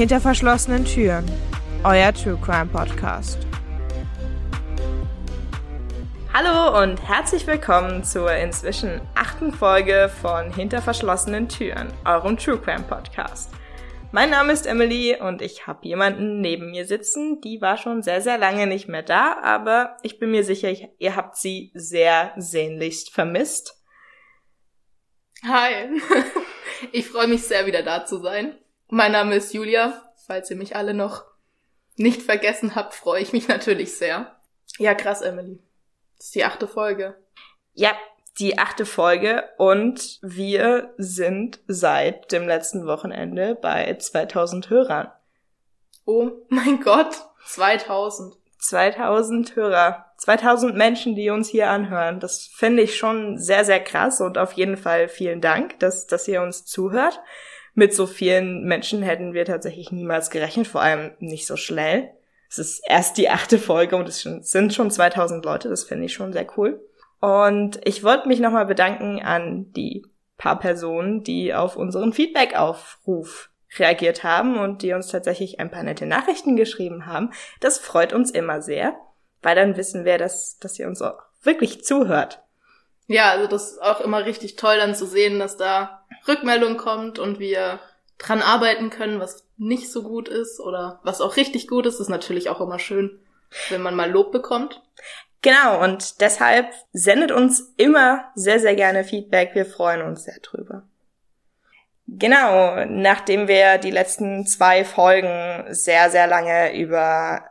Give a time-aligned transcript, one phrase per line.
[0.00, 1.26] Hinter verschlossenen Türen.
[1.84, 3.38] Euer True Crime Podcast.
[6.32, 12.84] Hallo und herzlich willkommen zur inzwischen achten Folge von Hinter verschlossenen Türen, eurem True Crime
[12.84, 13.52] Podcast.
[14.10, 17.42] Mein Name ist Emily und ich habe jemanden neben mir sitzen.
[17.42, 21.14] Die war schon sehr, sehr lange nicht mehr da, aber ich bin mir sicher, ihr
[21.14, 23.84] habt sie sehr sehnlichst vermisst.
[25.46, 26.00] Hi,
[26.92, 28.56] ich freue mich sehr, wieder da zu sein.
[28.92, 30.02] Mein Name ist Julia.
[30.26, 31.24] Falls ihr mich alle noch
[31.96, 34.36] nicht vergessen habt, freue ich mich natürlich sehr.
[34.78, 35.62] Ja, krass, Emily.
[36.18, 37.16] Das ist die achte Folge.
[37.72, 37.92] Ja,
[38.40, 45.12] die achte Folge und wir sind seit dem letzten Wochenende bei 2000 Hörern.
[46.04, 47.14] Oh mein Gott,
[47.46, 48.36] 2000.
[48.58, 50.06] 2000 Hörer.
[50.16, 52.18] 2000 Menschen, die uns hier anhören.
[52.18, 56.26] Das finde ich schon sehr, sehr krass und auf jeden Fall vielen Dank, dass, dass
[56.26, 57.20] ihr uns zuhört.
[57.80, 62.10] Mit so vielen Menschen hätten wir tatsächlich niemals gerechnet, vor allem nicht so schnell.
[62.50, 66.12] Es ist erst die achte Folge und es sind schon 2000 Leute, das finde ich
[66.12, 66.84] schon sehr cool.
[67.20, 70.04] Und ich wollte mich nochmal bedanken an die
[70.36, 76.04] paar Personen, die auf unseren Feedback-Aufruf reagiert haben und die uns tatsächlich ein paar nette
[76.04, 77.32] Nachrichten geschrieben haben.
[77.60, 78.94] Das freut uns immer sehr
[79.42, 82.42] weil dann wissen wir, dass, dass ihr uns auch wirklich zuhört.
[83.06, 87.18] Ja, also das ist auch immer richtig toll dann zu sehen, dass da Rückmeldung kommt
[87.18, 87.80] und wir
[88.18, 92.08] dran arbeiten können, was nicht so gut ist oder was auch richtig gut ist, ist
[92.08, 93.18] natürlich auch immer schön,
[93.68, 94.82] wenn man mal Lob bekommt.
[95.42, 99.54] Genau, und deshalb sendet uns immer sehr, sehr gerne Feedback.
[99.54, 100.82] Wir freuen uns sehr drüber.
[102.06, 107.44] Genau, nachdem wir die letzten zwei Folgen sehr, sehr lange über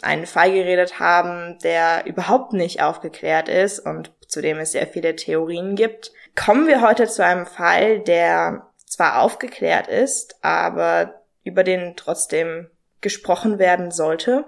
[0.00, 5.14] einen Fall geredet haben, der überhaupt nicht aufgeklärt ist und zu dem es sehr viele
[5.14, 11.96] Theorien gibt, kommen wir heute zu einem Fall, der zwar aufgeklärt ist, aber über den
[11.96, 12.70] trotzdem
[13.00, 14.44] gesprochen werden sollte.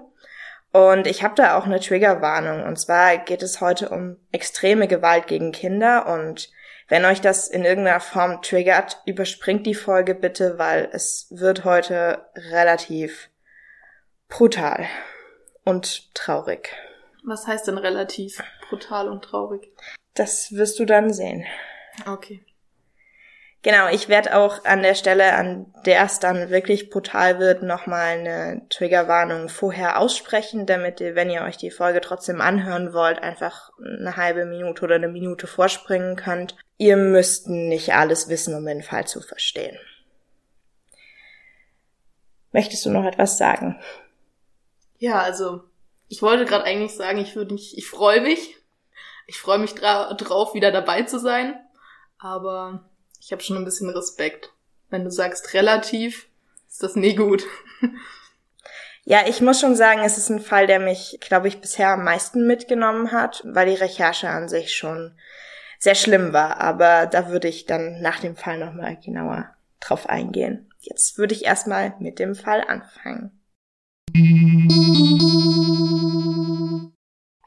[0.71, 2.63] Und ich habe da auch eine Triggerwarnung.
[2.63, 6.07] Und zwar geht es heute um extreme Gewalt gegen Kinder.
[6.07, 6.51] Und
[6.87, 12.25] wenn euch das in irgendeiner Form triggert, überspringt die Folge bitte, weil es wird heute
[12.51, 13.29] relativ
[14.27, 14.85] brutal
[15.63, 16.75] und traurig.
[17.23, 19.71] Was heißt denn relativ brutal und traurig?
[20.13, 21.45] Das wirst du dann sehen.
[22.05, 22.43] Okay.
[23.65, 28.19] Genau, ich werde auch an der Stelle, an der es dann wirklich brutal wird, nochmal
[28.19, 33.71] eine Triggerwarnung vorher aussprechen, damit ihr, wenn ihr euch die Folge trotzdem anhören wollt, einfach
[33.83, 36.55] eine halbe Minute oder eine Minute vorspringen könnt.
[36.77, 39.79] Ihr müsst nicht alles wissen, um den Fall zu verstehen.
[42.51, 43.79] Möchtest du noch etwas sagen?
[44.99, 45.63] Ja, also
[46.07, 48.57] ich wollte gerade eigentlich sagen, ich würde mich, ich freue mich.
[49.25, 51.59] Ich freue mich dra drauf, wieder dabei zu sein.
[52.19, 52.89] Aber
[53.19, 54.51] ich habe schon ein bisschen Respekt.
[54.89, 56.27] Wenn du sagst relativ,
[56.67, 57.43] ist das nie gut.
[59.07, 62.03] Ja, ich muss schon sagen, es ist ein Fall, der mich, glaube ich, bisher am
[62.03, 65.15] meisten mitgenommen hat, weil die Recherche an sich schon
[65.77, 66.59] sehr schlimm war.
[66.59, 70.73] Aber da würde ich dann nach dem Fall nochmal genauer drauf eingehen.
[70.79, 73.39] Jetzt würde ich erstmal mit dem Fall anfangen.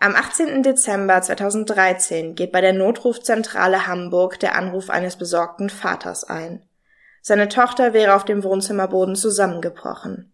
[0.01, 0.63] Am 18.
[0.63, 6.63] Dezember 2013 geht bei der Notrufzentrale Hamburg der Anruf eines besorgten Vaters ein.
[7.21, 10.33] Seine Tochter wäre auf dem Wohnzimmerboden zusammengebrochen.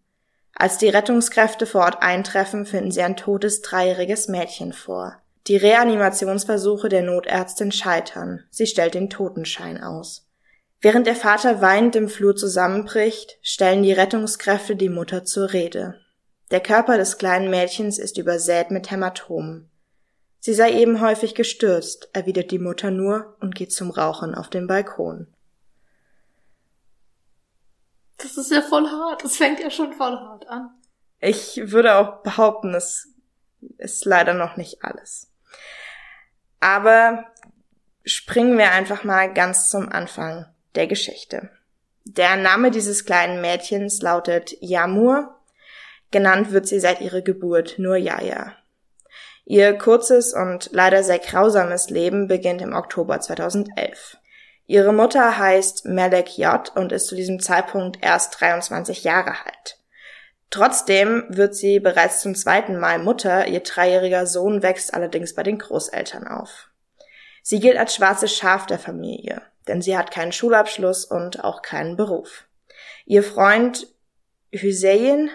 [0.53, 5.17] Als die Rettungskräfte vor Ort eintreffen, finden sie ein totes dreijähriges Mädchen vor.
[5.47, 8.43] Die Reanimationsversuche der Notärztin scheitern.
[8.51, 10.27] Sie stellt den Totenschein aus.
[10.79, 16.04] Während der Vater weinend im Flur zusammenbricht, stellen die Rettungskräfte die Mutter zur Rede.
[16.51, 19.69] Der Körper des kleinen Mädchens ist übersät mit Hämatomen.
[20.39, 24.67] Sie sei eben häufig gestürzt, erwidert die Mutter nur und geht zum Rauchen auf den
[24.67, 25.27] Balkon.
[28.17, 29.23] Das ist ja voll hart.
[29.25, 30.69] Es fängt ja schon voll hart an.
[31.19, 33.09] Ich würde auch behaupten, es
[33.77, 35.31] ist leider noch nicht alles.
[36.59, 37.25] Aber
[38.03, 41.49] springen wir einfach mal ganz zum Anfang der Geschichte.
[42.03, 45.34] Der Name dieses kleinen Mädchens lautet Yamur
[46.11, 48.53] Genannt wird sie seit ihrer Geburt nur Yaya.
[49.45, 54.17] Ihr kurzes und leider sehr grausames Leben beginnt im Oktober 2011.
[54.67, 59.77] Ihre Mutter heißt Melek J und ist zu diesem Zeitpunkt erst 23 Jahre alt.
[60.49, 65.59] Trotzdem wird sie bereits zum zweiten Mal Mutter, ihr dreijähriger Sohn wächst allerdings bei den
[65.59, 66.69] Großeltern auf.
[67.43, 71.95] Sie gilt als schwarzes Schaf der Familie, denn sie hat keinen Schulabschluss und auch keinen
[71.95, 72.47] Beruf.
[73.05, 73.87] Ihr Freund
[74.51, 75.29] Hüseyin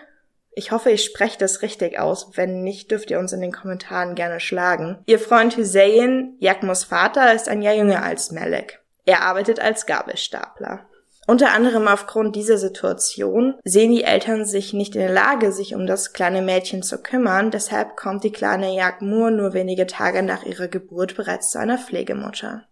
[0.52, 2.30] ich hoffe, ich spreche das richtig aus.
[2.34, 4.98] Wenn nicht, dürft ihr uns in den Kommentaren gerne schlagen.
[5.06, 8.80] Ihr Freund Hüseyin, Jakmos Vater, ist ein Jahr jünger als Melek.
[9.06, 10.86] Er arbeitet als Gabelstapler.
[11.26, 15.86] Unter anderem aufgrund dieser Situation sehen die Eltern sich nicht in der Lage, sich um
[15.86, 20.66] das kleine Mädchen zu kümmern, deshalb kommt die kleine Jagmur nur wenige Tage nach ihrer
[20.66, 22.64] Geburt bereits zu einer Pflegemutter.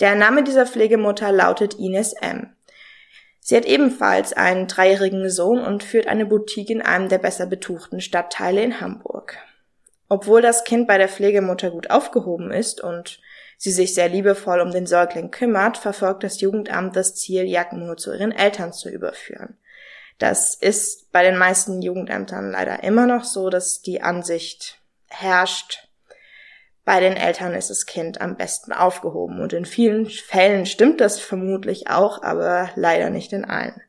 [0.00, 2.52] Der Name dieser Pflegemutter lautet Ines M.
[3.48, 8.02] Sie hat ebenfalls einen dreijährigen Sohn und führt eine Boutique in einem der besser betuchten
[8.02, 9.38] Stadtteile in Hamburg.
[10.10, 13.20] Obwohl das Kind bei der Pflegemutter gut aufgehoben ist und
[13.56, 18.12] sie sich sehr liebevoll um den Säugling kümmert, verfolgt das Jugendamt das Ziel, Jagmur zu
[18.12, 19.56] ihren Eltern zu überführen.
[20.18, 25.87] Das ist bei den meisten Jugendämtern leider immer noch so, dass die Ansicht herrscht,
[26.88, 29.42] bei den Eltern ist das Kind am besten aufgehoben.
[29.42, 33.82] Und in vielen Fällen stimmt das vermutlich auch, aber leider nicht in allen.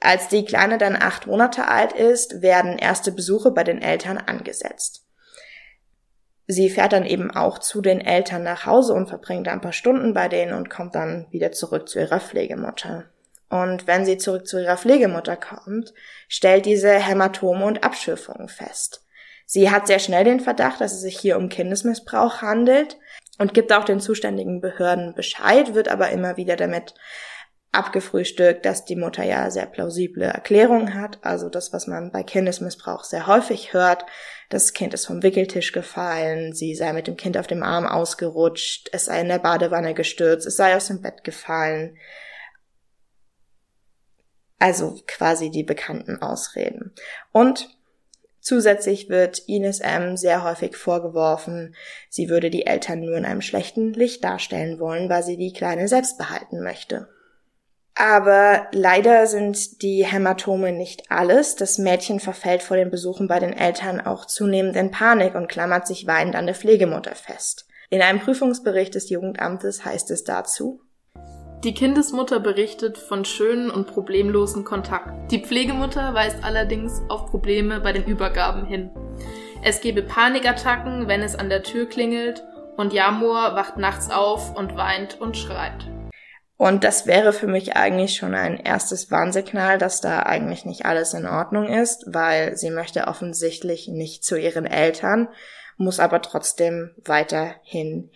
[0.00, 5.06] Als die Kleine dann acht Monate alt ist, werden erste Besuche bei den Eltern angesetzt.
[6.48, 10.14] Sie fährt dann eben auch zu den Eltern nach Hause und verbringt ein paar Stunden
[10.14, 13.04] bei denen und kommt dann wieder zurück zu ihrer Pflegemutter.
[13.48, 15.94] Und wenn sie zurück zu ihrer Pflegemutter kommt,
[16.26, 19.04] stellt diese Hämatome und Abschürfungen fest.
[19.50, 22.98] Sie hat sehr schnell den Verdacht, dass es sich hier um Kindesmissbrauch handelt
[23.38, 26.92] und gibt auch den zuständigen Behörden Bescheid, wird aber immer wieder damit
[27.72, 33.04] abgefrühstückt, dass die Mutter ja sehr plausible Erklärungen hat, also das, was man bei Kindesmissbrauch
[33.04, 34.04] sehr häufig hört,
[34.50, 38.90] das Kind ist vom Wickeltisch gefallen, sie sei mit dem Kind auf dem Arm ausgerutscht,
[38.92, 41.96] es sei in der Badewanne gestürzt, es sei aus dem Bett gefallen.
[44.58, 46.92] Also quasi die bekannten Ausreden.
[47.32, 47.77] Und
[48.48, 50.16] Zusätzlich wird Ines M.
[50.16, 51.74] sehr häufig vorgeworfen,
[52.08, 55.86] sie würde die Eltern nur in einem schlechten Licht darstellen wollen, weil sie die Kleine
[55.86, 57.10] selbst behalten möchte.
[57.94, 61.56] Aber leider sind die Hämatome nicht alles.
[61.56, 65.86] Das Mädchen verfällt vor den Besuchen bei den Eltern auch zunehmend in Panik und klammert
[65.86, 67.66] sich weinend an der Pflegemutter fest.
[67.90, 70.80] In einem Prüfungsbericht des Jugendamtes heißt es dazu,
[71.64, 75.32] die Kindesmutter berichtet von schönen und problemlosen Kontakt.
[75.32, 78.90] Die Pflegemutter weist allerdings auf Probleme bei den Übergaben hin.
[79.62, 82.44] Es gebe Panikattacken, wenn es an der Tür klingelt,
[82.76, 85.88] und Jamur wacht nachts auf und weint und schreit.
[86.56, 91.12] Und das wäre für mich eigentlich schon ein erstes Warnsignal, dass da eigentlich nicht alles
[91.12, 95.28] in Ordnung ist, weil sie möchte offensichtlich nicht zu ihren Eltern,
[95.76, 98.10] muss aber trotzdem weiterhin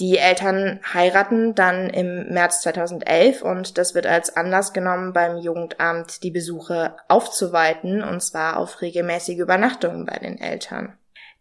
[0.00, 6.22] die Eltern heiraten dann im März 2011 und das wird als Anlass genommen, beim Jugendamt
[6.22, 10.96] die Besuche aufzuweiten und zwar auf regelmäßige Übernachtungen bei den Eltern.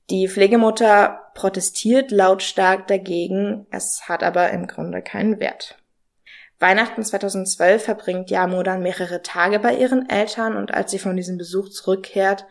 [0.09, 5.77] Die Pflegemutter protestiert lautstark dagegen, es hat aber im Grunde keinen Wert.
[6.59, 11.37] Weihnachten 2012 verbringt Yamo dann mehrere Tage bei ihren Eltern und als sie von diesem
[11.37, 12.47] Besuch zurückkehrt,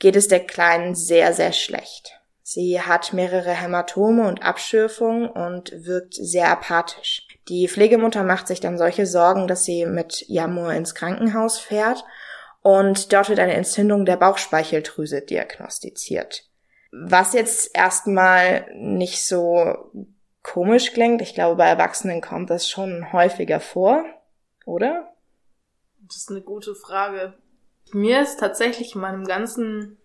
[0.00, 2.20] geht es der Kleinen sehr, sehr schlecht.
[2.46, 7.26] Sie hat mehrere Hämatome und Abschürfungen und wirkt sehr apathisch.
[7.48, 12.04] Die Pflegemutter macht sich dann solche Sorgen, dass sie mit Jamur ins Krankenhaus fährt
[12.60, 16.44] und dort wird eine Entzündung der Bauchspeicheldrüse diagnostiziert.
[16.92, 19.90] Was jetzt erstmal nicht so
[20.42, 24.04] komisch klingt, ich glaube, bei Erwachsenen kommt das schon häufiger vor,
[24.66, 25.14] oder?
[26.00, 27.32] Das ist eine gute Frage.
[27.92, 29.96] Mir ist tatsächlich in meinem ganzen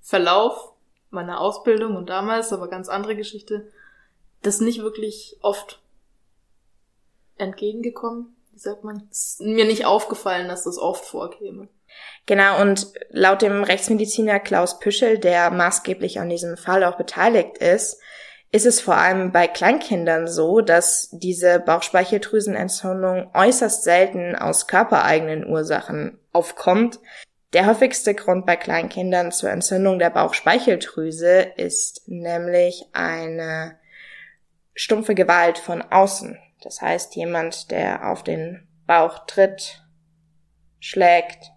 [0.00, 0.71] Verlauf
[1.12, 3.70] meiner Ausbildung und damals, aber ganz andere Geschichte,
[4.42, 5.80] das nicht wirklich oft
[7.38, 8.34] entgegengekommen.
[8.52, 9.08] Wie sagt man?
[9.10, 11.68] Ist mir nicht aufgefallen, dass das oft vorkäme.
[12.26, 18.00] Genau, und laut dem Rechtsmediziner Klaus Püschel, der maßgeblich an diesem Fall auch beteiligt ist,
[18.50, 26.18] ist es vor allem bei Kleinkindern so, dass diese Bauchspeicheldrüsenentzündung äußerst selten aus körpereigenen Ursachen
[26.32, 27.00] aufkommt,
[27.52, 33.78] der häufigste Grund bei Kleinkindern zur Entzündung der Bauchspeicheldrüse ist nämlich eine
[34.74, 36.38] stumpfe Gewalt von außen.
[36.62, 39.82] Das heißt, jemand, der auf den Bauch tritt,
[40.80, 41.52] schlägt,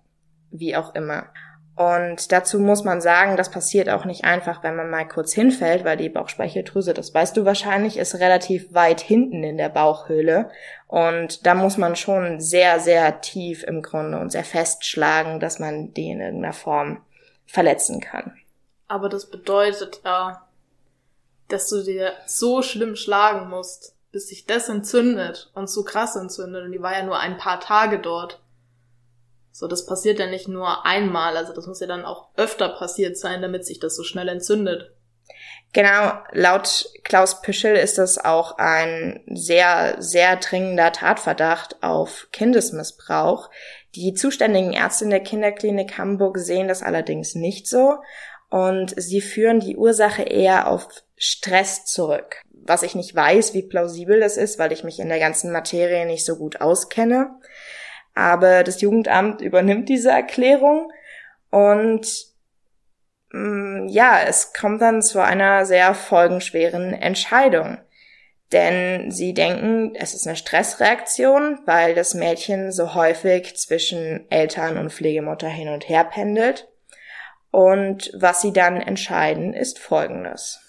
[0.52, 1.30] wie auch immer.
[1.76, 5.84] Und dazu muss man sagen, das passiert auch nicht einfach, wenn man mal kurz hinfällt,
[5.84, 10.50] weil die Bauchspeicheldrüse, das weißt du wahrscheinlich, ist relativ weit hinten in der Bauchhöhle.
[10.96, 15.94] Und da muss man schon sehr, sehr tief im Grunde und sehr festschlagen, dass man
[15.94, 17.02] die in irgendeiner Form
[17.46, 18.32] verletzen kann.
[18.88, 20.48] Aber das bedeutet ja,
[21.50, 26.64] dass du dir so schlimm schlagen musst, bis sich das entzündet und so krass entzündet.
[26.64, 28.42] Und die war ja nur ein paar Tage dort.
[29.52, 33.18] So, das passiert ja nicht nur einmal, also das muss ja dann auch öfter passiert
[33.18, 34.95] sein, damit sich das so schnell entzündet.
[35.76, 43.50] Genau, laut Klaus Püschel ist das auch ein sehr, sehr dringender Tatverdacht auf Kindesmissbrauch.
[43.94, 47.98] Die zuständigen Ärzte in der Kinderklinik Hamburg sehen das allerdings nicht so
[48.50, 52.42] und sie führen die Ursache eher auf Stress zurück.
[52.68, 56.06] was ich nicht weiß, wie plausibel das ist, weil ich mich in der ganzen Materie
[56.06, 57.32] nicht so gut auskenne.
[58.14, 60.90] Aber das Jugendamt übernimmt diese Erklärung
[61.52, 62.34] und
[63.90, 67.80] ja, es kommt dann zu einer sehr folgenschweren Entscheidung.
[68.52, 74.94] Denn sie denken, es ist eine Stressreaktion, weil das Mädchen so häufig zwischen Eltern und
[74.94, 76.68] Pflegemutter hin und her pendelt.
[77.50, 80.60] Und was sie dann entscheiden, ist Folgendes.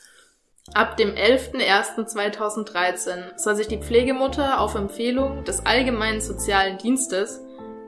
[0.75, 7.41] Ab dem 11.01.2013 soll sich die Pflegemutter auf Empfehlung des Allgemeinen Sozialen Dienstes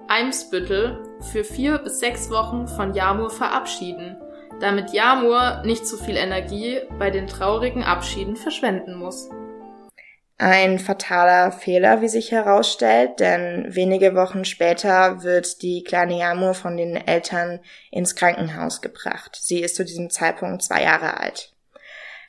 [0.08, 0.99] Eimsbüttel
[1.32, 4.16] für vier bis sechs Wochen von Jamur verabschieden,
[4.61, 9.29] damit Jamur nicht zu viel Energie bei den traurigen Abschieden verschwenden muss.
[10.41, 16.77] Ein fataler Fehler, wie sich herausstellt, denn wenige Wochen später wird die kleine Jamur von
[16.77, 17.59] den Eltern
[17.91, 19.37] ins Krankenhaus gebracht.
[19.41, 21.53] Sie ist zu diesem Zeitpunkt zwei Jahre alt.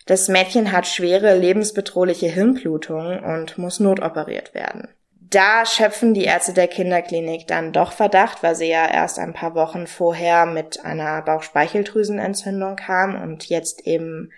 [0.07, 4.88] Das Mädchen hat schwere lebensbedrohliche Hirnblutungen und muss notoperiert werden.
[5.29, 9.53] Da schöpfen die Ärzte der Kinderklinik dann doch Verdacht, weil sie ja erst ein paar
[9.53, 14.31] Wochen vorher mit einer Bauchspeicheldrüsenentzündung kam und jetzt eben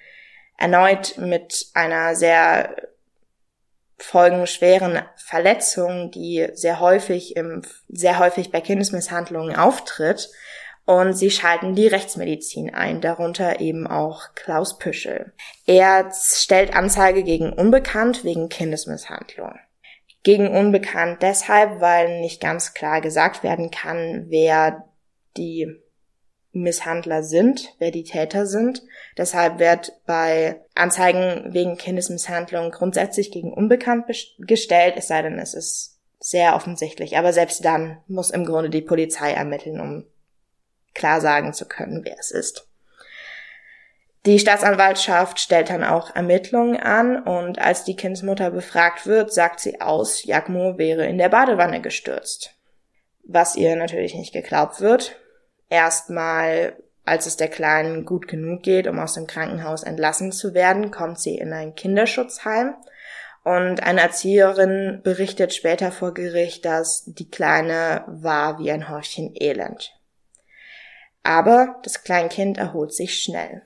[0.57, 2.75] erneut mit einer sehr
[3.97, 10.29] folgenschweren Verletzung, die sehr häufig im, sehr häufig bei Kindesmisshandlungen auftritt,
[10.85, 15.31] und sie schalten die Rechtsmedizin ein, darunter eben auch Klaus Püschel.
[15.65, 19.53] Er stellt Anzeige gegen Unbekannt wegen Kindesmisshandlung.
[20.23, 24.87] Gegen Unbekannt deshalb, weil nicht ganz klar gesagt werden kann, wer
[25.37, 25.81] die
[26.53, 28.83] Misshandler sind, wer die Täter sind.
[29.17, 34.05] Deshalb wird bei Anzeigen wegen Kindesmisshandlung grundsätzlich gegen Unbekannt
[34.39, 37.17] gestellt, es sei denn, es ist sehr offensichtlich.
[37.17, 40.05] Aber selbst dann muss im Grunde die Polizei ermitteln, um
[40.93, 42.67] klar sagen zu können, wer es ist.
[44.27, 49.81] Die Staatsanwaltschaft stellt dann auch Ermittlungen an und als die Kindsmutter befragt wird, sagt sie
[49.81, 52.55] aus, Jagmo wäre in der Badewanne gestürzt.
[53.23, 55.15] Was ihr natürlich nicht geglaubt wird.
[55.69, 60.91] Erstmal, als es der Kleinen gut genug geht, um aus dem Krankenhaus entlassen zu werden,
[60.91, 62.75] kommt sie in ein Kinderschutzheim
[63.43, 69.93] und eine Erzieherin berichtet später vor Gericht, dass die Kleine war wie ein Häufchen Elend.
[71.23, 73.63] Aber das Kleinkind erholt sich schnell.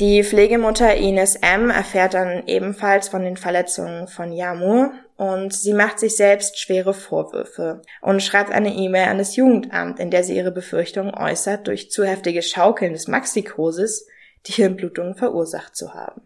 [0.00, 1.68] Die Pflegemutter Ines M.
[1.68, 7.82] erfährt dann ebenfalls von den Verletzungen von Yamur und sie macht sich selbst schwere Vorwürfe
[8.00, 12.06] und schreibt eine E-Mail an das Jugendamt, in der sie ihre Befürchtungen äußert, durch zu
[12.06, 14.08] heftiges Schaukeln des Maxikosis
[14.46, 16.22] die Hirnblutung verursacht zu haben.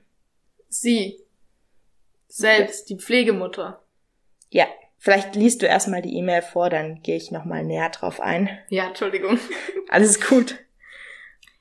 [0.69, 1.19] Sie.
[2.29, 3.83] Selbst, die Pflegemutter.
[4.51, 4.67] Ja.
[4.99, 8.49] Vielleicht liest du erstmal die E-Mail vor, dann gehe ich nochmal näher drauf ein.
[8.69, 9.39] Ja, Entschuldigung.
[9.91, 10.64] Alles gut.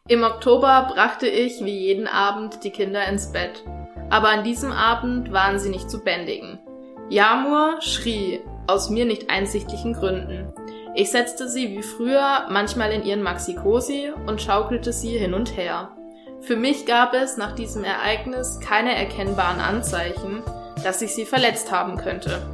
[0.09, 3.63] Im Oktober brachte ich wie jeden Abend die Kinder ins Bett.
[4.09, 6.59] Aber an diesem Abend waren sie nicht zu bändigen.
[7.07, 10.51] Jamur schrie, aus mir nicht einsichtlichen Gründen.
[10.93, 15.95] Ich setzte sie wie früher manchmal in ihren Maxikosi und schaukelte sie hin und her.
[16.41, 20.43] Für mich gab es nach diesem Ereignis keine erkennbaren Anzeichen,
[20.83, 22.45] dass ich sie verletzt haben könnte.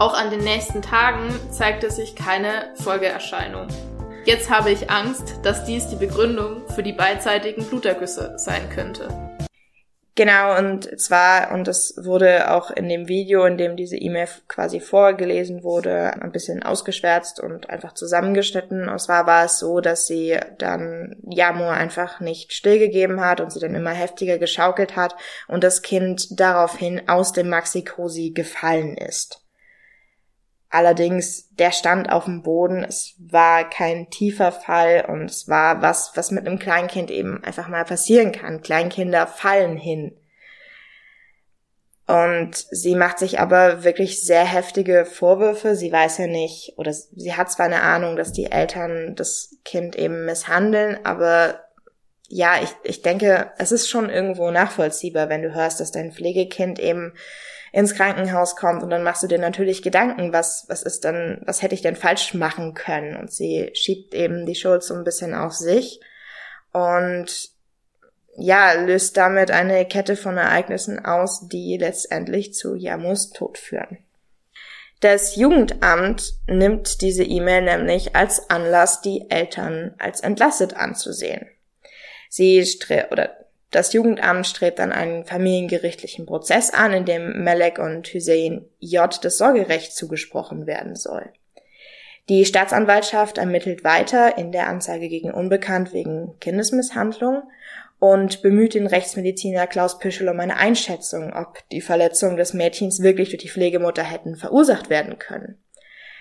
[0.00, 3.68] Auch an den nächsten Tagen zeigte sich keine Folgeerscheinung.
[4.26, 9.08] Jetzt habe ich Angst, dass dies die Begründung für die beidseitigen Blutergüsse sein könnte.
[10.16, 14.80] Genau, und zwar, und das wurde auch in dem Video, in dem diese E-Mail quasi
[14.80, 18.88] vorgelesen wurde, ein bisschen ausgeschwärzt und einfach zusammengeschnitten.
[18.88, 23.60] Und zwar war es so, dass sie dann Jamur einfach nicht stillgegeben hat und sie
[23.60, 25.14] dann immer heftiger geschaukelt hat
[25.46, 29.45] und das Kind daraufhin aus dem Maxi-Cosi gefallen ist.
[30.76, 36.12] Allerdings, der stand auf dem Boden, es war kein tiefer Fall und es war was,
[36.16, 38.60] was mit einem Kleinkind eben einfach mal passieren kann.
[38.60, 40.14] Kleinkinder fallen hin.
[42.06, 45.76] Und sie macht sich aber wirklich sehr heftige Vorwürfe.
[45.76, 49.96] Sie weiß ja nicht, oder sie hat zwar eine Ahnung, dass die Eltern das Kind
[49.96, 51.58] eben misshandeln, aber
[52.28, 56.78] ja, ich, ich denke, es ist schon irgendwo nachvollziehbar, wenn du hörst, dass dein Pflegekind
[56.78, 57.14] eben
[57.76, 61.60] ins Krankenhaus kommt und dann machst du dir natürlich Gedanken, was, was ist dann, was
[61.60, 63.16] hätte ich denn falsch machen können?
[63.16, 66.00] Und sie schiebt eben die Schuld so ein bisschen auf sich
[66.72, 67.50] und
[68.38, 73.98] ja, löst damit eine Kette von Ereignissen aus, die letztendlich zu Yamus Tod führen.
[75.00, 81.46] Das Jugendamt nimmt diese E-Mail nämlich als Anlass, die Eltern als entlastet anzusehen.
[82.30, 82.66] Sie
[83.10, 83.36] oder
[83.70, 89.24] das Jugendamt strebt dann einen familiengerichtlichen Prozess an, in dem Melek und Hussein J.
[89.24, 91.30] das Sorgerecht zugesprochen werden soll.
[92.28, 97.42] Die Staatsanwaltschaft ermittelt weiter in der Anzeige gegen Unbekannt wegen Kindesmisshandlung
[97.98, 103.30] und bemüht den Rechtsmediziner Klaus Püschel um eine Einschätzung, ob die Verletzungen des Mädchens wirklich
[103.30, 105.58] durch die Pflegemutter hätten verursacht werden können.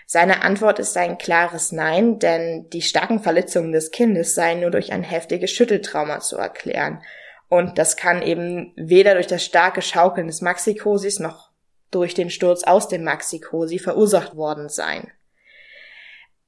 [0.06, 4.94] Seine Antwort ist ein klares Nein, denn die starken Verletzungen des Kindes seien nur durch
[4.94, 7.02] ein heftiges Schütteltrauma zu erklären.
[7.48, 11.52] Und das kann eben weder durch das starke Schaukeln des Maxikosis noch
[11.92, 15.12] durch den Sturz aus dem Maxikosi verursacht worden sein.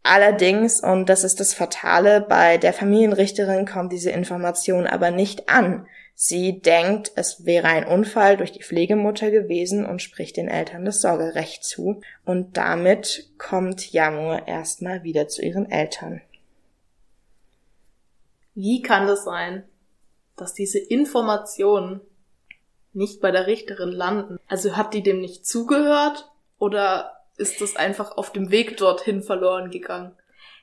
[0.04, 5.86] Allerdings, und das ist das Fatale, bei der Familienrichterin kommt diese Information aber nicht an.
[6.16, 11.01] Sie denkt, es wäre ein Unfall durch die Pflegemutter gewesen und spricht den Eltern das
[11.01, 12.01] Sorgerecht zu.
[12.25, 16.22] Und damit kommt Jamur erstmal wieder zu ihren Eltern.
[18.56, 19.66] Wie kann das sein,
[20.38, 22.01] dass diese Informationen
[22.94, 24.39] nicht bei der Richterin landen?
[24.48, 29.70] Also hat die dem nicht zugehört oder ist das einfach auf dem Weg dorthin verloren
[29.70, 30.15] gegangen?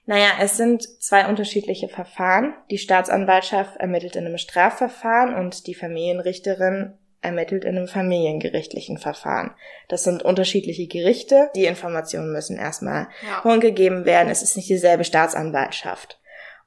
[0.07, 2.55] Naja, es sind zwei unterschiedliche Verfahren.
[2.71, 9.55] Die Staatsanwaltschaft ermittelt in einem Strafverfahren und die Familienrichterin ermittelt in einem familiengerichtlichen Verfahren.
[9.89, 11.51] Das sind unterschiedliche Gerichte.
[11.57, 13.57] Die Informationen müssen erstmal ja.
[13.57, 14.29] gegeben werden.
[14.29, 16.21] Es ist nicht dieselbe Staatsanwaltschaft.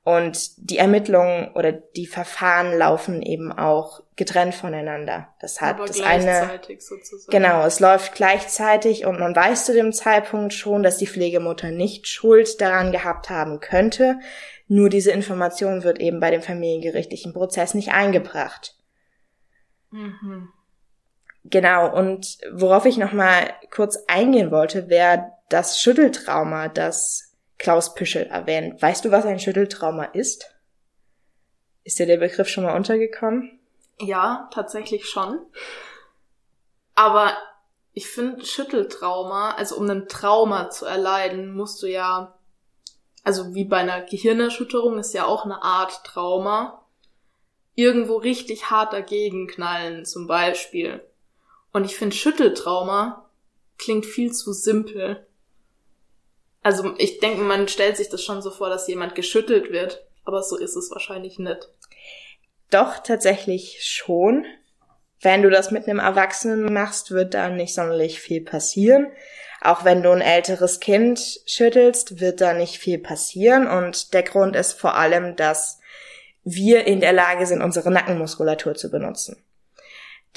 [0.07, 5.27] Und die Ermittlungen oder die Verfahren laufen eben auch getrennt voneinander.
[5.41, 7.29] Das hat Aber das eine sozusagen.
[7.29, 12.07] genau, es läuft gleichzeitig und man weiß zu dem Zeitpunkt schon, dass die Pflegemutter nicht
[12.07, 14.17] Schuld daran gehabt haben könnte.
[14.69, 18.77] Nur diese Information wird eben bei dem familiengerichtlichen Prozess nicht eingebracht.
[19.91, 20.47] Mhm.
[21.43, 27.26] Genau, und worauf ich nochmal kurz eingehen wollte, wäre das Schütteltrauma, das
[27.57, 28.81] Klaus Püschel erwähnt.
[28.81, 30.53] Weißt du, was ein Schütteltrauma ist?
[31.83, 33.59] Ist dir der Begriff schon mal untergekommen?
[33.99, 35.39] Ja, tatsächlich schon.
[36.95, 37.35] Aber
[37.93, 42.37] ich finde Schütteltrauma, also um ein Trauma zu erleiden, musst du ja,
[43.23, 46.85] also wie bei einer Gehirnerschütterung ist ja auch eine Art Trauma,
[47.75, 51.03] irgendwo richtig hart dagegen knallen zum Beispiel.
[51.71, 53.29] Und ich finde Schütteltrauma
[53.77, 55.26] klingt viel zu simpel.
[56.67, 60.43] Also ich denke, man stellt sich das schon so vor, dass jemand geschüttelt wird, aber
[60.43, 61.69] so ist es wahrscheinlich nicht.
[62.69, 64.45] Doch, tatsächlich schon.
[65.21, 69.07] Wenn du das mit einem Erwachsenen machst, wird da nicht sonderlich viel passieren.
[69.61, 73.65] Auch wenn du ein älteres Kind schüttelst, wird da nicht viel passieren.
[73.65, 75.79] Und der Grund ist vor allem, dass
[76.43, 79.41] wir in der Lage sind, unsere Nackenmuskulatur zu benutzen.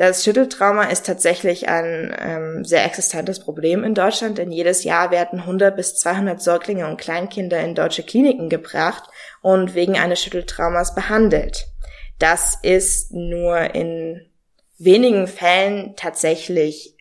[0.01, 5.41] Das Schütteltrauma ist tatsächlich ein ähm, sehr existentes Problem in Deutschland, denn jedes Jahr werden
[5.41, 9.11] 100 bis 200 Säuglinge und Kleinkinder in deutsche Kliniken gebracht
[9.43, 11.67] und wegen eines Schütteltraumas behandelt.
[12.19, 14.27] Das ist nur in
[14.79, 16.97] wenigen Fällen tatsächlich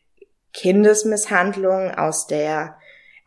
[0.52, 2.76] Kindesmisshandlung aus der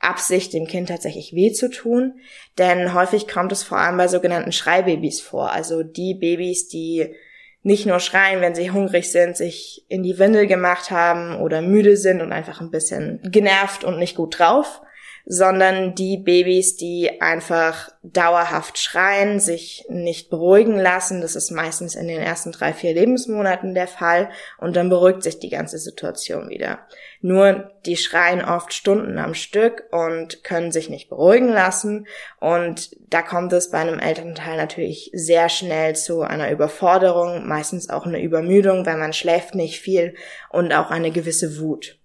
[0.00, 2.20] Absicht, dem Kind tatsächlich weh zu tun,
[2.58, 7.14] denn häufig kommt es vor allem bei sogenannten Schreibabys vor, also die Babys, die
[7.62, 11.96] nicht nur schreien, wenn sie hungrig sind, sich in die Windel gemacht haben oder müde
[11.96, 14.82] sind und einfach ein bisschen genervt und nicht gut drauf,
[15.24, 21.20] sondern die Babys, die einfach dauerhaft schreien, sich nicht beruhigen lassen.
[21.20, 25.38] Das ist meistens in den ersten drei, vier Lebensmonaten der Fall und dann beruhigt sich
[25.38, 26.80] die ganze Situation wieder.
[27.20, 32.08] Nur die schreien oft Stunden am Stück und können sich nicht beruhigen lassen
[32.40, 38.06] und da kommt es bei einem Elternteil natürlich sehr schnell zu einer Überforderung, meistens auch
[38.06, 40.14] eine Übermüdung, weil man schläft nicht viel
[40.50, 42.01] und auch eine gewisse Wut.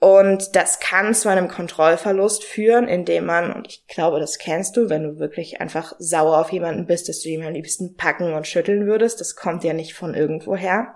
[0.00, 4.88] Und das kann zu einem Kontrollverlust führen, indem man, und ich glaube, das kennst du,
[4.88, 8.46] wenn du wirklich einfach sauer auf jemanden bist, dass du ihn am liebsten packen und
[8.46, 9.20] schütteln würdest.
[9.20, 10.94] Das kommt ja nicht von irgendwoher.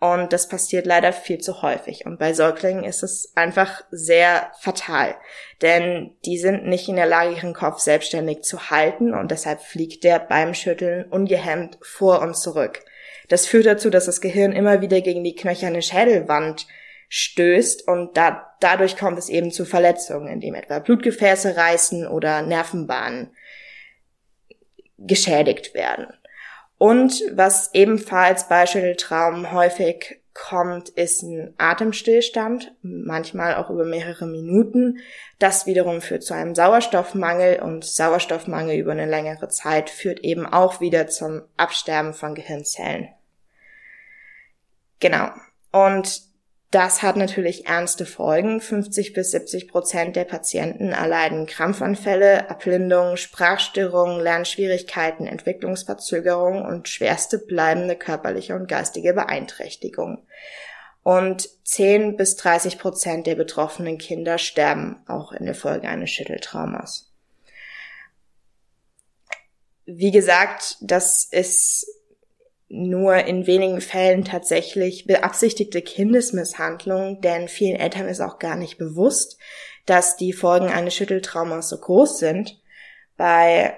[0.00, 2.06] Und das passiert leider viel zu häufig.
[2.06, 5.14] Und bei Säuglingen ist es einfach sehr fatal.
[5.60, 10.02] Denn die sind nicht in der Lage, ihren Kopf selbstständig zu halten und deshalb fliegt
[10.04, 12.82] der beim Schütteln ungehemmt vor und zurück.
[13.28, 16.66] Das führt dazu, dass das Gehirn immer wieder gegen die knöcherne Schädelwand
[17.10, 23.34] stößt und da, dadurch kommt es eben zu Verletzungen, indem etwa Blutgefäße reißen oder Nervenbahnen
[24.96, 26.06] geschädigt werden.
[26.78, 35.00] Und was ebenfalls bei Schütteltraum häufig kommt, ist ein Atemstillstand, manchmal auch über mehrere Minuten.
[35.40, 40.80] Das wiederum führt zu einem Sauerstoffmangel und Sauerstoffmangel über eine längere Zeit führt eben auch
[40.80, 43.08] wieder zum Absterben von Gehirnzellen.
[45.00, 45.30] Genau.
[45.72, 46.29] Und
[46.70, 48.60] das hat natürlich ernste Folgen.
[48.60, 57.96] 50 bis 70 Prozent der Patienten erleiden Krampfanfälle, Erblindung, Sprachstörungen, Lernschwierigkeiten, Entwicklungsverzögerungen und schwerste bleibende
[57.96, 60.24] körperliche und geistige Beeinträchtigung.
[61.02, 67.10] Und 10 bis 30 Prozent der betroffenen Kinder sterben auch in der Folge eines Schütteltraumas.
[69.86, 71.99] Wie gesagt, das ist
[72.72, 79.38] nur in wenigen Fällen tatsächlich beabsichtigte Kindesmisshandlung, denn vielen Eltern ist auch gar nicht bewusst,
[79.86, 82.60] dass die Folgen eines Schütteltraumas so groß sind.
[83.16, 83.76] Bei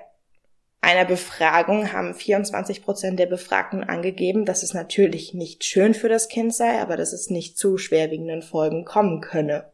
[0.82, 6.28] einer Befragung haben 24 Prozent der Befragten angegeben, dass es natürlich nicht schön für das
[6.28, 9.72] Kind sei, aber dass es nicht zu schwerwiegenden Folgen kommen könne.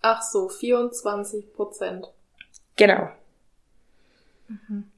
[0.00, 2.12] Ach so, 24 Prozent.
[2.74, 3.10] Genau.
[4.48, 4.90] Mhm.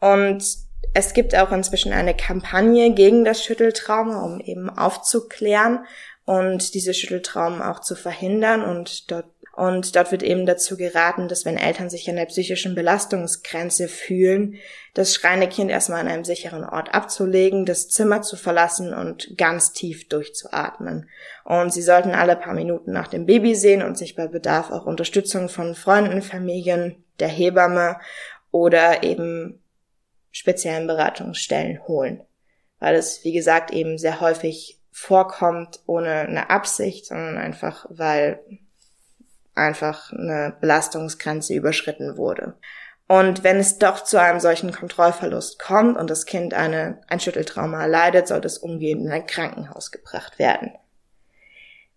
[0.00, 5.84] Und es gibt auch inzwischen eine Kampagne gegen das Schütteltrauma, um eben aufzuklären
[6.24, 9.26] und diese Schütteltraumen auch zu verhindern und dort
[9.58, 14.54] und dort wird eben dazu geraten, dass wenn Eltern sich an der psychischen Belastungsgrenze fühlen,
[14.94, 19.72] das schreiende Kind erstmal an einem sicheren Ort abzulegen, das Zimmer zu verlassen und ganz
[19.72, 21.08] tief durchzuatmen.
[21.42, 24.86] Und sie sollten alle paar Minuten nach dem Baby sehen und sich bei Bedarf auch
[24.86, 27.96] Unterstützung von Freunden, Familien, der Hebamme
[28.52, 29.60] oder eben
[30.38, 32.22] speziellen Beratungsstellen holen.
[32.78, 38.40] Weil es, wie gesagt, eben sehr häufig vorkommt ohne eine Absicht, sondern einfach, weil
[39.54, 42.54] einfach eine Belastungsgrenze überschritten wurde.
[43.08, 47.82] Und wenn es doch zu einem solchen Kontrollverlust kommt und das Kind eine, ein Schütteltrauma
[47.82, 50.72] erleidet, sollte es umgehend in ein Krankenhaus gebracht werden.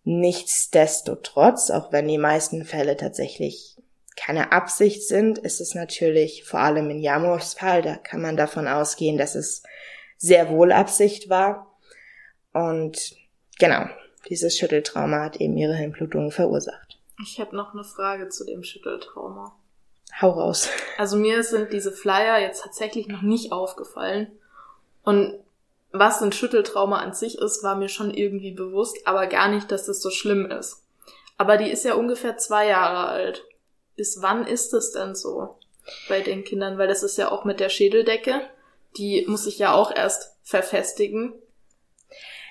[0.04, 3.78] Nichtsdestotrotz, auch wenn die meisten Fälle tatsächlich
[4.16, 8.68] keine Absicht sind, ist es natürlich vor allem in Jamurs Fall, da kann man davon
[8.68, 9.64] ausgehen, dass es
[10.18, 11.76] sehr wohl Absicht war.
[12.54, 13.16] Und
[13.58, 13.86] genau,
[14.30, 17.00] dieses Schütteltrauma hat eben ihre Hirnblutung verursacht.
[17.24, 19.56] Ich habe noch eine Frage zu dem Schütteltrauma.
[20.22, 20.70] Hau raus.
[20.98, 24.28] Also mir sind diese Flyer jetzt tatsächlich noch nicht aufgefallen.
[25.04, 25.40] Und
[25.92, 29.86] was ein Schütteltrauma an sich ist, war mir schon irgendwie bewusst, aber gar nicht, dass
[29.86, 30.84] das so schlimm ist.
[31.38, 33.46] Aber die ist ja ungefähr zwei Jahre alt.
[34.02, 35.60] Bis wann ist es denn so
[36.10, 36.80] bei den Kindern?
[36.80, 38.42] Weil das ist ja auch mit der Schädeldecke.
[38.98, 41.34] Die muss sich ja auch erst verfestigen.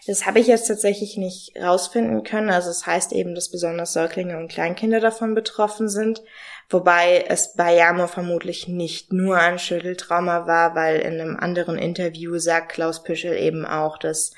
[0.07, 2.51] Das habe ich jetzt tatsächlich nicht rausfinden können.
[2.51, 6.23] Also es heißt eben, dass besonders Säuglinge und Kleinkinder davon betroffen sind.
[6.69, 12.39] Wobei es bei Jamo vermutlich nicht nur ein Schütteltrauma war, weil in einem anderen Interview
[12.39, 14.35] sagt Klaus Püschel eben auch, dass,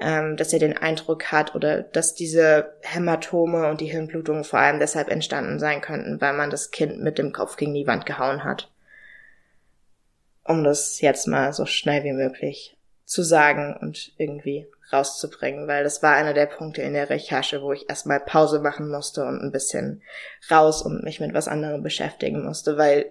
[0.00, 4.80] ähm, dass er den Eindruck hat oder dass diese Hämatome und die Hirnblutungen vor allem
[4.80, 8.44] deshalb entstanden sein könnten, weil man das Kind mit dem Kopf gegen die Wand gehauen
[8.44, 8.70] hat.
[10.44, 16.02] Um das jetzt mal so schnell wie möglich zu sagen und irgendwie rauszubringen, weil das
[16.02, 19.52] war einer der Punkte in der Recherche, wo ich erstmal Pause machen musste und ein
[19.52, 20.02] bisschen
[20.50, 23.10] raus und mich mit was anderem beschäftigen musste, weil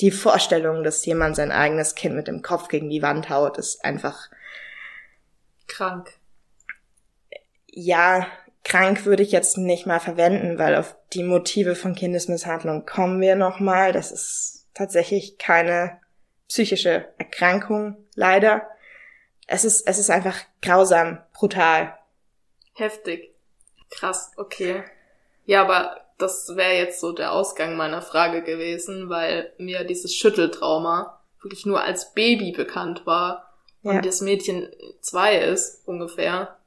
[0.00, 3.84] die Vorstellung, dass jemand sein eigenes Kind mit dem Kopf gegen die Wand haut, ist
[3.84, 4.28] einfach
[5.68, 6.12] krank.
[7.66, 8.26] Ja,
[8.64, 13.36] krank würde ich jetzt nicht mal verwenden, weil auf die Motive von Kindesmisshandlung kommen wir
[13.36, 13.92] nochmal.
[13.92, 16.00] Das ist tatsächlich keine
[16.48, 18.66] psychische Erkrankung, leider
[19.48, 21.98] es ist, es ist einfach grausam, brutal.
[22.74, 23.34] Heftig.
[23.90, 24.84] Krass, okay.
[25.46, 31.18] Ja, aber das wäre jetzt so der Ausgang meiner Frage gewesen, weil mir dieses Schütteltrauma
[31.40, 33.47] wirklich nur als Baby bekannt war
[33.88, 34.00] und ja.
[34.02, 34.68] das Mädchen
[35.00, 36.58] zwei ist ungefähr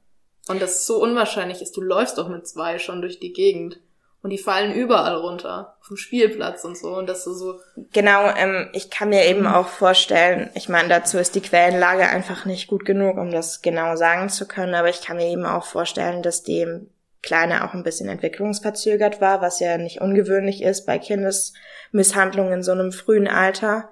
[0.48, 1.76] und das so unwahrscheinlich ist.
[1.76, 3.78] Du läufst doch mit zwei schon durch die Gegend.
[4.22, 6.96] Und die fallen überall runter, dem Spielplatz und so.
[6.96, 7.32] Und das so.
[7.32, 7.60] so
[7.92, 12.44] genau, ähm, ich kann mir eben auch vorstellen, ich meine, dazu ist die Quellenlage einfach
[12.44, 15.64] nicht gut genug, um das genau sagen zu können, aber ich kann mir eben auch
[15.64, 16.88] vorstellen, dass dem
[17.22, 22.72] Kleine auch ein bisschen entwicklungsverzögert war, was ja nicht ungewöhnlich ist bei Kindesmisshandlungen in so
[22.72, 23.90] einem frühen Alter.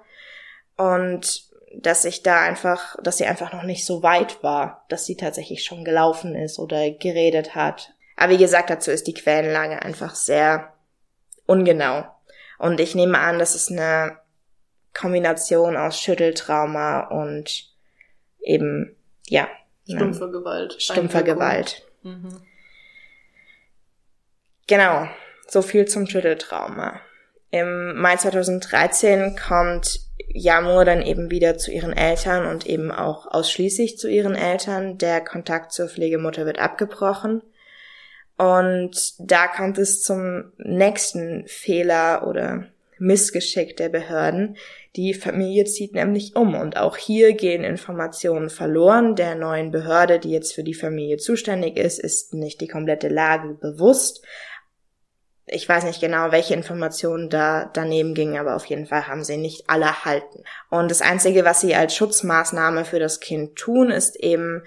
[0.77, 5.15] Und dass ich da einfach, dass sie einfach noch nicht so weit war, dass sie
[5.15, 7.93] tatsächlich schon gelaufen ist oder geredet hat.
[8.17, 10.73] Aber wie gesagt, dazu ist die Quellenlage einfach sehr
[11.45, 12.05] ungenau.
[12.59, 14.19] Und ich nehme an, das ist eine
[14.93, 17.69] Kombination aus Schütteltrauma und
[18.41, 18.95] eben,
[19.27, 19.47] ja.
[19.83, 20.81] Stumpfe Gewalt.
[20.81, 21.83] Stumpfe Gewalt.
[22.03, 22.41] Mhm.
[24.67, 25.07] Genau.
[25.47, 27.01] So viel zum Schütteltrauma.
[27.49, 29.99] Im Mai 2013 kommt
[30.33, 34.97] Yamur dann eben wieder zu ihren Eltern und eben auch ausschließlich zu ihren Eltern.
[34.97, 37.41] Der Kontakt zur Pflegemutter wird abgebrochen.
[38.37, 42.65] Und da kommt es zum nächsten Fehler oder
[43.01, 44.57] Missgeschick der Behörden.
[44.95, 49.15] Die Familie zieht nämlich um und auch hier gehen Informationen verloren.
[49.15, 53.55] Der neuen Behörde, die jetzt für die Familie zuständig ist, ist nicht die komplette Lage
[53.59, 54.23] bewusst.
[55.53, 59.35] Ich weiß nicht genau, welche Informationen da daneben gingen, aber auf jeden Fall haben sie
[59.35, 60.45] nicht alle erhalten.
[60.69, 64.63] Und das Einzige, was sie als Schutzmaßnahme für das Kind tun, ist eben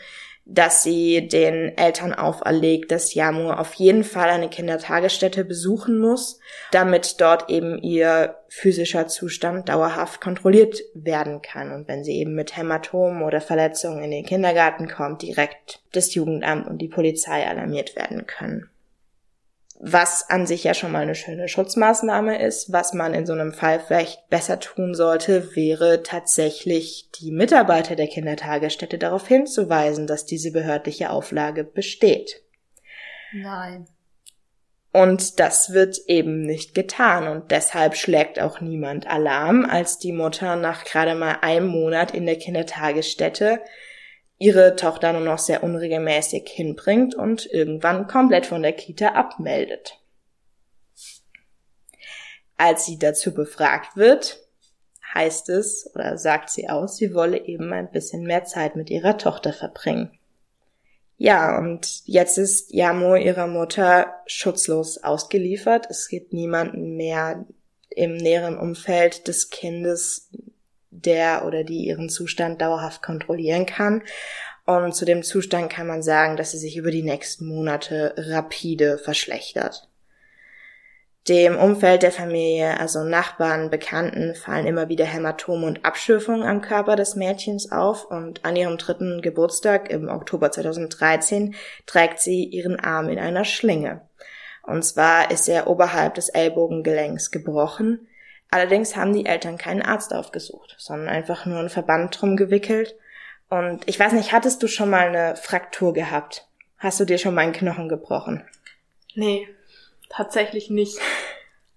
[0.47, 6.38] dass sie den Eltern auferlegt, dass Yamur auf jeden Fall eine Kindertagesstätte besuchen muss,
[6.70, 12.59] damit dort eben ihr physischer Zustand dauerhaft kontrolliert werden kann und wenn sie eben mit
[12.59, 18.27] Hämatomen oder Verletzungen in den Kindergarten kommt, direkt das Jugendamt und die Polizei alarmiert werden
[18.27, 18.68] können
[19.87, 22.73] was an sich ja schon mal eine schöne Schutzmaßnahme ist.
[22.73, 28.09] Was man in so einem Fall vielleicht besser tun sollte, wäre tatsächlich die Mitarbeiter der
[28.09, 32.40] Kindertagesstätte darauf hinzuweisen, dass diese behördliche Auflage besteht.
[33.35, 33.87] Nein.
[34.90, 40.57] Und das wird eben nicht getan und deshalb schlägt auch niemand Alarm, als die Mutter
[40.57, 43.61] nach gerade mal einem Monat in der Kindertagesstätte
[44.44, 49.98] ihre Tochter nur noch sehr unregelmäßig hinbringt und irgendwann komplett von der Kita abmeldet.
[52.59, 54.46] Als sie dazu befragt wird,
[55.14, 59.16] heißt es oder sagt sie aus, sie wolle eben ein bisschen mehr Zeit mit ihrer
[59.16, 60.11] Tochter verbringen.
[61.16, 65.87] Ja, und jetzt ist Yamo ihrer Mutter schutzlos ausgeliefert.
[65.88, 67.46] Es gibt niemanden mehr
[67.88, 70.28] im näheren Umfeld des Kindes,
[70.94, 74.02] der oder die ihren Zustand dauerhaft kontrollieren kann.
[74.66, 78.98] Und zu dem Zustand kann man sagen, dass sie sich über die nächsten Monate rapide
[78.98, 79.88] verschlechtert.
[81.28, 86.96] Dem Umfeld der Familie, also Nachbarn, Bekannten, fallen immer wieder Hämatome und Abschürfungen am Körper
[86.96, 91.54] des Mädchens auf und an ihrem dritten Geburtstag im Oktober 2013
[91.87, 94.02] trägt sie ihren Arm in einer Schlinge.
[94.62, 98.07] Und zwar ist er oberhalb des Ellbogengelenks gebrochen,
[98.55, 102.95] Allerdings haben die Eltern keinen Arzt aufgesucht, sondern einfach nur einen Verband drum gewickelt.
[103.49, 106.47] Und ich weiß nicht, hattest du schon mal eine Fraktur gehabt?
[106.79, 108.45] Hast du dir schon mal einen Knochen gebrochen?
[109.17, 109.49] Nee,
[110.09, 111.01] tatsächlich nicht.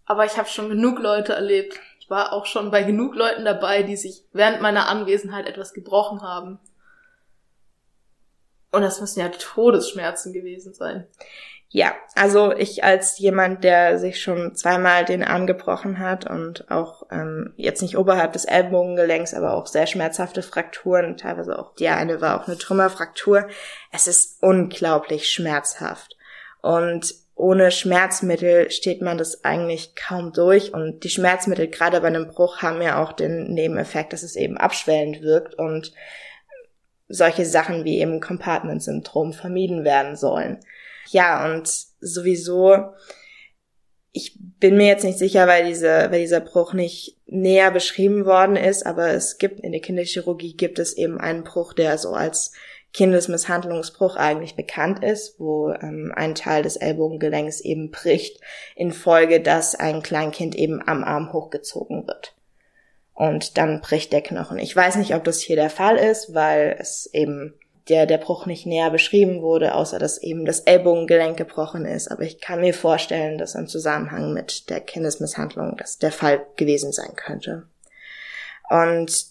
[0.05, 1.79] Aber ich habe schon genug Leute erlebt.
[1.99, 6.21] Ich war auch schon bei genug Leuten dabei, die sich während meiner Anwesenheit etwas gebrochen
[6.21, 6.59] haben.
[8.71, 11.07] Und das müssen ja Todesschmerzen gewesen sein.
[11.69, 17.03] Ja, also ich als jemand, der sich schon zweimal den Arm gebrochen hat und auch
[17.11, 22.21] ähm, jetzt nicht oberhalb des Ellbogengelenks, aber auch sehr schmerzhafte Frakturen, teilweise auch, ja, eine
[22.21, 23.47] war auch eine Trümmerfraktur.
[23.91, 26.15] Es ist unglaublich schmerzhaft.
[26.61, 30.73] Und ohne Schmerzmittel steht man das eigentlich kaum durch.
[30.73, 34.57] Und die Schmerzmittel, gerade bei einem Bruch, haben ja auch den Nebeneffekt, dass es eben
[34.57, 35.91] abschwellend wirkt und
[37.09, 40.59] solche Sachen wie eben Compartment-Syndrom vermieden werden sollen.
[41.09, 41.67] Ja, und
[41.99, 42.93] sowieso,
[44.11, 48.55] ich bin mir jetzt nicht sicher, weil, diese, weil dieser Bruch nicht näher beschrieben worden
[48.55, 52.53] ist, aber es gibt in der Kinderchirurgie gibt es eben einen Bruch, der so als
[52.93, 58.41] Kindesmisshandlungsbruch eigentlich bekannt ist, wo ähm, ein Teil des Ellbogengelenks eben bricht,
[58.75, 62.33] infolge, dass ein Kleinkind eben am Arm hochgezogen wird.
[63.13, 64.57] Und dann bricht der Knochen.
[64.57, 67.53] Ich weiß nicht, ob das hier der Fall ist, weil es eben
[67.89, 72.09] der, der Bruch nicht näher beschrieben wurde, außer dass eben das Ellbogengelenk gebrochen ist.
[72.09, 76.91] Aber ich kann mir vorstellen, dass im Zusammenhang mit der Kindesmisshandlung das der Fall gewesen
[76.91, 77.63] sein könnte.
[78.69, 79.27] Und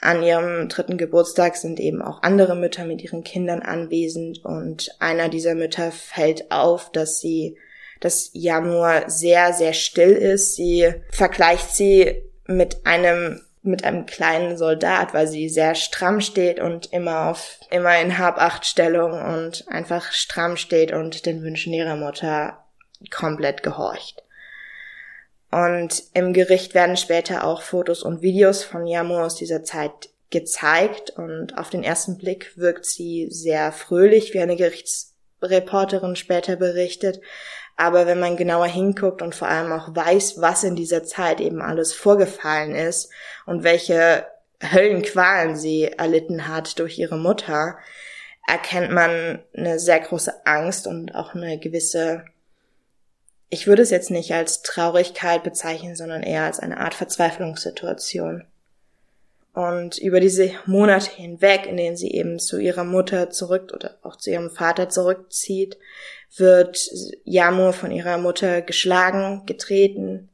[0.00, 5.28] an ihrem dritten Geburtstag sind eben auch andere Mütter mit ihren Kindern anwesend und einer
[5.28, 7.58] dieser Mütter fällt auf, dass sie,
[8.00, 10.56] dass Yamur sehr, sehr still ist.
[10.56, 16.92] Sie vergleicht sie mit einem mit einem kleinen Soldat, weil sie sehr stramm steht und
[16.92, 22.64] immer auf, immer in Habachtstellung und einfach stramm steht und den Wünschen ihrer Mutter
[23.10, 24.22] komplett gehorcht.
[25.50, 31.10] Und im Gericht werden später auch Fotos und Videos von Yamu aus dieser Zeit gezeigt
[31.10, 37.20] und auf den ersten Blick wirkt sie sehr fröhlich, wie eine Gerichtsreporterin später berichtet,
[37.80, 41.62] aber wenn man genauer hinguckt und vor allem auch weiß, was in dieser Zeit eben
[41.62, 43.10] alles vorgefallen ist
[43.46, 44.26] und welche
[44.62, 47.78] Höllenqualen sie erlitten hat durch ihre Mutter,
[48.46, 52.26] erkennt man eine sehr große Angst und auch eine gewisse,
[53.48, 58.44] ich würde es jetzt nicht als Traurigkeit bezeichnen, sondern eher als eine Art Verzweiflungssituation.
[59.54, 64.16] Und über diese Monate hinweg, in denen sie eben zu ihrer Mutter zurück oder auch
[64.16, 65.78] zu ihrem Vater zurückzieht,
[66.36, 66.90] wird
[67.24, 70.28] Yamur von ihrer Mutter geschlagen, getreten,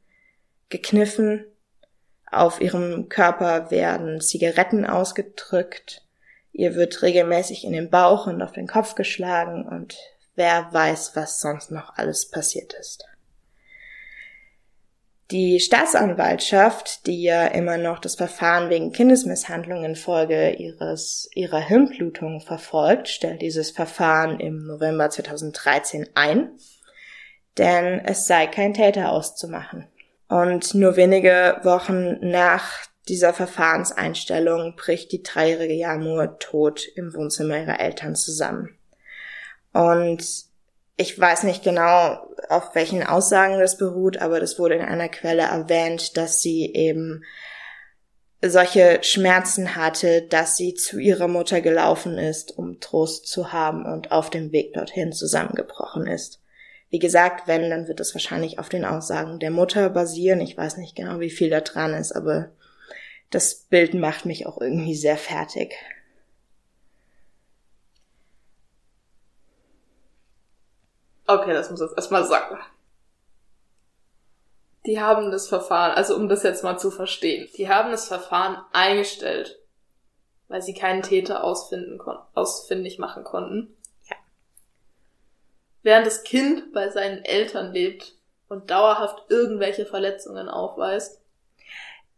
[0.69, 1.45] gekniffen.
[2.29, 6.03] Auf ihrem Körper werden Zigaretten ausgedrückt.
[6.51, 9.97] Ihr wird regelmäßig in den Bauch und auf den Kopf geschlagen und
[10.35, 13.05] wer weiß, was sonst noch alles passiert ist.
[15.29, 23.09] Die Staatsanwaltschaft, die ja immer noch das Verfahren wegen Kindesmisshandlung infolge ihres, ihrer Hirnblutung verfolgt,
[23.09, 26.51] stellt dieses Verfahren im November 2013 ein,
[27.57, 29.87] denn es sei kein Täter auszumachen.
[30.29, 37.81] Und nur wenige Wochen nach dieser Verfahrenseinstellung bricht die dreijährige Jamur tot im Wohnzimmer ihrer
[37.81, 38.77] Eltern zusammen.
[39.73, 40.46] Und
[40.97, 45.43] ich weiß nicht genau, auf welchen Aussagen das beruht, aber das wurde in einer Quelle
[45.43, 47.23] erwähnt, dass sie eben
[48.41, 54.11] solche Schmerzen hatte, dass sie zu ihrer Mutter gelaufen ist, um Trost zu haben und
[54.11, 56.41] auf dem Weg dorthin zusammengebrochen ist.
[56.89, 60.39] Wie gesagt, wenn, dann wird es wahrscheinlich auf den Aussagen der Mutter basieren.
[60.39, 62.51] Ich weiß nicht genau, wie viel da dran ist, aber
[63.29, 65.75] das Bild macht mich auch irgendwie sehr fertig.
[71.27, 72.57] Okay, das muss jetzt erstmal sagen.
[74.85, 78.57] Die haben das Verfahren, also um das jetzt mal zu verstehen, die haben das Verfahren
[78.71, 79.59] eingestellt,
[80.47, 81.99] weil sie keinen Täter ausfinden
[82.33, 83.75] ausfindig machen konnten.
[84.09, 84.15] Ja.
[85.83, 88.13] Während das Kind bei seinen Eltern lebt
[88.47, 91.21] und dauerhaft irgendwelche Verletzungen aufweist.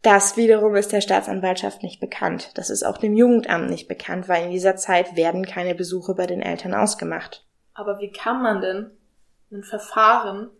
[0.02, 2.52] Das wiederum ist der Staatsanwaltschaft nicht bekannt.
[2.54, 6.26] Das ist auch dem Jugendamt nicht bekannt, weil in dieser Zeit werden keine Besuche bei
[6.26, 7.44] den Eltern ausgemacht.
[7.74, 8.96] Aber wie kann man denn
[9.50, 10.50] ein Verfahren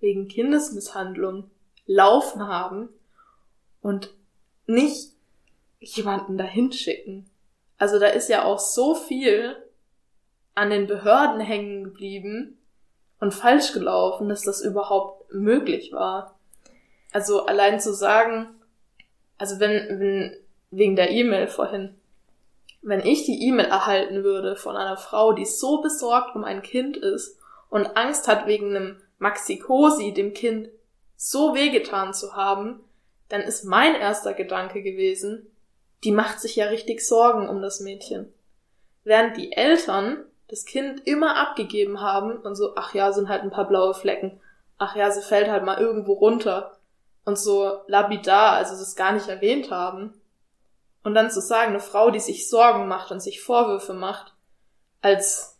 [0.00, 1.50] wegen Kindesmisshandlung
[1.86, 2.88] laufen haben
[3.80, 4.12] und
[4.66, 5.12] nicht
[5.80, 7.28] jemanden dahin schicken.
[7.78, 9.56] Also da ist ja auch so viel
[10.54, 12.58] an den Behörden hängen geblieben
[13.20, 16.38] und falsch gelaufen, dass das überhaupt möglich war.
[17.12, 18.48] Also allein zu sagen,
[19.38, 20.36] also wenn, wenn
[20.70, 21.94] wegen der E-Mail vorhin,
[22.82, 26.96] wenn ich die E-Mail erhalten würde von einer Frau, die so besorgt um ein Kind
[26.96, 27.35] ist
[27.68, 30.68] und Angst hat wegen einem Maxikosi, dem Kind,
[31.16, 32.84] so wehgetan zu haben,
[33.28, 35.50] dann ist mein erster Gedanke gewesen,
[36.04, 38.32] die macht sich ja richtig Sorgen um das Mädchen.
[39.04, 43.50] Während die Eltern das Kind immer abgegeben haben und so, ach ja, sind halt ein
[43.50, 44.40] paar blaue Flecken,
[44.78, 46.78] ach ja, sie fällt halt mal irgendwo runter
[47.24, 50.14] und so labidar, also es gar nicht erwähnt haben.
[51.02, 54.34] Und dann zu sagen, eine Frau, die sich Sorgen macht und sich Vorwürfe macht,
[55.02, 55.55] als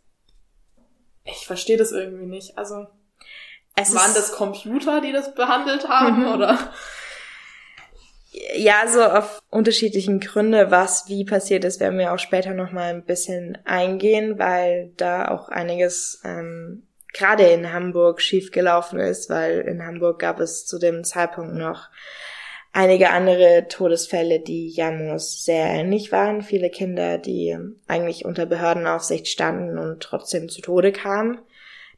[1.27, 2.57] ich verstehe das irgendwie nicht.
[2.57, 2.87] Also
[3.75, 6.33] es waren das Computer, die das behandelt haben, mhm.
[6.33, 6.71] oder?
[8.55, 12.93] Ja, so auf unterschiedlichen Gründe, was wie passiert ist, werden wir auch später noch mal
[12.93, 19.85] ein bisschen eingehen, weil da auch einiges ähm, gerade in Hamburg schiefgelaufen ist, weil in
[19.85, 21.89] Hamburg gab es zu dem Zeitpunkt noch
[22.77, 26.43] einige andere Todesfälle, die Janus sehr ähnlich waren.
[26.43, 31.39] Viele Kinder, die eigentlich unter Behördenaufsicht standen und trotzdem zu Tode kamen.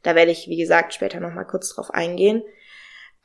[0.02, 2.42] Da werde ich, wie gesagt, später nochmal kurz drauf eingehen.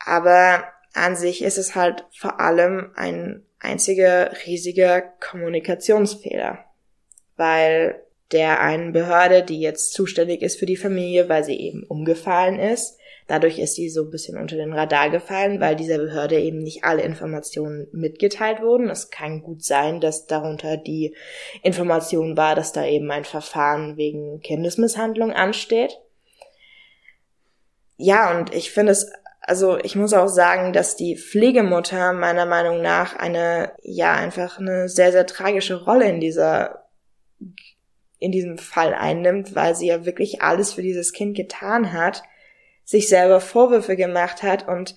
[0.06, 6.60] Aber an sich ist es halt vor allem ein einziger riesiger Kommunikationsfehler.
[7.38, 12.60] Weil der einen Behörde, die jetzt zuständig ist für die Familie, weil sie eben umgefallen
[12.60, 16.60] ist, dadurch ist sie so ein bisschen unter den Radar gefallen, weil dieser Behörde eben
[16.60, 18.90] nicht alle Informationen mitgeteilt wurden.
[18.90, 21.16] Es kann gut sein, dass darunter die
[21.64, 26.00] Information war, dass da eben ein Verfahren wegen Kindesmisshandlung ansteht
[27.98, 29.12] ja, und ich finde es,
[29.42, 34.90] also ich muss auch sagen, dass die Pflegemutter meiner Meinung nach eine, ja, einfach eine
[34.90, 36.90] sehr, sehr tragische Rolle in dieser,
[38.20, 42.24] in diesem Fall einnimmt, weil sie ja wirklich alles für dieses Kind getan hat,
[42.86, 44.96] sich selber Vorwürfe gemacht hat und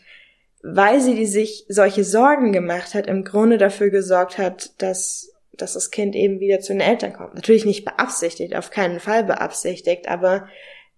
[0.63, 5.73] weil sie die sich solche Sorgen gemacht hat, im Grunde dafür gesorgt hat, dass, dass
[5.73, 7.35] das Kind eben wieder zu den Eltern kommt.
[7.35, 10.49] Natürlich nicht beabsichtigt, auf keinen Fall beabsichtigt, aber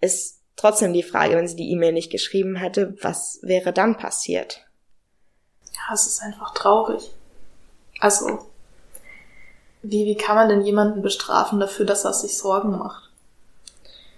[0.01, 4.67] es trotzdem die Frage, wenn sie die E-Mail nicht geschrieben hätte, was wäre dann passiert?
[5.73, 7.11] Ja, es ist einfach traurig.
[8.01, 8.47] Also,
[9.83, 13.11] wie, wie kann man denn jemanden bestrafen dafür, dass er sich Sorgen macht?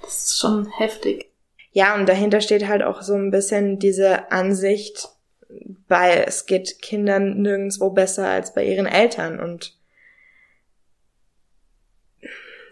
[0.02, 1.31] Das ist schon heftig.
[1.72, 5.08] Ja, und dahinter steht halt auch so ein bisschen diese Ansicht,
[5.88, 9.76] weil es geht Kindern nirgendwo besser als bei ihren Eltern und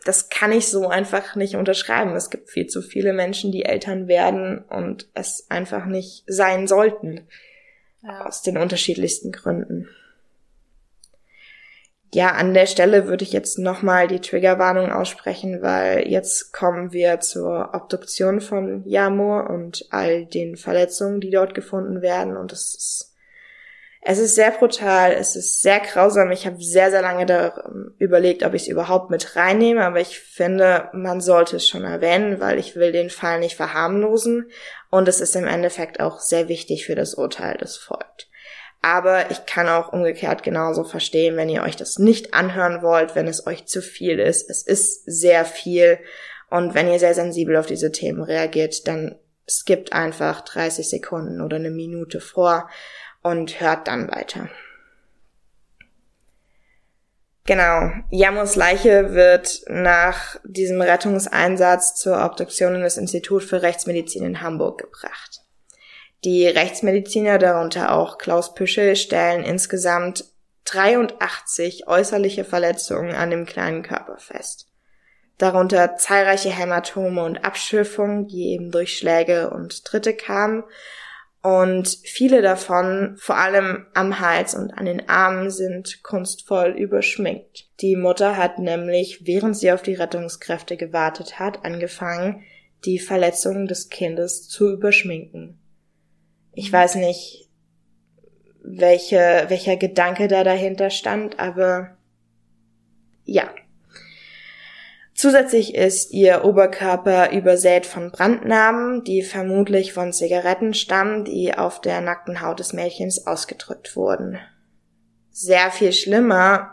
[0.04, 2.14] das kann ich so einfach nicht unterschreiben.
[2.16, 7.26] Es gibt viel zu viele Menschen, die Eltern werden und es einfach nicht sein sollten.
[8.02, 8.24] Ja.
[8.24, 9.88] Aus den unterschiedlichsten Gründen.
[12.12, 17.20] Ja, an der Stelle würde ich jetzt nochmal die Triggerwarnung aussprechen, weil jetzt kommen wir
[17.20, 22.36] zur Obduktion von Jamur und all den Verletzungen, die dort gefunden werden.
[22.36, 23.10] Und es ist
[24.02, 26.30] es ist sehr brutal, es ist sehr grausam.
[26.30, 30.00] Ich habe sehr, sehr lange da ähm, überlegt, ob ich es überhaupt mit reinnehme, aber
[30.00, 34.50] ich finde, man sollte es schon erwähnen, weil ich will den Fall nicht verharmlosen
[34.90, 38.29] und es ist im Endeffekt auch sehr wichtig für das Urteil, das folgt.
[38.82, 43.28] Aber ich kann auch umgekehrt genauso verstehen, wenn ihr euch das nicht anhören wollt, wenn
[43.28, 44.48] es euch zu viel ist.
[44.48, 45.98] Es ist sehr viel
[46.48, 49.16] und wenn ihr sehr sensibel auf diese Themen reagiert, dann
[49.48, 52.70] skippt einfach 30 Sekunden oder eine Minute vor
[53.22, 54.48] und hört dann weiter.
[57.44, 57.90] Genau.
[58.10, 64.78] Yamos Leiche wird nach diesem Rettungseinsatz zur Obduktion in das Institut für Rechtsmedizin in Hamburg
[64.78, 65.39] gebracht.
[66.24, 70.24] Die Rechtsmediziner, darunter auch Klaus Püschel, stellen insgesamt
[70.64, 74.66] 83 äußerliche Verletzungen an dem kleinen Körper fest.
[75.38, 80.64] Darunter zahlreiche Hämatome und Abschürfungen, die eben durch Schläge und Tritte kamen
[81.42, 87.70] und viele davon, vor allem am Hals und an den Armen, sind kunstvoll überschminkt.
[87.80, 92.42] Die Mutter hat nämlich, während sie auf die Rettungskräfte gewartet hat, angefangen,
[92.84, 95.59] die Verletzungen des Kindes zu überschminken.
[96.52, 97.48] Ich weiß nicht,
[98.62, 101.96] welche, welcher Gedanke da dahinter stand, aber
[103.24, 103.50] ja,
[105.20, 112.00] Zusätzlich ist ihr Oberkörper übersät von Brandnarben, die vermutlich von Zigaretten stammen, die auf der
[112.00, 114.38] nackten Haut des Mädchens ausgedrückt wurden.
[115.30, 116.72] Sehr viel schlimmer,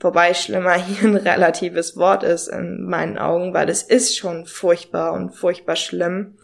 [0.00, 5.12] wobei schlimmer hier ein relatives Wort ist in meinen Augen, weil es ist schon furchtbar
[5.12, 6.36] und furchtbar schlimm.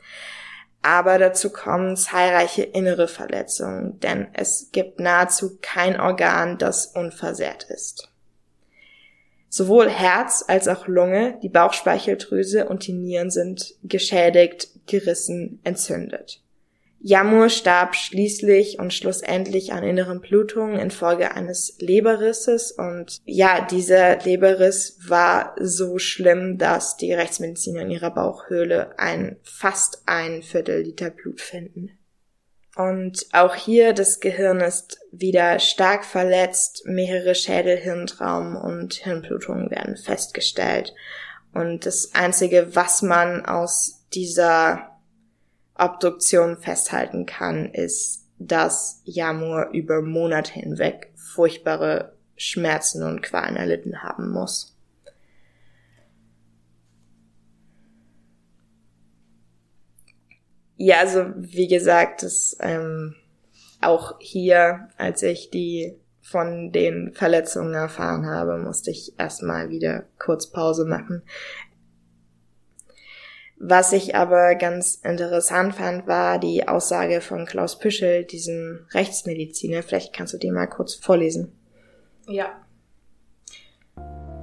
[0.83, 8.09] Aber dazu kommen zahlreiche innere Verletzungen, denn es gibt nahezu kein Organ, das unversehrt ist.
[9.51, 16.41] Sowohl Herz als auch Lunge, die Bauchspeicheldrüse und die Nieren sind geschädigt, gerissen, entzündet.
[17.03, 24.99] Jamur starb schließlich und schlussendlich an inneren Blutungen infolge eines Leberrisses und ja, dieser Leberriss
[25.09, 31.41] war so schlimm, dass die Rechtsmediziner in ihrer Bauchhöhle ein fast ein Viertel Liter Blut
[31.41, 31.91] finden.
[32.77, 40.95] Und auch hier das Gehirn ist wieder stark verletzt, mehrere Schädelhirntraum und Hirnblutungen werden festgestellt.
[41.53, 44.90] Und das Einzige, was man aus dieser
[45.81, 54.31] Obduktion festhalten kann, ist, dass Jamur über Monate hinweg furchtbare Schmerzen und Qualen erlitten haben
[54.31, 54.77] muss.
[60.77, 63.15] Ja, also wie gesagt, das ähm,
[63.83, 70.47] auch hier, als ich die von den Verletzungen erfahren habe, musste ich erstmal wieder kurz
[70.47, 71.23] Pause machen.
[73.63, 79.83] Was ich aber ganz interessant fand, war die Aussage von Klaus Püschel, diesem Rechtsmediziner.
[79.83, 81.53] Vielleicht kannst du die mal kurz vorlesen.
[82.27, 82.47] Ja.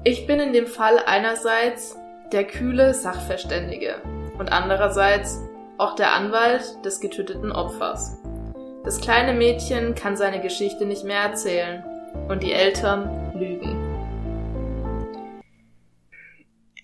[0.03, 1.95] Ich bin in dem Fall einerseits
[2.32, 3.95] der kühle Sachverständige
[4.38, 5.39] und andererseits
[5.80, 8.18] auch der Anwalt des getöteten Opfers.
[8.84, 11.84] Das kleine Mädchen kann seine Geschichte nicht mehr erzählen
[12.30, 13.77] und die Eltern lügen.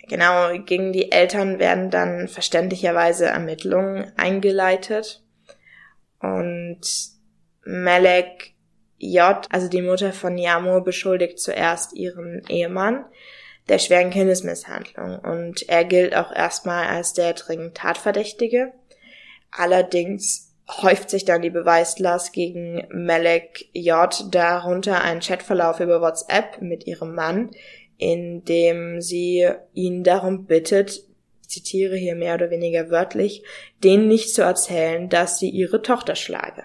[0.10, 5.24] Genau, gegen die Eltern werden dann verständlicherweise Ermittlungen eingeleitet
[6.20, 6.82] und
[7.64, 8.54] Melek
[8.98, 13.06] J., also die Mutter von Yamo, beschuldigt zuerst ihren Ehemann
[13.70, 18.74] der schweren Kindesmisshandlung und er gilt auch erstmal als der dringend Tatverdächtige.
[19.52, 24.26] Allerdings häuft sich dann die Beweislast gegen Melek J.
[24.32, 27.52] darunter ein Chatverlauf über WhatsApp mit ihrem Mann,
[28.04, 31.04] in dem sie ihn darum bittet,
[31.48, 33.44] zitiere hier mehr oder weniger wörtlich,
[33.84, 36.64] denen nicht zu erzählen, dass sie ihre Tochter schlage.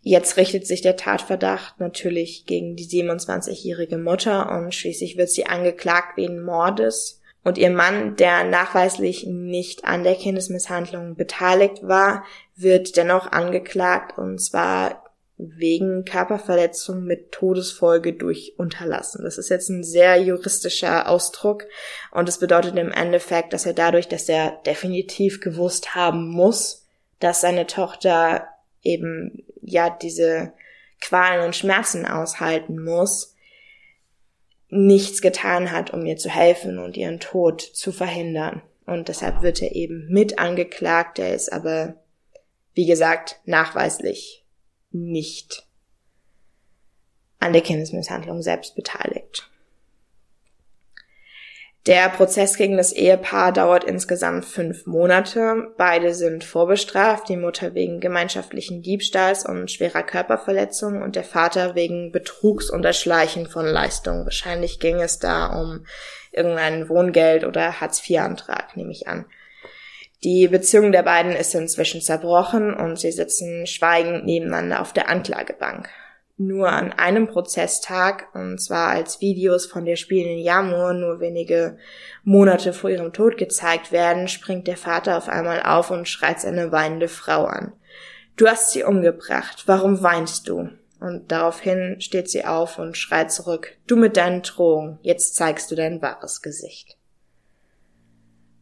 [0.00, 6.16] Jetzt richtet sich der Tatverdacht natürlich gegen die 27-jährige Mutter und schließlich wird sie angeklagt
[6.16, 13.32] wegen Mordes und ihr Mann, der nachweislich nicht an der Kindesmisshandlung beteiligt war, wird dennoch
[13.32, 15.07] angeklagt und zwar
[15.38, 19.22] wegen Körperverletzung mit Todesfolge durch Unterlassen.
[19.22, 21.64] Das ist jetzt ein sehr juristischer Ausdruck
[22.10, 26.84] und es bedeutet im Endeffekt, dass er dadurch, dass er definitiv gewusst haben muss,
[27.20, 28.48] dass seine Tochter
[28.82, 30.52] eben ja diese
[31.00, 33.36] Qualen und Schmerzen aushalten muss,
[34.70, 38.62] nichts getan hat, um ihr zu helfen und ihren Tod zu verhindern.
[38.86, 41.94] Und deshalb wird er eben mit angeklagt, er ist aber,
[42.74, 44.44] wie gesagt, nachweislich
[44.90, 45.66] nicht
[47.38, 49.48] an der Kindesmisshandlung selbst beteiligt.
[51.88, 55.72] Der Prozess gegen das Ehepaar dauert insgesamt fünf Monate.
[55.78, 62.12] Beide sind vorbestraft, die Mutter wegen gemeinschaftlichen Diebstahls und schwerer Körperverletzung und der Vater wegen
[62.12, 64.24] Betrugs und Erschleichen von Leistungen.
[64.24, 65.86] Wahrscheinlich ging es da um
[66.30, 69.24] irgendeinen Wohngeld- oder Hartz-IV-Antrag, nehme ich an.
[70.24, 75.88] Die Beziehung der beiden ist inzwischen zerbrochen und sie sitzen schweigend nebeneinander auf der Anklagebank
[76.38, 81.78] nur an einem Prozesstag, und zwar als Videos von der spielenden Jamur nur wenige
[82.22, 86.70] Monate vor ihrem Tod gezeigt werden, springt der Vater auf einmal auf und schreit seine
[86.70, 87.72] weinende Frau an.
[88.36, 90.70] Du hast sie umgebracht, warum weinst du?
[91.00, 95.74] Und daraufhin steht sie auf und schreit zurück, du mit deinen Drohungen, jetzt zeigst du
[95.74, 96.97] dein wahres Gesicht.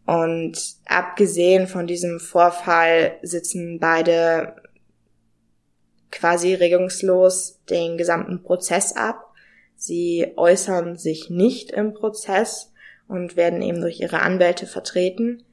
[0.06, 4.54] Und abgesehen von diesem Vorfall sitzen beide
[6.12, 9.32] quasi regungslos den gesamten Prozess ab.
[9.76, 12.72] Sie äußern sich nicht im Prozess
[13.08, 15.44] und werden eben durch ihre Anwälte vertreten.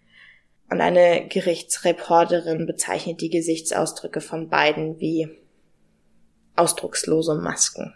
[0.70, 5.30] Und eine Gerichtsreporterin bezeichnet die Gesichtsausdrücke von beiden wie
[6.56, 7.94] ausdruckslose Masken.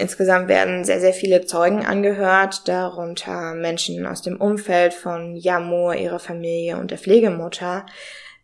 [0.00, 6.18] Insgesamt werden sehr, sehr viele Zeugen angehört, darunter Menschen aus dem Umfeld von Yamo, ihrer
[6.18, 7.84] Familie und der Pflegemutter,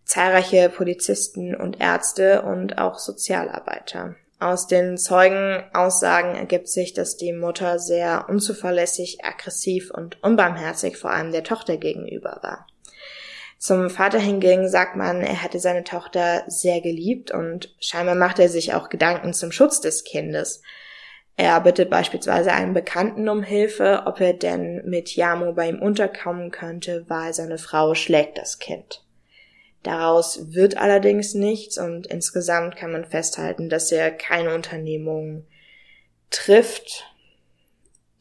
[0.04, 4.16] zahlreiche Polizisten und Ärzte und auch Sozialarbeiter.
[4.38, 11.32] Aus den Zeugenaussagen ergibt sich, dass die Mutter sehr unzuverlässig, aggressiv und unbarmherzig vor allem
[11.32, 12.66] der Tochter gegenüber war.
[13.58, 18.50] Zum Vater hingegen sagt man, er hätte seine Tochter sehr geliebt und scheinbar macht er
[18.50, 20.60] sich auch Gedanken zum Schutz des Kindes.
[21.36, 26.50] Er bittet beispielsweise einen Bekannten um Hilfe, ob er denn mit Yamo bei ihm unterkommen
[26.50, 29.04] könnte, weil seine Frau schlägt das Kind.
[29.82, 35.46] Daraus wird allerdings nichts und insgesamt kann man festhalten, dass er keine Unternehmung
[36.30, 37.04] trifft,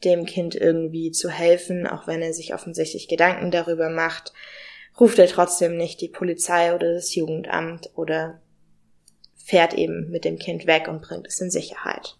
[0.04, 4.32] dem Kind irgendwie zu helfen, auch wenn er sich offensichtlich Gedanken darüber macht,
[5.00, 8.40] ruft er trotzdem nicht die Polizei oder das Jugendamt oder
[9.34, 12.16] fährt eben mit dem Kind weg und bringt es in Sicherheit.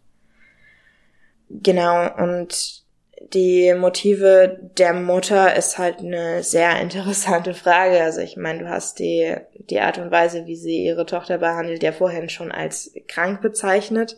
[1.49, 2.85] Genau, und
[3.33, 8.03] die Motive der Mutter ist halt eine sehr interessante Frage.
[8.03, 11.83] Also ich meine, du hast die, die Art und Weise, wie sie ihre Tochter behandelt,
[11.83, 14.17] ja vorhin schon als krank bezeichnet.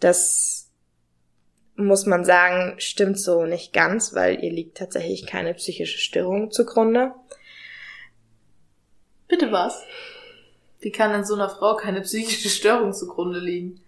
[0.00, 0.70] Das
[1.76, 7.12] muss man sagen, stimmt so nicht ganz, weil ihr liegt tatsächlich keine psychische Störung zugrunde.
[9.26, 9.82] Bitte was?
[10.80, 13.80] Wie kann in so einer Frau keine psychische Störung zugrunde liegen?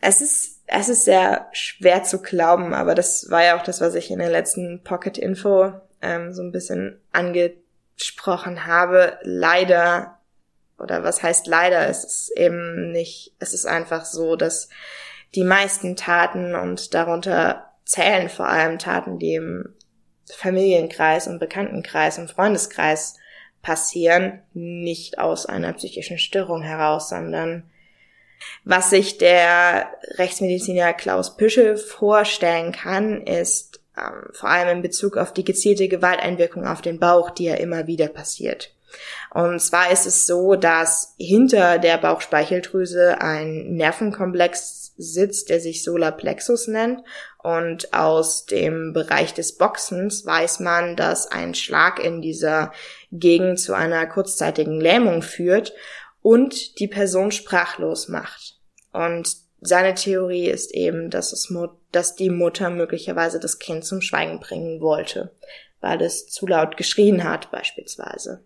[0.00, 3.94] Es ist, es ist sehr schwer zu glauben, aber das war ja auch das, was
[3.94, 9.18] ich in der letzten Pocket Info ähm, so ein bisschen angesprochen habe.
[9.22, 10.18] Leider,
[10.78, 14.68] oder was heißt leider, es ist eben nicht, es ist einfach so, dass
[15.34, 19.74] die meisten Taten und darunter zählen vor allem Taten, die im
[20.30, 23.16] Familienkreis und Bekanntenkreis und Freundeskreis
[23.62, 27.70] passieren, nicht aus einer psychischen Störung heraus, sondern
[28.64, 35.32] was sich der Rechtsmediziner Klaus Püschel vorstellen kann, ist ähm, vor allem in Bezug auf
[35.32, 38.72] die gezielte Gewalteinwirkung auf den Bauch, die ja immer wieder passiert.
[39.34, 46.68] Und zwar ist es so, dass hinter der Bauchspeicheldrüse ein Nervenkomplex sitzt, der sich Solarplexus
[46.68, 47.02] nennt.
[47.42, 52.72] Und aus dem Bereich des Boxens weiß man, dass ein Schlag in dieser
[53.12, 55.72] Gegend zu einer kurzzeitigen Lähmung führt
[56.22, 58.58] und die Person sprachlos macht.
[58.92, 61.52] Und seine Theorie ist eben, dass, es,
[61.92, 65.34] dass die Mutter möglicherweise das Kind zum Schweigen bringen wollte,
[65.80, 68.44] weil es zu laut geschrien hat beispielsweise.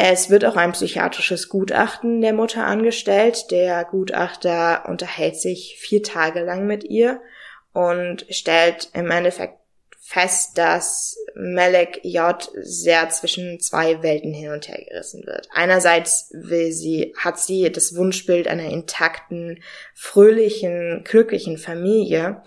[0.00, 3.50] Es wird auch ein psychiatrisches Gutachten der Mutter angestellt.
[3.50, 7.20] Der Gutachter unterhält sich vier Tage lang mit ihr
[7.72, 9.58] und stellt im Endeffekt
[9.98, 15.48] fest, dass Melek J sehr zwischen zwei Welten hin und her gerissen wird.
[15.52, 19.62] Einerseits will sie, hat sie das Wunschbild einer intakten,
[19.94, 22.42] fröhlichen, glücklichen Familie.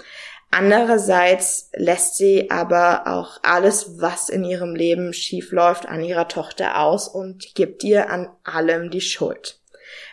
[0.51, 6.79] Andererseits lässt sie aber auch alles, was in ihrem Leben schief läuft, an ihrer Tochter
[6.79, 9.59] aus und gibt ihr an allem die Schuld.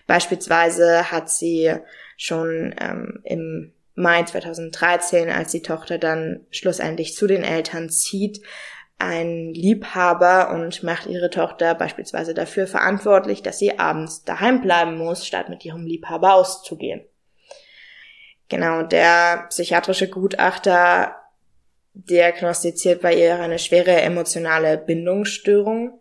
[0.06, 1.74] Beispielsweise hat sie
[2.16, 8.40] schon ähm, im Mai 2013, als die Tochter dann schlussendlich zu den Eltern zieht,
[8.98, 15.26] ein Liebhaber und macht ihre Tochter beispielsweise dafür verantwortlich, dass sie abends daheim bleiben muss,
[15.26, 17.04] statt mit ihrem Liebhaber auszugehen.
[18.48, 21.16] Genau, der psychiatrische Gutachter
[21.92, 26.00] diagnostiziert bei ihr eine schwere emotionale Bindungsstörung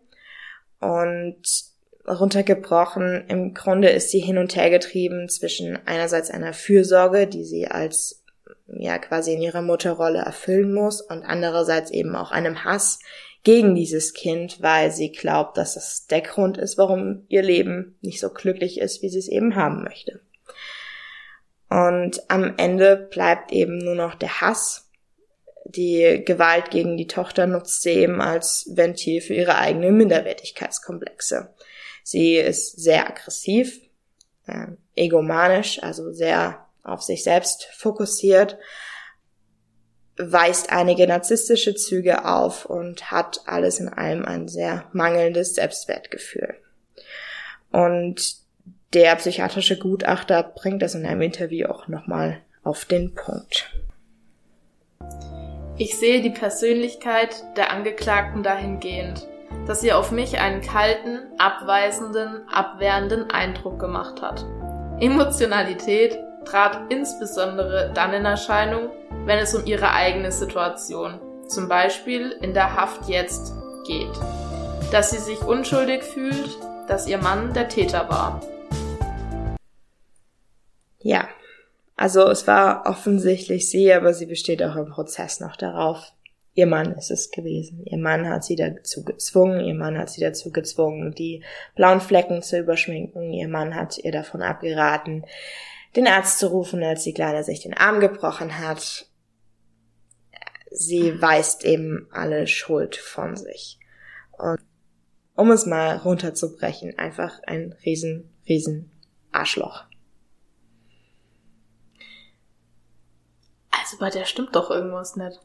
[0.80, 1.67] und
[2.08, 7.68] runtergebrochen, im Grunde ist sie hin und her getrieben zwischen einerseits einer Fürsorge, die sie
[7.68, 8.24] als
[8.66, 12.98] ja quasi in ihrer Mutterrolle erfüllen muss und andererseits eben auch einem Hass
[13.44, 18.20] gegen dieses Kind, weil sie glaubt, dass das der Grund ist, warum ihr Leben nicht
[18.20, 20.20] so glücklich ist, wie sie es eben haben möchte.
[21.70, 24.90] Und am Ende bleibt eben nur noch der Hass.
[25.64, 31.54] Die Gewalt gegen die Tochter nutzt sie eben als Ventil für ihre eigenen Minderwertigkeitskomplexe.
[32.10, 33.82] Sie ist sehr aggressiv,
[34.46, 38.56] äh, egomanisch, also sehr auf sich selbst fokussiert,
[40.16, 46.54] weist einige narzisstische Züge auf und hat alles in allem ein sehr mangelndes Selbstwertgefühl.
[47.72, 48.36] Und
[48.94, 53.70] der psychiatrische Gutachter bringt das in einem Interview auch nochmal auf den Punkt.
[55.76, 59.28] Ich sehe die Persönlichkeit der Angeklagten dahingehend,
[59.68, 64.46] dass sie auf mich einen kalten, abweisenden, abwehrenden Eindruck gemacht hat.
[64.98, 68.88] Emotionalität trat insbesondere dann in Erscheinung,
[69.26, 73.52] wenn es um ihre eigene Situation, zum Beispiel in der Haft jetzt,
[73.86, 74.10] geht.
[74.90, 76.58] Dass sie sich unschuldig fühlt,
[76.88, 78.40] dass ihr Mann der Täter war.
[81.00, 81.28] Ja,
[81.94, 86.12] also es war offensichtlich sie, aber sie besteht auch im Prozess noch darauf.
[86.58, 87.84] Ihr Mann ist es gewesen.
[87.84, 91.44] Ihr Mann hat sie dazu gezwungen, ihr Mann hat sie dazu gezwungen, die
[91.76, 95.24] blauen Flecken zu überschminken, ihr Mann hat ihr davon abgeraten,
[95.94, 99.06] den Arzt zu rufen, als die Kleine sich den Arm gebrochen hat.
[100.72, 103.78] Sie weist eben alle Schuld von sich.
[104.32, 104.58] Und
[105.36, 108.90] um es mal runterzubrechen, einfach ein riesen, riesen
[109.30, 109.84] Arschloch.
[113.70, 115.38] Also bei der stimmt doch irgendwas nicht.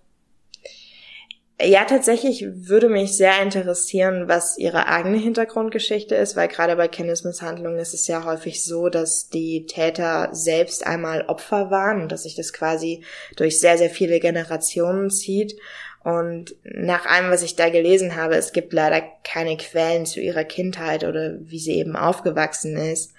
[1.62, 7.78] Ja, tatsächlich würde mich sehr interessieren, was ihre eigene Hintergrundgeschichte ist, weil gerade bei Kindesmisshandlungen
[7.80, 12.36] ist es ja häufig so, dass die Täter selbst einmal Opfer waren und dass sich
[12.36, 13.04] das quasi
[13.36, 15.56] durch sehr, sehr viele Generationen zieht.
[16.04, 20.44] Und nach allem, was ich da gelesen habe, es gibt leider keine Quellen zu ihrer
[20.44, 23.14] Kindheit oder wie sie eben aufgewachsen ist.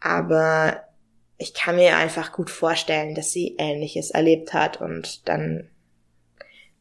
[0.00, 0.82] Aber
[1.38, 5.68] ich kann mir einfach gut vorstellen, dass sie Ähnliches erlebt hat und dann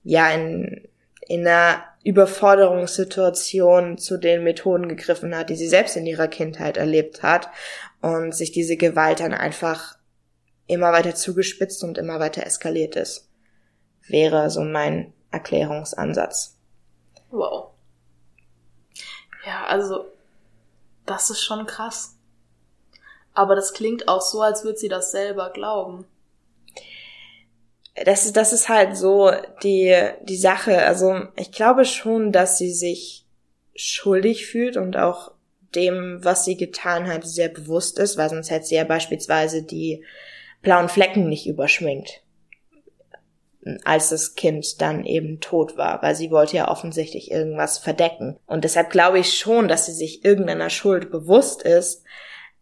[0.05, 0.87] ja in,
[1.27, 7.23] in einer Überforderungssituation zu den Methoden gegriffen hat, die sie selbst in ihrer Kindheit erlebt
[7.23, 7.49] hat
[8.01, 9.97] und sich diese Gewalt dann einfach
[10.67, 13.27] immer weiter zugespitzt und immer weiter eskaliert ist.
[14.07, 16.55] Wäre so mein Erklärungsansatz.
[17.31, 17.71] Wow.
[19.45, 20.05] Ja, also
[21.07, 22.15] das ist schon krass.
[23.33, 26.05] Aber das klingt auch so, als würde sie das selber glauben
[28.03, 29.31] das ist, das ist halt so
[29.63, 30.85] die, die Sache.
[30.85, 33.25] Also ich glaube schon, dass sie sich
[33.75, 35.31] schuldig fühlt und auch
[35.75, 40.03] dem, was sie getan hat, sehr bewusst ist, weil sonst hätte sie ja beispielsweise die
[40.61, 42.21] blauen Flecken nicht überschminkt,
[43.83, 48.37] als das Kind dann eben tot war, weil sie wollte ja offensichtlich irgendwas verdecken.
[48.45, 52.03] Und deshalb glaube ich schon, dass sie sich irgendeiner Schuld bewusst ist,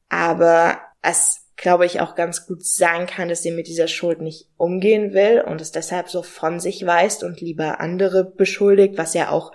[0.09, 4.47] aber es glaube ich, auch ganz gut sein kann, dass sie mit dieser Schuld nicht
[4.57, 9.29] umgehen will und es deshalb so von sich weist und lieber andere beschuldigt, was ja
[9.29, 9.51] auch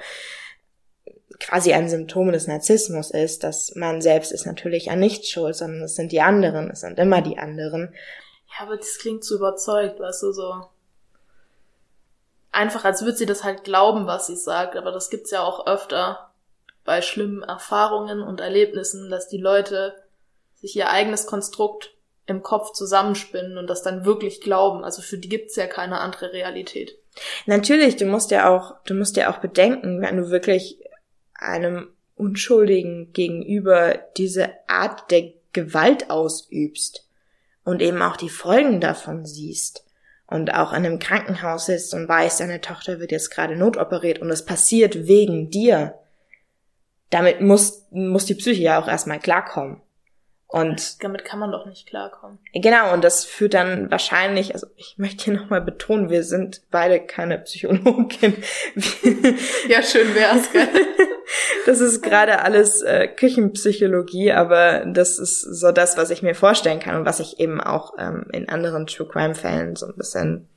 [1.41, 5.83] quasi ein Symptom des Narzissmus ist, dass man selbst ist natürlich an nichts schuld, sondern
[5.83, 7.95] es sind die anderen, es sind immer die anderen.
[8.49, 10.67] Ja, aber das klingt zu überzeugt, weißt du, so.
[12.51, 15.67] Einfach als würde sie das halt glauben, was sie sagt, aber das gibt's ja auch
[15.67, 16.31] öfter
[16.85, 19.95] bei schlimmen Erfahrungen und Erlebnissen, dass die Leute
[20.61, 21.95] sich ihr eigenes Konstrukt
[22.27, 24.85] im Kopf zusammenspinnen und das dann wirklich glauben.
[24.85, 26.97] Also für die gibt's ja keine andere Realität.
[27.47, 30.79] Natürlich, du musst ja auch, du musst ja auch bedenken, wenn du wirklich
[31.35, 37.07] einem Unschuldigen gegenüber diese Art der Gewalt ausübst
[37.65, 39.85] und eben auch die Folgen davon siehst
[40.27, 44.31] und auch in einem Krankenhaus sitzt und weißt, deine Tochter wird jetzt gerade notoperiert und
[44.31, 45.95] es passiert wegen dir.
[47.11, 49.81] Damit muss, muss die Psyche ja auch erstmal klarkommen.
[50.51, 52.39] Und damit kann man doch nicht klarkommen.
[52.55, 57.01] Genau, und das führt dann wahrscheinlich, also ich möchte hier nochmal betonen, wir sind beide
[57.01, 58.35] keine Psychologin.
[59.69, 60.69] ja, schön wär's, gell?
[61.67, 66.81] Das ist gerade alles äh, Küchenpsychologie, aber das ist so das, was ich mir vorstellen
[66.81, 70.49] kann und was ich eben auch ähm, in anderen True Crime Fällen so ein bisschen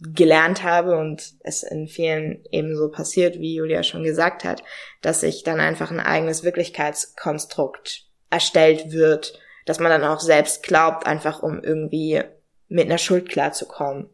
[0.00, 4.64] gelernt habe und es in vielen eben so passiert, wie Julia schon gesagt hat,
[5.00, 11.06] dass sich dann einfach ein eigenes Wirklichkeitskonstrukt erstellt wird, dass man dann auch selbst glaubt,
[11.06, 12.22] einfach um irgendwie
[12.68, 14.08] mit einer Schuld klarzukommen.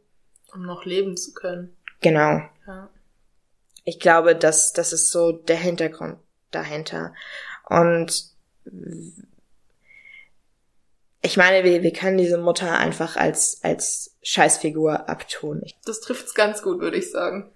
[0.52, 1.76] Um noch leben zu können.
[2.00, 2.40] Genau.
[2.66, 2.90] Ja.
[3.84, 6.18] Ich glaube, dass das ist so der Hintergrund
[6.50, 7.14] dahinter.
[7.68, 8.24] Und
[11.22, 15.62] ich meine, wir, wir können diese Mutter einfach als, als Scheißfigur abtun.
[15.84, 17.50] Das trifft's ganz gut, würde ich sagen.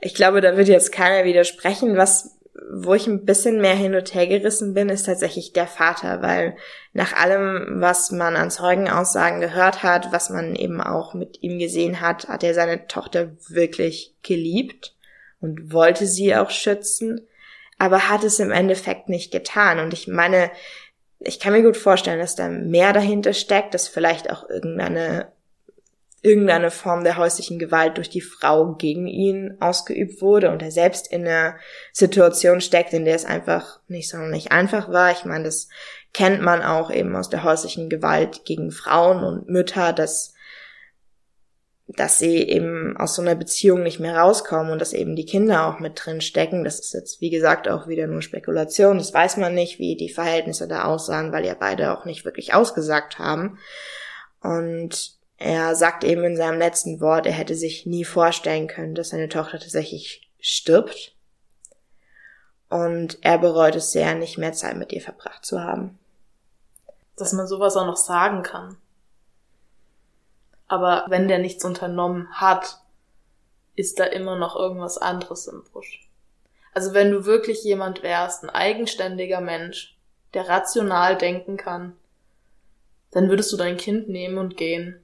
[0.00, 1.96] Ich glaube, da wird jetzt keiner widersprechen.
[1.96, 2.39] Was
[2.70, 6.56] wo ich ein bisschen mehr hin und her gerissen bin, ist tatsächlich der Vater, weil
[6.92, 12.00] nach allem, was man an Zeugenaussagen gehört hat, was man eben auch mit ihm gesehen
[12.00, 14.94] hat, hat er seine Tochter wirklich geliebt
[15.40, 17.26] und wollte sie auch schützen,
[17.78, 19.78] aber hat es im Endeffekt nicht getan.
[19.78, 20.50] Und ich meine,
[21.20, 25.32] ich kann mir gut vorstellen, dass da mehr dahinter steckt, dass vielleicht auch irgendeine
[26.22, 31.10] irgendeine Form der häuslichen Gewalt durch die Frau gegen ihn ausgeübt wurde und er selbst
[31.10, 31.56] in einer
[31.92, 35.10] Situation steckt, in der es einfach nicht so nicht einfach war.
[35.12, 35.68] Ich meine, das
[36.12, 40.34] kennt man auch eben aus der häuslichen Gewalt gegen Frauen und Mütter, dass
[41.96, 45.66] dass sie eben aus so einer Beziehung nicht mehr rauskommen und dass eben die Kinder
[45.66, 46.64] auch mit drin stecken.
[46.64, 48.98] Das ist jetzt, wie gesagt, auch wieder nur Spekulation.
[48.98, 52.54] Das weiß man nicht, wie die Verhältnisse da aussahen, weil ja beide auch nicht wirklich
[52.54, 53.58] ausgesagt haben.
[54.40, 59.08] Und er sagt eben in seinem letzten Wort, er hätte sich nie vorstellen können, dass
[59.08, 61.16] seine Tochter tatsächlich stirbt.
[62.68, 65.98] Und er bereut es sehr, nicht mehr Zeit mit ihr verbracht zu haben.
[67.16, 68.76] Dass man sowas auch noch sagen kann.
[70.68, 72.78] Aber wenn der nichts unternommen hat,
[73.76, 76.06] ist da immer noch irgendwas anderes im Busch.
[76.74, 79.96] Also wenn du wirklich jemand wärst, ein eigenständiger Mensch,
[80.34, 81.96] der rational denken kann,
[83.10, 85.02] dann würdest du dein Kind nehmen und gehen.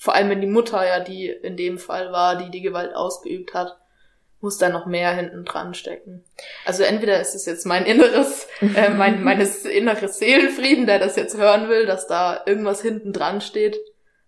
[0.00, 3.52] Vor allem wenn die Mutter ja die in dem Fall war, die die Gewalt ausgeübt
[3.52, 3.76] hat,
[4.40, 6.24] muss da noch mehr hinten dran stecken.
[6.64, 11.36] Also entweder ist es jetzt mein inneres, äh, mein meines inneres Seelenfrieden, der das jetzt
[11.36, 13.78] hören will, dass da irgendwas hinten dran steht,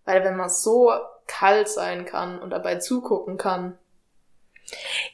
[0.04, 0.92] weil wenn man so
[1.26, 3.78] kalt sein kann und dabei zugucken kann,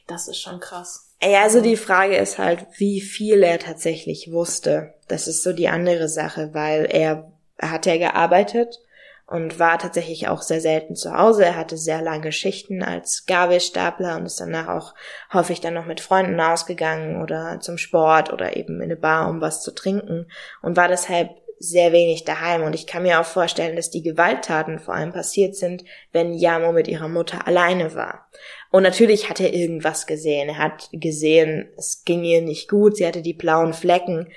[0.08, 1.14] das ist schon krass.
[1.22, 4.94] Ja, also die Frage ist halt, wie viel er tatsächlich wusste.
[5.06, 8.80] Das ist so die andere Sache, weil er, er hat ja gearbeitet
[9.28, 11.44] und war tatsächlich auch sehr selten zu Hause.
[11.44, 14.94] Er hatte sehr lange Schichten als Gabelstapler und ist danach auch
[15.32, 19.42] häufig dann noch mit Freunden ausgegangen oder zum Sport oder eben in eine Bar, um
[19.42, 20.30] was zu trinken
[20.62, 21.28] und war deshalb
[21.60, 25.56] sehr wenig daheim und ich kann mir auch vorstellen, dass die Gewalttaten vor allem passiert
[25.56, 28.28] sind, wenn Yamo mit ihrer Mutter alleine war.
[28.70, 30.50] Und natürlich hat er irgendwas gesehen.
[30.50, 34.28] Er hat gesehen, es ging ihr nicht gut, sie hatte die blauen Flecken.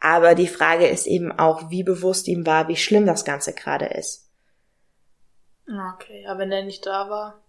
[0.00, 3.86] Aber die Frage ist eben auch, wie bewusst ihm war, wie schlimm das Ganze gerade
[3.86, 4.31] ist.
[5.66, 7.40] Okay, ja, wenn er nicht da war,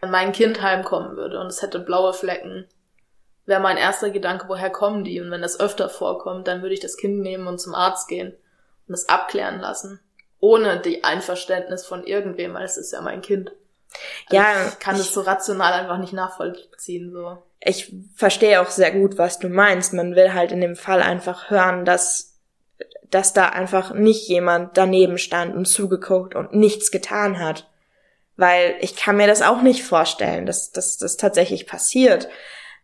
[0.00, 2.66] wenn mein Kind heimkommen würde und es hätte blaue Flecken,
[3.46, 5.20] wäre mein erster Gedanke, woher kommen die?
[5.20, 8.36] Und wenn das öfter vorkommt, dann würde ich das Kind nehmen und zum Arzt gehen
[8.86, 10.00] und es abklären lassen.
[10.40, 13.50] Ohne die Einverständnis von irgendwem, weil es ist ja mein Kind.
[14.26, 14.68] Also ja.
[14.68, 17.42] Ich kann es so rational einfach nicht nachvollziehen, so.
[17.60, 19.92] Ich verstehe auch sehr gut, was du meinst.
[19.92, 22.27] Man will halt in dem Fall einfach hören, dass,
[23.10, 27.70] dass da einfach nicht jemand daneben stand und zugeguckt und nichts getan hat.
[28.36, 32.28] Weil ich kann mir das auch nicht vorstellen, dass, dass das tatsächlich passiert.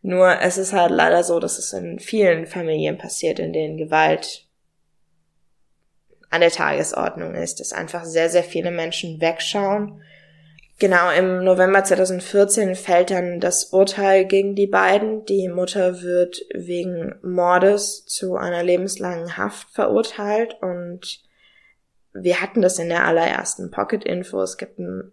[0.03, 4.47] Nur es ist halt leider so, dass es in vielen Familien passiert, in denen Gewalt
[6.31, 10.03] an der Tagesordnung ist, dass einfach sehr, sehr viele Menschen wegschauen.
[10.79, 15.25] Genau, im November 2014 fällt dann das Urteil gegen die beiden.
[15.25, 21.23] Die Mutter wird wegen Mordes zu einer lebenslangen Haft verurteilt und
[22.13, 24.43] wir hatten das in der allerersten Pocket-Info.
[24.43, 25.13] Es gibt einen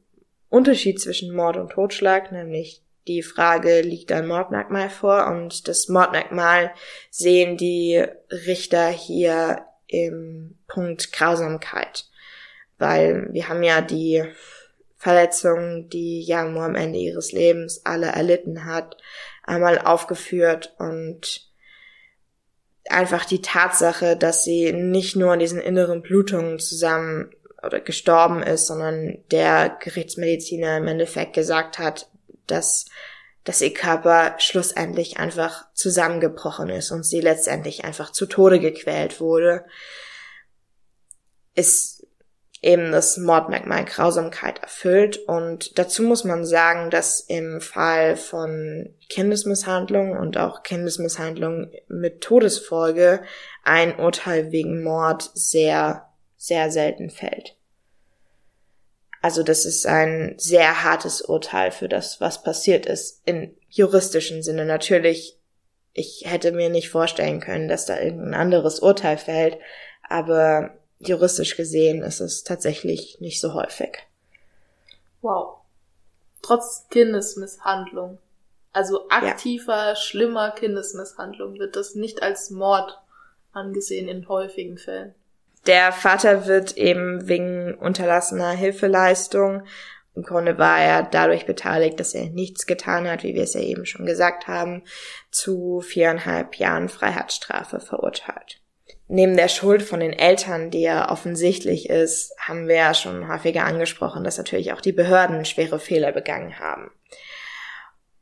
[0.49, 5.27] Unterschied zwischen Mord und Totschlag, nämlich die Frage, liegt ein Mordmerkmal vor?
[5.27, 6.71] Und das Mordmerkmal
[7.09, 12.05] sehen die Richter hier im Punkt Grausamkeit.
[12.77, 14.23] Weil wir haben ja die
[15.01, 18.97] Verletzungen, die Yangmo am Ende ihres Lebens alle erlitten hat,
[19.41, 21.49] einmal aufgeführt und
[22.87, 27.31] einfach die Tatsache, dass sie nicht nur an diesen inneren Blutungen zusammen
[27.63, 32.07] oder gestorben ist, sondern der Gerichtsmediziner im Endeffekt gesagt hat,
[32.45, 32.85] dass,
[33.43, 39.65] dass ihr Körper schlussendlich einfach zusammengebrochen ist und sie letztendlich einfach zu Tode gequält wurde,
[41.55, 42.00] ist
[42.61, 45.17] eben das Mordmerkmal Grausamkeit erfüllt.
[45.17, 53.23] Und dazu muss man sagen, dass im Fall von Kindesmisshandlung und auch Kindesmisshandlung mit Todesfolge
[53.63, 57.55] ein Urteil wegen Mord sehr, sehr selten fällt.
[59.23, 64.65] Also das ist ein sehr hartes Urteil für das, was passiert ist, im juristischen Sinne.
[64.65, 65.37] Natürlich,
[65.93, 69.57] ich hätte mir nicht vorstellen können, dass da irgendein anderes Urteil fällt,
[70.07, 73.97] aber juristisch gesehen ist es tatsächlich nicht so häufig.
[75.21, 75.57] Wow.
[76.41, 78.17] Trotz Kindesmisshandlung,
[78.73, 79.95] also aktiver, ja.
[79.95, 82.99] schlimmer Kindesmisshandlung, wird das nicht als Mord
[83.53, 85.13] angesehen in häufigen Fällen.
[85.67, 89.63] Der Vater wird eben wegen unterlassener Hilfeleistung
[90.13, 93.61] im Grunde war er dadurch beteiligt, dass er nichts getan hat, wie wir es ja
[93.61, 94.83] eben schon gesagt haben,
[95.29, 98.60] zu viereinhalb Jahren Freiheitsstrafe verurteilt.
[99.13, 103.65] Neben der Schuld von den Eltern, die ja offensichtlich ist, haben wir ja schon häufiger
[103.65, 106.91] angesprochen, dass natürlich auch die Behörden schwere Fehler begangen haben.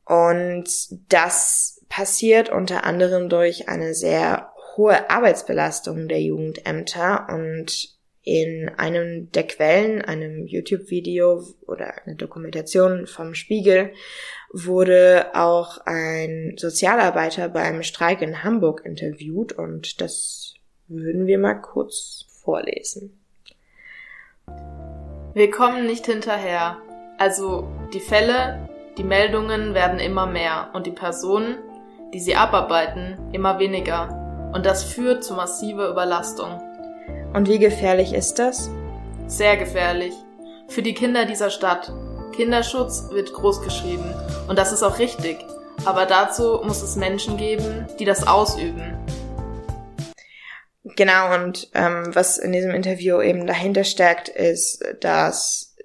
[0.04, 0.68] Und
[1.10, 9.46] das passiert unter anderem durch eine sehr hohe Arbeitsbelastung der Jugendämter und in einem der
[9.46, 13.94] Quellen, einem YouTube-Video oder eine Dokumentation vom Spiegel,
[14.52, 20.39] wurde auch ein Sozialarbeiter beim Streik in Hamburg interviewt und das
[20.90, 23.16] würden wir mal kurz vorlesen.
[25.34, 26.78] Wir kommen nicht hinterher.
[27.20, 28.68] Also die Fälle,
[28.98, 31.58] die Meldungen werden immer mehr und die Personen,
[32.14, 34.52] die sie abarbeiten, immer weniger.
[34.54, 36.60] Und das führt zu massiver Überlastung.
[37.34, 38.72] Und wie gefährlich ist das?
[39.28, 40.14] Sehr gefährlich.
[40.68, 41.94] Für die Kinder dieser Stadt.
[42.36, 44.14] Kinderschutz wird großgeschrieben.
[44.48, 45.38] Und das ist auch richtig.
[45.86, 48.98] Aber dazu muss es Menschen geben, die das ausüben.
[50.84, 55.76] Genau, und ähm, was in diesem Interview eben dahinter steckt, ist, dass,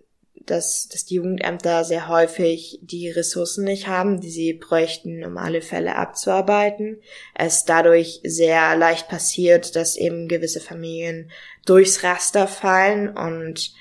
[0.47, 5.62] dass, dass die Jugendämter sehr häufig die Ressourcen nicht haben, die sie bräuchten, um alle
[5.62, 7.01] Fälle abzuarbeiten.
[7.34, 11.32] Es dadurch sehr leicht passiert, dass eben gewisse Familien
[11.66, 13.74] durchs Raster fallen und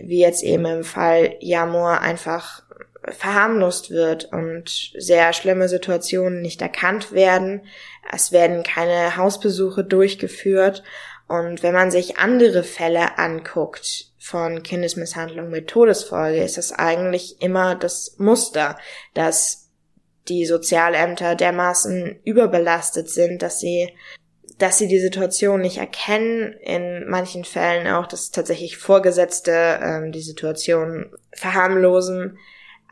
[0.00, 2.62] wie jetzt eben im Fall Jamor einfach
[3.08, 7.62] verharmlost wird und sehr schlimme Situationen nicht erkannt werden.
[8.12, 10.82] Es werden keine Hausbesuche durchgeführt.
[11.26, 17.74] Und wenn man sich andere Fälle anguckt von Kindesmisshandlung mit Todesfolge, ist das eigentlich immer
[17.74, 18.78] das Muster,
[19.14, 19.70] dass
[20.28, 23.90] die Sozialämter dermaßen überbelastet sind, dass sie
[24.58, 30.22] dass sie die Situation nicht erkennen, in manchen Fällen auch, dass tatsächlich Vorgesetzte ähm, die
[30.22, 32.38] Situation verharmlosen,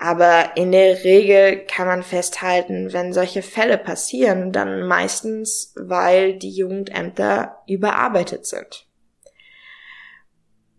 [0.02, 6.50] aber in der Regel kann man festhalten, wenn solche Fälle passieren, dann meistens, weil die
[6.50, 8.88] Jugendämter überarbeitet sind.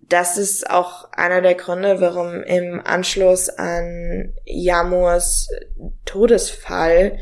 [0.02, 5.50] Das ist auch einer der Gründe, warum im Anschluss an Jamurs
[6.04, 7.18] Todesfall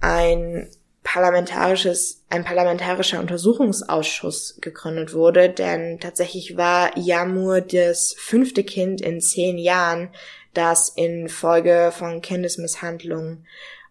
[0.00, 0.70] ein
[1.02, 9.58] parlamentarisches, ein parlamentarischer Untersuchungsausschuss gegründet wurde, denn tatsächlich war Jamur das fünfte Kind in zehn
[9.58, 10.08] Jahren,
[10.54, 13.44] das infolge von Kindesmisshandlung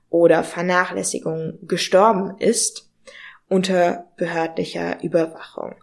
[0.09, 2.89] oder Vernachlässigung gestorben ist
[3.47, 5.76] unter behördlicher Überwachung.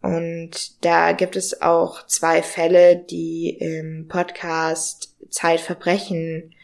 [0.00, 6.54] Und da gibt es auch zwei Fälle, die im Podcast Zeitverbrechen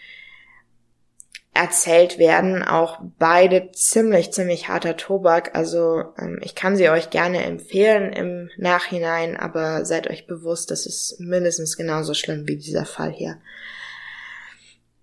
[1.53, 2.62] erzählt werden.
[2.62, 5.57] Auch beide ziemlich, ziemlich harter Tobak.
[5.57, 10.86] Also ähm, ich kann sie euch gerne empfehlen im Nachhinein, aber seid euch bewusst, das
[10.86, 13.38] ist mindestens genauso schlimm wie dieser Fall hier.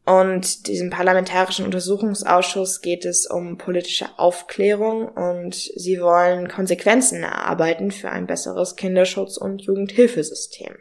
[0.06, 8.10] Und diesem parlamentarischen Untersuchungsausschuss geht es um politische Aufklärung und sie wollen Konsequenzen erarbeiten für
[8.10, 10.78] ein besseres Kinderschutz- und Jugendhilfesystem.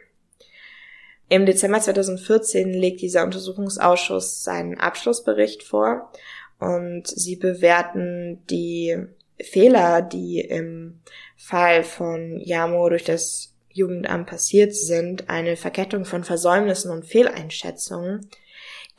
[1.29, 6.11] Im Dezember 2014 legt dieser Untersuchungsausschuss seinen Abschlussbericht vor
[6.59, 8.97] und sie bewerten die
[9.39, 11.01] Fehler, die im
[11.35, 18.27] Fall von Yamo durch das Jugendamt passiert sind, eine Verkettung von Versäumnissen und Fehleinschätzungen,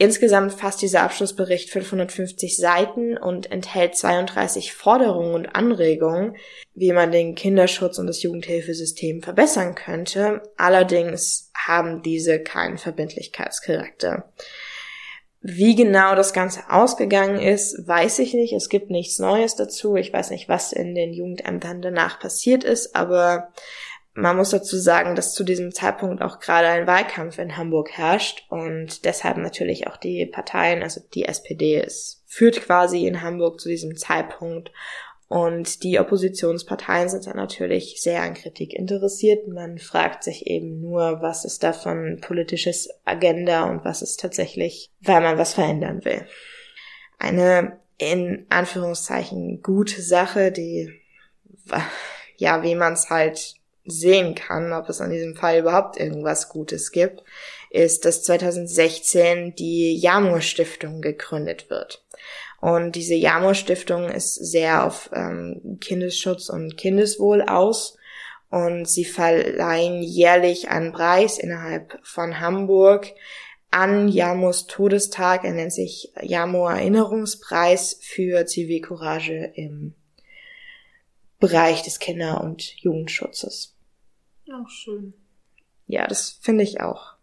[0.01, 6.37] Insgesamt fasst dieser Abschlussbericht 550 Seiten und enthält 32 Forderungen und Anregungen,
[6.73, 10.43] wie man den Kinderschutz und das Jugendhilfesystem verbessern könnte.
[10.57, 14.33] Allerdings haben diese keinen Verbindlichkeitscharakter.
[15.41, 18.53] Wie genau das Ganze ausgegangen ist, weiß ich nicht.
[18.53, 19.97] Es gibt nichts Neues dazu.
[19.97, 23.53] Ich weiß nicht, was in den Jugendämtern danach passiert ist, aber
[24.15, 28.47] man muss dazu sagen, dass zu diesem Zeitpunkt auch gerade ein Wahlkampf in Hamburg herrscht
[28.51, 33.69] und deshalb natürlich auch die Parteien, also die SPD ist, führt quasi in Hamburg zu
[33.69, 34.73] diesem Zeitpunkt
[35.29, 39.47] und die Oppositionsparteien sind dann natürlich sehr an Kritik interessiert.
[39.47, 45.21] Man fragt sich eben nur, was ist davon politisches Agenda und was ist tatsächlich, weil
[45.21, 46.27] man was verändern will.
[47.19, 50.91] Eine in Anführungszeichen gute Sache, die
[52.39, 53.58] ja, wie man es halt
[53.91, 57.23] sehen kann, ob es an diesem Fall überhaupt irgendwas Gutes gibt,
[57.71, 62.05] ist, dass 2016 die Jamur Stiftung gegründet wird.
[62.61, 67.97] Und diese Jamur Stiftung ist sehr auf ähm, Kindesschutz und Kindeswohl aus
[68.51, 73.13] und sie verleihen jährlich einen Preis innerhalb von Hamburg
[73.71, 75.45] an Jamurs Todestag.
[75.45, 79.95] Er nennt sich Jamur Erinnerungspreis für Zivilcourage im
[81.39, 83.78] Bereich des Kinder- und Jugendschutzes.
[84.53, 85.15] Auch schön.
[85.87, 87.15] Ja, das finde ich auch.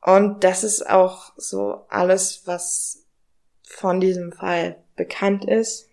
[0.00, 3.04] Und das ist auch so alles, was
[3.64, 5.88] von diesem Fall bekannt ist.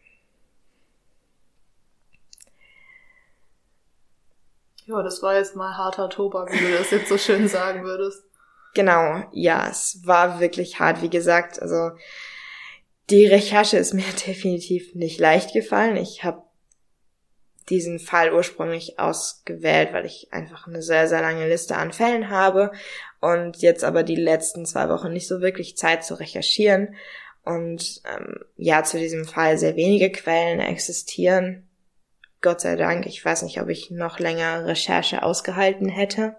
[4.86, 8.24] Ja, das war jetzt mal harter Tobak, wie du das jetzt so schön sagen würdest.
[8.76, 11.02] Genau, ja, es war wirklich hart.
[11.02, 11.92] Wie gesagt, also
[13.10, 15.96] die Recherche ist mir definitiv nicht leicht gefallen.
[15.96, 16.43] Ich habe
[17.70, 22.72] diesen Fall ursprünglich ausgewählt, weil ich einfach eine sehr, sehr lange Liste an Fällen habe
[23.20, 26.95] und jetzt aber die letzten zwei Wochen nicht so wirklich Zeit zu recherchieren
[27.43, 31.68] und ähm, ja, zu diesem Fall sehr wenige Quellen existieren.
[32.41, 36.36] Gott sei Dank, ich weiß nicht, ob ich noch länger Recherche ausgehalten hätte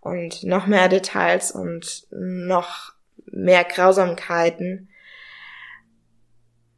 [0.00, 2.92] und noch mehr Details und noch
[3.26, 4.88] mehr Grausamkeiten.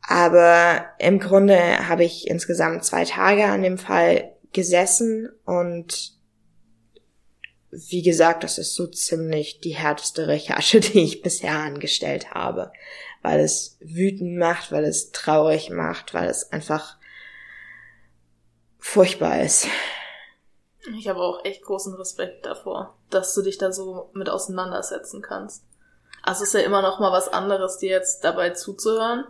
[0.07, 6.13] Aber im Grunde habe ich insgesamt zwei Tage an dem Fall gesessen und
[7.71, 12.71] wie gesagt, das ist so ziemlich die härteste Recherche, die ich bisher angestellt habe,
[13.23, 16.99] weil es wütend macht, weil es traurig macht, weil es einfach
[18.79, 19.67] furchtbar ist.
[20.99, 25.65] Ich habe auch echt großen Respekt davor, dass du dich da so mit auseinandersetzen kannst.
[26.23, 29.25] Also es ist ja immer noch mal was anderes, dir jetzt dabei zuzuhören.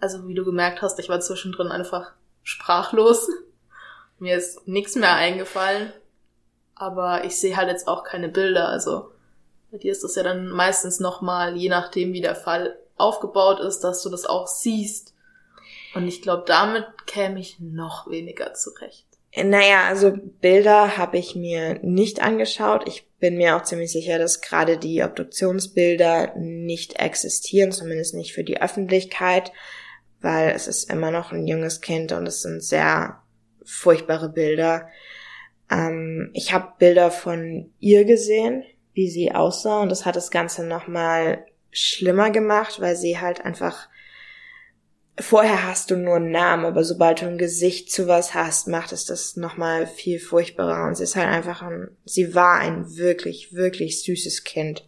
[0.00, 3.28] Also wie du gemerkt hast, ich war zwischendrin einfach sprachlos.
[4.18, 5.92] Mir ist nichts mehr eingefallen.
[6.74, 8.68] Aber ich sehe halt jetzt auch keine Bilder.
[8.68, 9.10] Also
[9.70, 13.60] bei dir ist das ja dann meistens noch mal, je nachdem wie der Fall aufgebaut
[13.60, 15.14] ist, dass du das auch siehst.
[15.94, 19.06] Und ich glaube, damit käme ich noch weniger zurecht.
[19.36, 22.88] Naja, also Bilder habe ich mir nicht angeschaut.
[22.88, 28.44] Ich bin mir auch ziemlich sicher, dass gerade die Obduktionsbilder nicht existieren, zumindest nicht für
[28.44, 29.52] die Öffentlichkeit,
[30.20, 33.22] weil es ist immer noch ein junges Kind und es sind sehr
[33.64, 34.88] furchtbare Bilder.
[35.70, 38.64] Ähm, ich habe Bilder von ihr gesehen,
[38.94, 43.88] wie sie aussah und das hat das Ganze nochmal schlimmer gemacht, weil sie halt einfach
[45.20, 48.92] vorher hast du nur einen Namen, aber sobald du ein Gesicht zu was hast, macht
[48.92, 50.86] es das nochmal viel furchtbarer.
[50.86, 54.84] Und sie ist halt einfach ein, sie war ein wirklich, wirklich süßes Kind.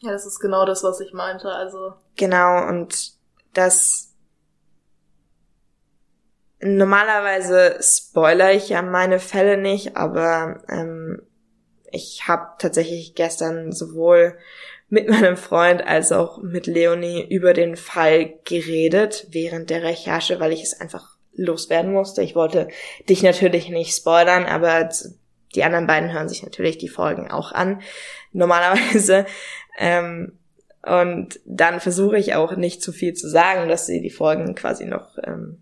[0.00, 1.94] Ja, das ist genau das, was ich meinte, also.
[2.16, 3.17] Genau, und
[3.52, 4.14] das,
[6.60, 11.22] normalerweise spoiler ich ja meine Fälle nicht, aber ähm,
[11.90, 14.36] ich habe tatsächlich gestern sowohl
[14.88, 20.52] mit meinem Freund als auch mit Leonie über den Fall geredet während der Recherche, weil
[20.52, 22.22] ich es einfach loswerden musste.
[22.22, 22.68] Ich wollte
[23.08, 24.88] dich natürlich nicht spoilern, aber
[25.54, 27.80] die anderen beiden hören sich natürlich die Folgen auch an,
[28.32, 29.26] normalerweise.
[29.78, 30.37] Ähm,
[30.84, 34.84] und dann versuche ich auch nicht zu viel zu sagen, dass sie die Folgen quasi
[34.86, 35.58] noch ähm,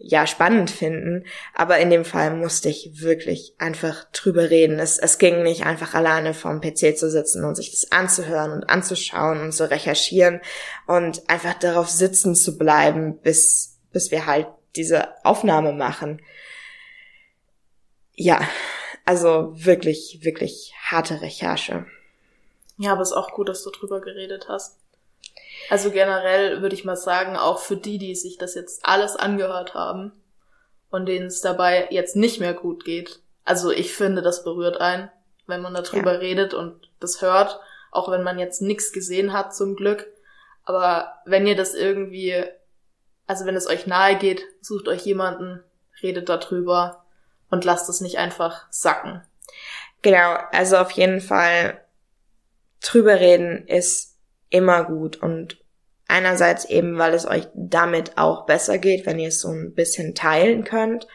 [0.00, 1.24] ja spannend finden.
[1.54, 4.78] Aber in dem Fall musste ich wirklich einfach drüber reden.
[4.78, 8.70] Es, es ging nicht einfach alleine vorm PC zu sitzen und sich das anzuhören und
[8.70, 10.40] anzuschauen und zu recherchieren
[10.86, 14.46] und einfach darauf sitzen zu bleiben, bis, bis wir halt
[14.76, 16.22] diese Aufnahme machen.
[18.14, 18.40] Ja,
[19.04, 21.86] also wirklich, wirklich harte Recherche.
[22.80, 24.78] Ja, aber es ist auch gut, dass du drüber geredet hast.
[25.68, 29.74] Also generell würde ich mal sagen, auch für die, die sich das jetzt alles angehört
[29.74, 30.12] haben
[30.90, 33.20] und denen es dabei jetzt nicht mehr gut geht.
[33.44, 35.10] Also ich finde, das berührt einen,
[35.46, 36.18] wenn man darüber ja.
[36.20, 37.60] redet und das hört,
[37.90, 40.06] auch wenn man jetzt nichts gesehen hat zum Glück.
[40.64, 42.42] Aber wenn ihr das irgendwie,
[43.26, 45.62] also wenn es euch nahe geht, sucht euch jemanden,
[46.02, 47.04] redet darüber
[47.50, 49.20] und lasst es nicht einfach sacken.
[50.00, 51.84] Genau, also auf jeden Fall
[52.80, 54.16] drüber reden ist
[54.48, 55.58] immer gut und
[56.08, 60.14] einerseits eben, weil es euch damit auch besser geht, wenn ihr es so ein bisschen
[60.14, 61.06] teilen könnt,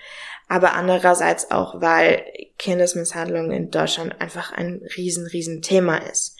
[0.48, 2.24] aber andererseits auch, weil
[2.58, 6.38] Kindesmisshandlung in Deutschland einfach ein riesen, riesen Thema ist.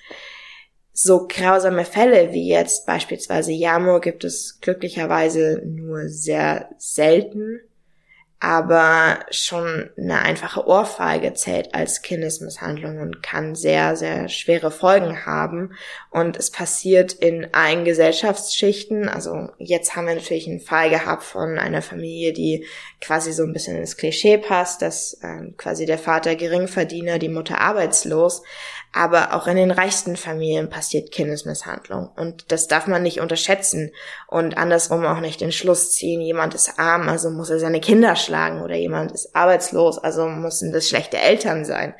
[0.94, 7.60] So grausame Fälle wie jetzt beispielsweise Jamo gibt es glücklicherweise nur sehr selten
[8.46, 15.74] aber schon eine einfache Ohrfeige zählt als Kindesmisshandlung und kann sehr, sehr schwere Folgen haben.
[16.12, 19.10] Und es passiert in allen Gesellschaftsschichten.
[19.10, 22.68] Also jetzt haben wir natürlich einen Fall gehabt von einer Familie, die
[23.02, 27.60] quasi so ein bisschen ins Klischee passt, dass äh, quasi der Vater Geringverdiener, die Mutter
[27.62, 28.44] arbeitslos.
[28.94, 32.12] Aber auch in den reichsten Familien passiert Kindesmisshandlung.
[32.16, 33.92] Und das darf man nicht unterschätzen
[34.28, 38.16] und andersrum auch nicht den Schluss ziehen, jemand ist arm, also muss er seine Kinder
[38.16, 41.94] schlagen oder jemand ist arbeitslos, also müssen das schlechte Eltern sein.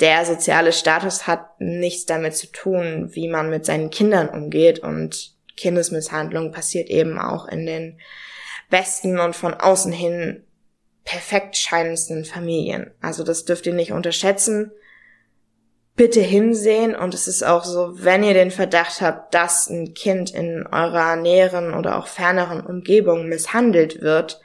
[0.00, 5.34] Der soziale Status hat nichts damit zu tun, wie man mit seinen Kindern umgeht und
[5.56, 8.00] Kindesmisshandlung passiert eben auch in den
[8.70, 10.44] besten und von außen hin
[11.04, 12.90] perfekt scheinendsten Familien.
[13.00, 14.72] Also das dürft ihr nicht unterschätzen
[15.94, 20.30] bitte hinsehen und es ist auch so, wenn ihr den Verdacht habt, dass ein Kind
[20.30, 24.40] in eurer näheren oder auch ferneren Umgebung misshandelt wird,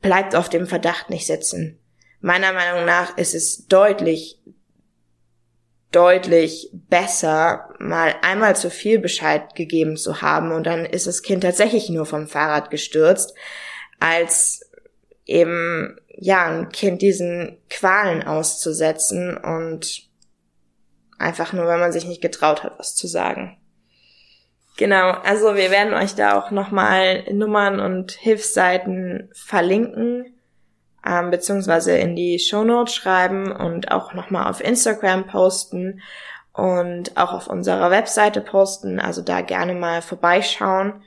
[0.00, 1.78] bleibt auf dem Verdacht nicht sitzen.
[2.20, 4.40] Meiner Meinung nach ist es deutlich,
[5.92, 11.42] deutlich besser, mal einmal zu viel Bescheid gegeben zu haben und dann ist das Kind
[11.42, 13.34] tatsächlich nur vom Fahrrad gestürzt,
[14.00, 14.60] als
[15.24, 20.08] eben, ja, ein Kind diesen Qualen auszusetzen und
[21.18, 23.58] einfach nur, weil man sich nicht getraut hat, was zu sagen.
[24.76, 30.38] Genau, also wir werden euch da auch nochmal Nummern und Hilfsseiten verlinken,
[31.04, 36.02] ähm, beziehungsweise in die Shownotes schreiben und auch nochmal auf Instagram posten
[36.52, 41.02] und auch auf unserer Webseite posten, also da gerne mal vorbeischauen.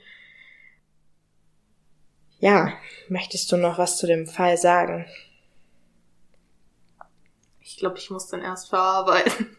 [2.39, 2.73] Ja,
[3.07, 5.05] möchtest du noch was zu dem Fall sagen?
[7.59, 9.55] Ich glaube, ich muss dann erst verarbeiten.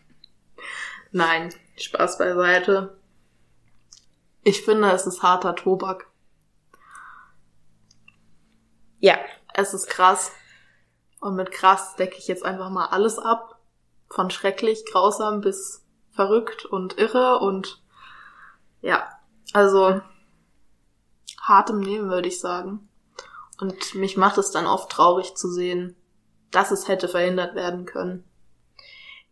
[1.13, 3.00] Nein, Spaß beiseite.
[4.43, 6.11] Ich finde, es ist harter Tobak.
[8.99, 9.18] Ja.
[9.55, 10.32] Es ist krass.
[11.20, 13.59] Und mit krass decke ich jetzt einfach mal alles ab.
[14.09, 17.82] Von schrecklich, grausam bis verrückt und irre und
[18.80, 19.09] ja,
[19.53, 20.01] also
[21.41, 22.88] hart im Leben, würde ich sagen.
[23.61, 25.95] Und mich macht es dann oft traurig zu sehen,
[26.51, 28.24] dass es hätte verhindert werden können.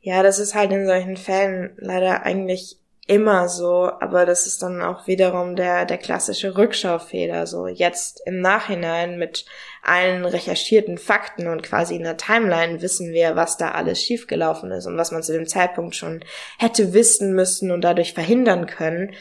[0.01, 2.79] Ja, das ist halt in solchen Fällen leider eigentlich
[3.09, 7.47] immer so, aber das ist dann auch wiederum der, der klassische Rückschaufehler.
[7.47, 9.47] So jetzt im Nachhinein mit
[9.83, 14.85] allen recherchierten Fakten und quasi in der Timeline wissen wir, was da alles schiefgelaufen ist
[14.85, 16.23] und was man zu dem Zeitpunkt schon
[16.59, 19.15] hätte wissen müssen und dadurch verhindern können.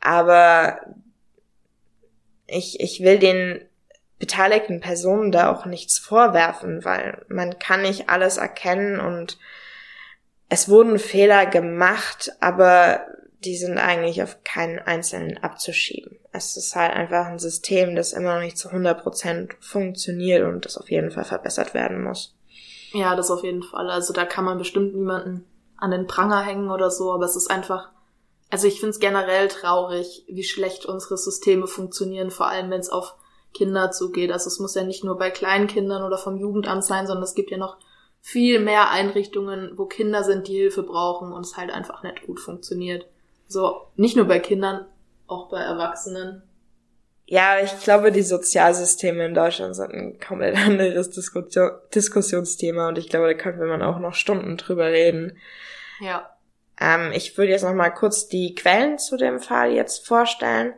[0.00, 0.78] Aber
[2.46, 3.64] ich, ich will den
[4.18, 9.38] beteiligten Personen da auch nichts vorwerfen, weil man kann nicht alles erkennen und
[10.50, 13.06] es wurden Fehler gemacht, aber
[13.44, 16.18] die sind eigentlich auf keinen einzelnen abzuschieben.
[16.32, 20.76] Es ist halt einfach ein System, das immer noch nicht zu 100% funktioniert und das
[20.76, 22.36] auf jeden Fall verbessert werden muss.
[22.92, 23.90] Ja, das auf jeden Fall.
[23.90, 27.50] Also da kann man bestimmt niemanden an den Pranger hängen oder so, aber es ist
[27.50, 27.88] einfach,
[28.50, 32.90] also ich finde es generell traurig, wie schlecht unsere Systeme funktionieren, vor allem wenn es
[32.90, 33.14] auf
[33.54, 34.32] Kinder zugeht.
[34.32, 37.34] Also es muss ja nicht nur bei kleinen Kindern oder vom Jugendamt sein, sondern es
[37.34, 37.78] gibt ja noch
[38.20, 42.38] viel mehr Einrichtungen, wo Kinder sind, die Hilfe brauchen und es halt einfach nicht gut
[42.38, 43.06] funktioniert.
[43.50, 44.86] So, nicht nur bei Kindern,
[45.26, 46.42] auch bei Erwachsenen.
[47.26, 53.08] Ja, ich glaube, die Sozialsysteme in Deutschland sind ein komplett anderes Diskussion Diskussionsthema und ich
[53.08, 55.36] glaube, da könnte man auch noch Stunden drüber reden.
[55.98, 56.30] Ja.
[56.80, 60.74] Ähm, ich würde jetzt noch mal kurz die Quellen zu dem Fall jetzt vorstellen.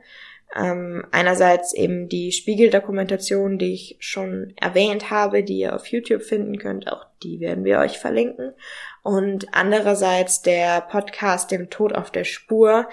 [0.57, 6.59] Ähm, einerseits eben die Spiegeldokumentation, die ich schon erwähnt habe, die ihr auf YouTube finden
[6.59, 6.91] könnt.
[6.91, 8.55] Auch die werden wir euch verlinken
[9.03, 12.88] und andererseits der Podcast Dem Tod auf der Spur,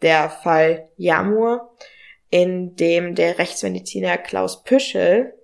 [0.00, 1.76] der Fall Jamur,
[2.30, 5.34] in dem der Rechtsmediziner Klaus Püschel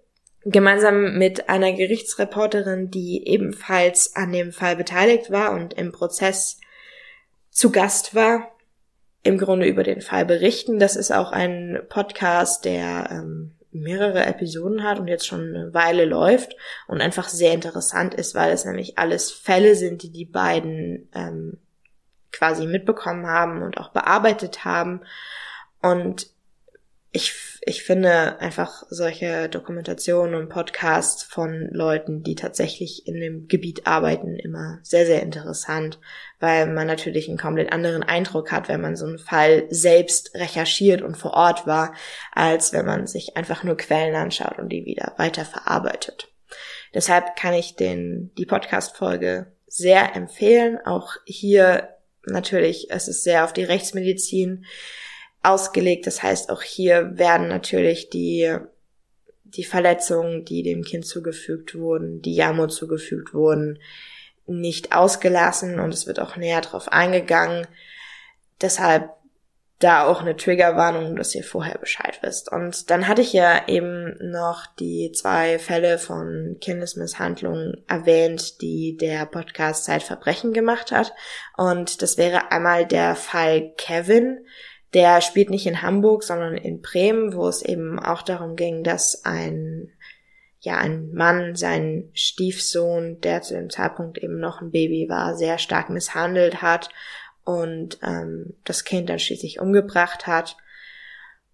[0.45, 6.59] gemeinsam mit einer Gerichtsreporterin, die ebenfalls an dem Fall beteiligt war und im Prozess
[7.51, 8.53] zu Gast war,
[9.23, 10.79] im Grunde über den Fall berichten.
[10.79, 16.05] Das ist auch ein Podcast, der ähm, mehrere Episoden hat und jetzt schon eine Weile
[16.05, 16.57] läuft
[16.87, 21.59] und einfach sehr interessant ist, weil es nämlich alles Fälle sind, die die beiden ähm,
[22.33, 25.01] quasi mitbekommen haben und auch bearbeitet haben.
[25.81, 26.29] Und
[27.13, 33.87] ich, ich finde einfach solche Dokumentationen und Podcasts von Leuten, die tatsächlich in dem Gebiet
[33.87, 36.01] arbeiten, immer sehr, sehr interessant,
[36.41, 41.03] weil man natürlich einen komplett anderen Eindruck hat, wenn man so einen Fall selbst recherchiert
[41.03, 41.95] und vor Ort war,
[42.33, 46.33] als wenn man sich einfach nur Quellen anschaut und die wieder weiter verarbeitet.
[46.95, 50.79] Deshalb kann ich den, die Podcast-Folge sehr empfehlen.
[50.87, 51.91] Auch hier
[52.25, 54.65] natürlich, es ist sehr auf die Rechtsmedizin
[55.43, 56.07] ausgelegt.
[56.07, 58.57] Das heißt, auch hier werden natürlich die,
[59.45, 63.79] die Verletzungen, die dem Kind zugefügt wurden, die Jammer zugefügt wurden,
[64.47, 67.67] nicht ausgelassen und es wird auch näher drauf eingegangen.
[68.61, 69.11] Deshalb
[69.79, 72.51] da auch eine Triggerwarnung, dass ihr vorher Bescheid wisst.
[72.51, 79.27] Und dann hatte ich ja eben noch die zwei Fälle von Kindesmisshandlung erwähnt, die der
[79.27, 81.13] Podcast Zeitverbrechen gemacht hat.
[81.57, 84.45] Und das wäre einmal der Fall Kevin.
[84.95, 89.25] Der spielt nicht in Hamburg, sondern in Bremen, wo es eben auch darum ging, dass
[89.25, 89.93] ein
[90.61, 95.59] ja, ein Mann seinen Stiefsohn, der zu dem Zeitpunkt eben noch ein Baby war, sehr
[95.59, 96.91] stark misshandelt hat
[97.45, 100.57] und ähm, das Kind dann schließlich umgebracht hat.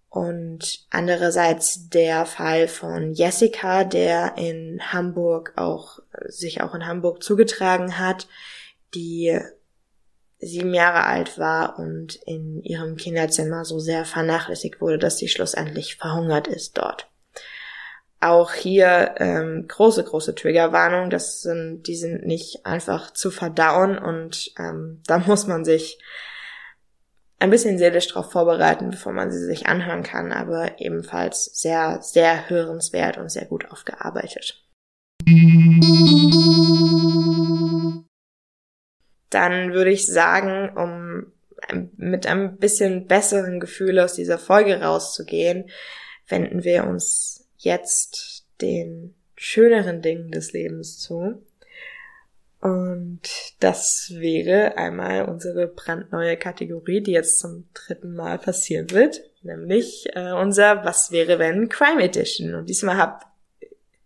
[0.09, 7.99] Und andererseits der Fall von Jessica, der in Hamburg auch, sich auch in Hamburg zugetragen
[7.99, 8.27] hat,
[8.95, 9.37] die
[10.45, 15.95] sieben Jahre alt war und in ihrem Kinderzimmer so sehr vernachlässigt wurde, dass sie schlussendlich
[15.95, 17.09] verhungert ist dort.
[18.21, 21.09] Auch hier ähm, große, große Triggerwarnung.
[21.09, 25.99] Das sind, die sind nicht einfach zu verdauen und ähm, da muss man sich
[27.39, 32.49] ein bisschen seelisch darauf vorbereiten, bevor man sie sich anhören kann, aber ebenfalls sehr, sehr
[32.49, 34.64] hörenswert und sehr gut aufgearbeitet.
[39.35, 41.25] Dann würde ich sagen, um
[41.97, 45.69] mit einem bisschen besseren Gefühl aus dieser Folge rauszugehen,
[46.29, 51.43] wenden wir uns jetzt den schöneren Dingen des Lebens zu.
[52.61, 53.19] Und
[53.59, 60.31] das wäre einmal unsere brandneue Kategorie, die jetzt zum dritten Mal passieren wird, nämlich äh,
[60.31, 62.55] unser Was wäre wenn Crime Edition.
[62.55, 63.34] Und diesmal hab,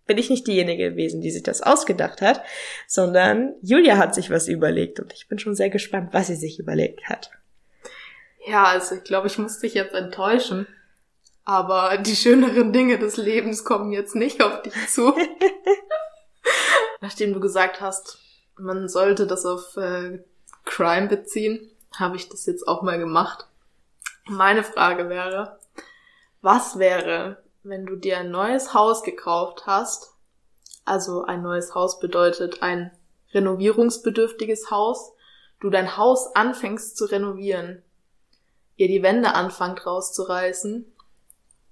[0.10, 2.42] bin ich nicht diejenige gewesen, die sich das ausgedacht hat,
[2.88, 6.58] sondern Julia hat sich was überlegt und ich bin schon sehr gespannt, was sie sich
[6.58, 7.30] überlegt hat.
[8.48, 10.66] Ja, also ich glaube, ich muss dich jetzt enttäuschen.
[11.46, 15.14] Aber die schöneren Dinge des Lebens kommen jetzt nicht auf dich zu.
[17.02, 18.18] Nachdem du gesagt hast,
[18.58, 20.24] man sollte das auf äh,
[20.66, 21.70] Crime beziehen,
[22.00, 23.46] habe ich das jetzt auch mal gemacht.
[24.26, 25.60] Meine Frage wäre,
[26.42, 30.14] was wäre, wenn du dir ein neues Haus gekauft hast?
[30.86, 32.92] Also ein neues Haus bedeutet ein
[33.34, 35.14] renovierungsbedürftiges Haus.
[35.60, 37.84] Du dein Haus anfängst zu renovieren,
[38.76, 40.86] ihr die Wände anfangt rauszureißen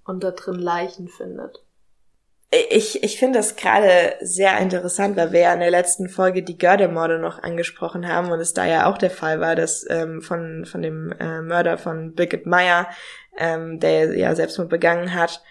[0.04, 1.64] und da drin Leichen findet.
[2.50, 6.56] Ich, ich finde das gerade sehr interessant, weil wir ja in der letzten Folge die
[6.56, 10.64] Görde-Morde noch angesprochen haben und es da ja auch der Fall war, dass ähm, von,
[10.64, 12.88] von dem äh, Mörder von Birgit Meyer,
[13.36, 15.42] ähm, der ja Selbstmord begangen hat,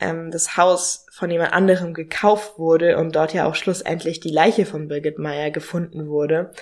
[0.00, 4.66] ähm, das Haus von jemand anderem gekauft wurde und dort ja auch schlussendlich die Leiche
[4.66, 6.52] von Birgit Meyer gefunden wurde.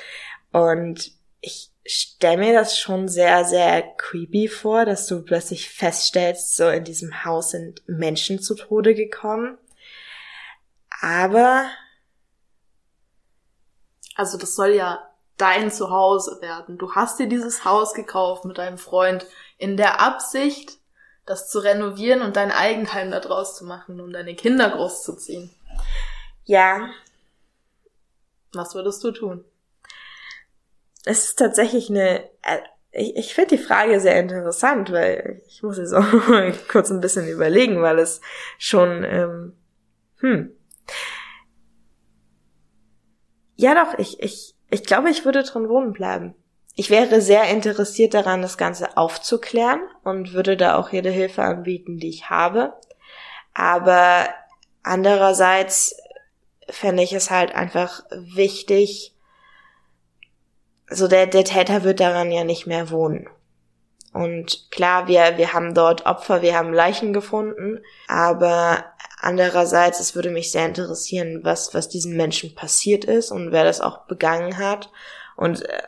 [0.53, 6.69] Und ich stelle mir das schon sehr, sehr creepy vor, dass du plötzlich feststellst, so
[6.69, 9.59] in diesem Haus sind Menschen zu Tode gekommen.
[11.01, 11.67] Aber.
[14.15, 15.07] Also das soll ja
[15.37, 16.79] dein Zuhause werden.
[16.79, 19.27] Du hast dir dieses Haus gekauft mit deinem Freund
[19.59, 20.79] in der Absicht,
[21.27, 25.51] das zu renovieren und dein Eigenheim da draus zu machen, um deine Kinder großzuziehen.
[26.45, 26.89] Ja.
[28.53, 29.45] Was würdest du tun?
[31.07, 32.59] es ist tatsächlich eine, äh,
[32.91, 36.05] ich, ich finde die Frage sehr interessant, weil ich muss jetzt auch
[36.69, 38.21] kurz ein bisschen überlegen, weil es
[38.59, 39.53] schon, ähm,
[40.19, 40.51] hm.
[43.55, 46.35] Ja doch, ich, ich, ich glaube, ich würde drin wohnen bleiben.
[46.79, 51.97] Ich wäre sehr interessiert daran, das Ganze aufzuklären und würde da auch jede Hilfe anbieten,
[51.97, 52.75] die ich habe.
[53.55, 54.29] Aber
[54.83, 55.97] andererseits
[56.69, 59.15] fände ich es halt einfach wichtig,
[60.91, 63.27] so der, der Täter wird daran ja nicht mehr wohnen.
[64.13, 68.85] Und klar, wir, wir haben dort Opfer, wir haben Leichen gefunden, aber
[69.21, 73.81] andererseits, es würde mich sehr interessieren, was, was diesen Menschen passiert ist und wer das
[73.81, 74.91] auch begangen hat.
[75.37, 75.83] Und äh,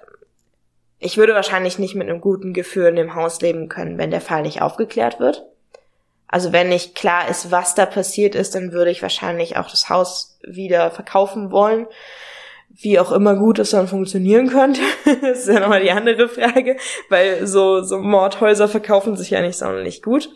[0.99, 4.21] ich würde wahrscheinlich nicht mit einem guten Gefühl in dem Haus leben können, wenn der
[4.21, 5.47] Fall nicht aufgeklärt wird.
[6.27, 9.89] Also wenn nicht klar ist, was da passiert ist, dann würde ich wahrscheinlich auch das
[9.89, 11.87] Haus wieder verkaufen wollen
[12.81, 16.77] wie auch immer gut es dann funktionieren könnte, das ist ja nochmal die andere Frage,
[17.09, 20.31] weil so, so Mordhäuser verkaufen sich ja nicht sonderlich gut.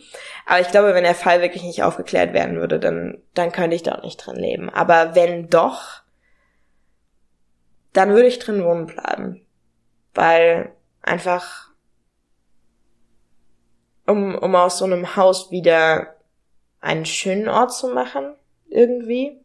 [0.46, 3.84] Aber ich glaube, wenn der Fall wirklich nicht aufgeklärt werden würde, dann, dann könnte ich
[3.84, 4.70] da auch nicht drin leben.
[4.70, 6.02] Aber wenn doch,
[7.92, 9.46] dann würde ich drin wohnen bleiben.
[10.14, 11.70] Weil einfach,
[14.06, 16.16] um, um aus so einem Haus wieder
[16.80, 18.34] einen schönen Ort zu machen,
[18.68, 19.40] irgendwie,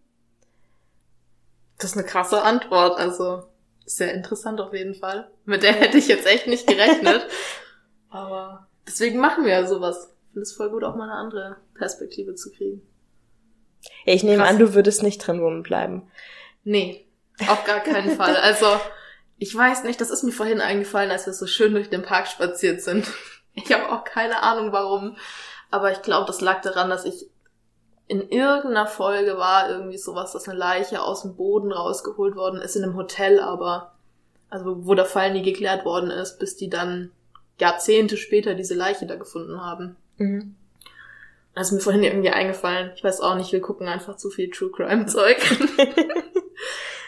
[1.77, 3.43] das ist eine krasse Antwort, also
[3.85, 5.29] sehr interessant auf jeden Fall.
[5.45, 7.25] Mit der hätte ich jetzt echt nicht gerechnet.
[8.09, 10.13] Aber deswegen machen wir ja sowas.
[10.27, 12.81] Ich finde es voll gut, auch mal eine andere Perspektive zu kriegen.
[14.05, 14.49] Ja, ich nehme Krass.
[14.49, 16.09] an, du würdest nicht drin wohnen bleiben.
[16.63, 17.07] Nee,
[17.47, 18.35] auf gar keinen Fall.
[18.35, 18.65] Also,
[19.39, 22.27] ich weiß nicht, das ist mir vorhin eingefallen, als wir so schön durch den Park
[22.27, 23.07] spaziert sind.
[23.59, 25.17] Ich habe auch keine Ahnung warum.
[25.71, 27.25] Aber ich glaube, das lag daran, dass ich
[28.07, 32.75] in irgendeiner Folge war irgendwie sowas, dass eine Leiche aus dem Boden rausgeholt worden ist,
[32.75, 33.95] in einem Hotel aber.
[34.51, 37.09] Also wo der Fall nie geklärt worden ist, bis die dann
[37.59, 39.95] Jahrzehnte später diese Leiche da gefunden haben.
[40.17, 40.55] Mhm.
[41.55, 42.91] Das ist mir vorhin irgendwie eingefallen.
[42.95, 45.37] Ich weiß auch nicht, wir gucken einfach zu viel True Crime Zeug.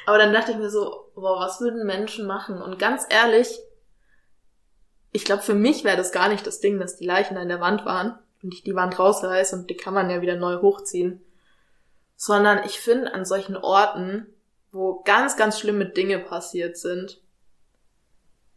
[0.10, 2.64] aber dann dachte ich mir so, wow, was würden Menschen machen?
[2.64, 3.60] Und ganz ehrlich,
[5.11, 7.61] ich glaube, für mich wäre das gar nicht das Ding, dass die Leichen an der
[7.61, 11.23] Wand waren und ich die Wand rausreiße und die kann man ja wieder neu hochziehen.
[12.15, 14.26] Sondern ich finde an solchen Orten,
[14.72, 17.22] wo ganz, ganz schlimme Dinge passiert sind,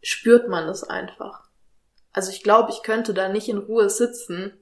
[0.01, 1.43] spürt man das einfach.
[2.13, 4.57] Also ich glaube, ich könnte da nicht in Ruhe sitzen,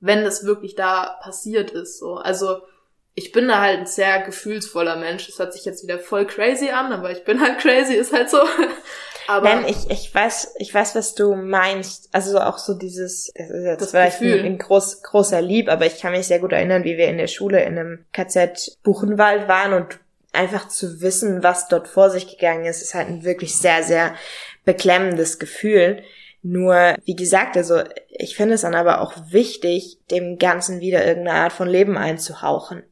[0.00, 2.16] wenn das wirklich da passiert ist, so.
[2.16, 2.62] Also,
[3.14, 5.26] ich bin da halt ein sehr gefühlsvoller Mensch.
[5.26, 8.30] Das hört sich jetzt wieder voll crazy an, aber ich bin halt crazy, ist halt
[8.30, 8.38] so.
[9.28, 12.08] Aber Nein, ich, ich weiß, ich weiß, was du meinst.
[12.10, 14.40] Also auch so dieses, das ist jetzt Das vielleicht Gefühl.
[14.40, 17.18] ein, ein groß, großer Lieb, aber ich kann mich sehr gut erinnern, wie wir in
[17.18, 20.00] der Schule in einem KZ Buchenwald waren und
[20.32, 24.14] einfach zu wissen, was dort vor sich gegangen ist, ist halt ein wirklich sehr, sehr
[24.64, 26.02] beklemmendes Gefühl.
[26.42, 31.38] Nur, wie gesagt, also ich finde es dann aber auch wichtig, dem Ganzen wieder irgendeine
[31.38, 32.82] Art von Leben einzuhauchen.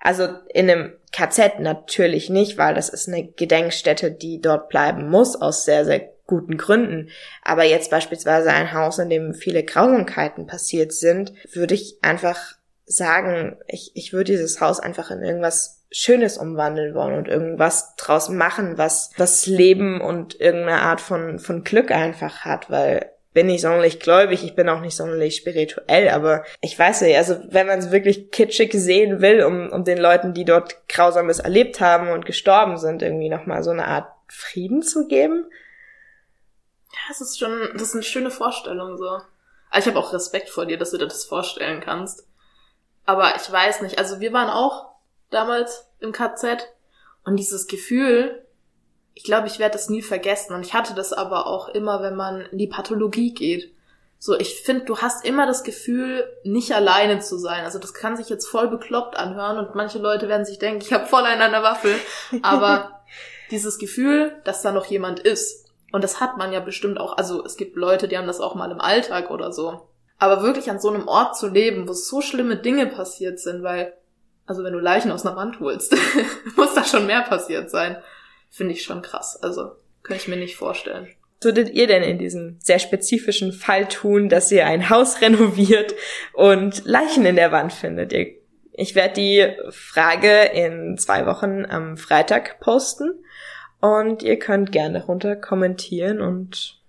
[0.00, 5.36] Also in einem KZ natürlich nicht, weil das ist eine Gedenkstätte, die dort bleiben muss,
[5.36, 7.08] aus sehr, sehr guten Gründen.
[7.42, 12.54] Aber jetzt beispielsweise ein Haus, in dem viele Grausamkeiten passiert sind, würde ich einfach
[12.84, 18.28] sagen, ich, ich würde dieses Haus einfach in irgendwas Schönes umwandeln wollen und irgendwas draus
[18.28, 23.60] machen, was, was Leben und irgendeine Art von, von Glück einfach hat, weil bin nicht
[23.60, 27.78] sonderlich gläubig, ich bin auch nicht sonderlich spirituell, aber ich weiß nicht, also wenn man
[27.78, 32.26] es wirklich kitschig sehen will, um, um den Leuten, die dort Grausames erlebt haben und
[32.26, 35.46] gestorben sind, irgendwie nochmal so eine Art Frieden zu geben.
[36.92, 39.08] Ja, das ist schon, das ist eine schöne Vorstellung so.
[39.08, 42.26] Aber ich habe auch Respekt vor dir, dass du dir das vorstellen kannst.
[43.04, 44.90] Aber ich weiß nicht, also wir waren auch
[45.30, 46.68] damals im KZ
[47.24, 48.44] und dieses Gefühl,
[49.18, 50.54] ich glaube, ich werde das nie vergessen.
[50.54, 53.74] Und ich hatte das aber auch immer, wenn man in die Pathologie geht.
[54.16, 57.64] So, ich finde, du hast immer das Gefühl, nicht alleine zu sein.
[57.64, 60.92] Also das kann sich jetzt voll bekloppt anhören und manche Leute werden sich denken, ich
[60.92, 61.96] habe voll einen an der Waffel.
[62.42, 63.02] Aber
[63.50, 65.66] dieses Gefühl, dass da noch jemand ist.
[65.90, 67.16] Und das hat man ja bestimmt auch.
[67.16, 69.88] Also es gibt Leute, die haben das auch mal im Alltag oder so.
[70.20, 73.94] Aber wirklich an so einem Ort zu leben, wo so schlimme Dinge passiert sind, weil,
[74.46, 75.96] also wenn du Leichen aus einer Wand holst,
[76.56, 78.00] muss da schon mehr passiert sein.
[78.50, 79.36] Finde ich schon krass.
[79.42, 79.72] Also,
[80.02, 81.08] könnte ich mir nicht vorstellen.
[81.40, 85.94] Würdet ihr denn in diesem sehr spezifischen Fall tun, dass ihr ein Haus renoviert
[86.32, 88.12] und Leichen in der Wand findet?
[88.12, 88.34] Ihr,
[88.72, 93.22] ich werde die Frage in zwei Wochen am Freitag posten
[93.80, 96.80] und ihr könnt gerne darunter kommentieren und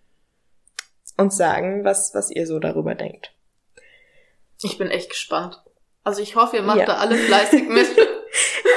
[1.18, 3.34] uns sagen, was, was ihr so darüber denkt.
[4.64, 5.61] Ich bin echt gespannt.
[6.03, 6.86] Also ich hoffe, ihr macht Ja.
[6.86, 7.88] da alle fleißig mit.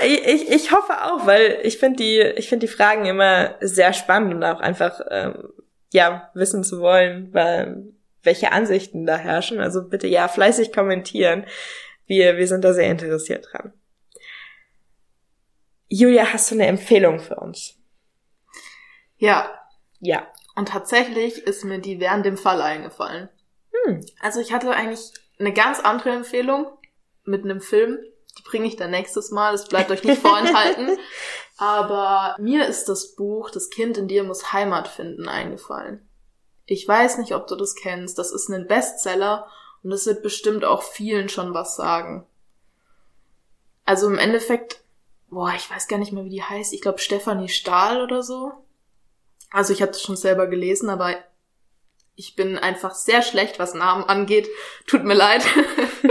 [0.05, 4.35] Ich, ich, hoffe auch, weil ich finde die, ich finde die Fragen immer sehr spannend
[4.35, 5.53] und auch einfach, ähm,
[5.93, 7.93] ja, wissen zu wollen, weil,
[8.23, 9.61] welche Ansichten da herrschen.
[9.61, 11.47] Also bitte ja fleißig kommentieren.
[12.07, 13.73] Wir, wir sind da sehr interessiert dran.
[15.89, 17.79] Julia, hast du eine Empfehlung für uns?
[19.19, 19.53] ja,
[20.01, 20.27] Ja.
[20.57, 23.29] und tatsächlich ist mir die während dem Fall eingefallen.
[23.85, 24.01] Hm.
[24.21, 26.67] Also ich hatte eigentlich eine ganz andere Empfehlung
[27.25, 27.99] mit einem Film.
[28.39, 29.55] Die bringe ich dann nächstes Mal.
[29.55, 30.99] Es bleibt euch nicht vorenthalten.
[31.57, 36.09] Aber mir ist das Buch Das Kind in dir muss Heimat finden eingefallen.
[36.67, 38.19] Ich weiß nicht, ob du das kennst.
[38.19, 39.47] Das ist ein Bestseller
[39.83, 42.27] und das wird bestimmt auch vielen schon was sagen.
[43.85, 44.83] Also im Endeffekt,
[45.29, 46.73] boah, ich weiß gar nicht mehr, wie die heißt.
[46.73, 48.53] Ich glaube Stefanie Stahl oder so.
[49.51, 51.17] Also ich habe das schon selber gelesen, aber
[52.15, 54.49] ich bin einfach sehr schlecht, was Namen angeht.
[54.87, 55.45] Tut mir leid.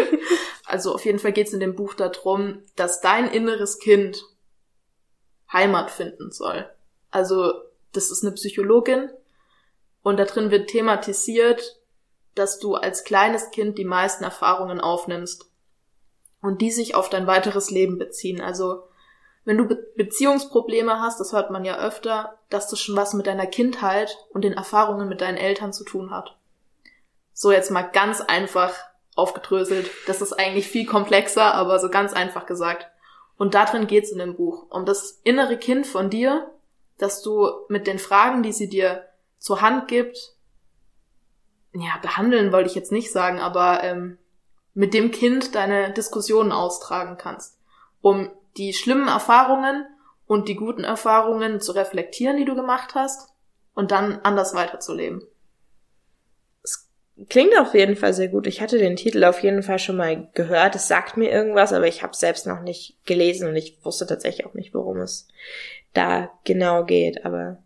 [0.72, 4.24] also auf jeden Fall geht es in dem Buch darum, dass dein inneres Kind
[5.52, 6.70] Heimat finden soll.
[7.10, 7.52] Also
[7.92, 9.10] das ist eine Psychologin
[10.02, 11.78] und da drin wird thematisiert,
[12.36, 15.52] dass du als kleines Kind die meisten Erfahrungen aufnimmst
[16.42, 18.40] und die sich auf dein weiteres Leben beziehen.
[18.40, 18.84] Also
[19.44, 23.28] wenn du Be Beziehungsprobleme hast, das hört man ja öfter, dass das schon was mit
[23.28, 26.38] deiner Kindheit und den Erfahrungen mit deinen Eltern zu tun hat.
[27.34, 28.74] So jetzt mal ganz einfach
[29.16, 29.90] aufgedröselt.
[30.08, 32.88] Das ist eigentlich viel komplexer, aber so ganz einfach gesagt.
[33.38, 34.68] Und darin geht's in dem Buch.
[34.70, 36.52] Um das innere Kind von dir,
[36.98, 39.06] dass du mit den Fragen, die sie dir
[39.40, 40.36] zur Hand gibt,
[41.74, 44.18] ja, behandeln wollte ich jetzt nicht sagen, aber ähm,
[44.74, 47.58] mit dem Kind deine Diskussionen austragen kannst.
[48.02, 49.86] Um die schlimmen Erfahrungen
[50.28, 53.30] und die guten Erfahrungen zu reflektieren, die du gemacht hast,
[53.74, 55.24] und dann anders weiterzuleben.
[57.30, 58.48] Klingt auf jeden Fall sehr gut.
[58.48, 60.76] Ich hatte den Titel auf jeden Fall schon mal gehört.
[60.76, 64.46] Es sagt mir irgendwas, aber ich habe selbst noch nicht gelesen und ich wusste tatsächlich
[64.46, 65.28] auch nicht, worum es
[65.94, 67.26] da genau geht.
[67.26, 67.58] Aber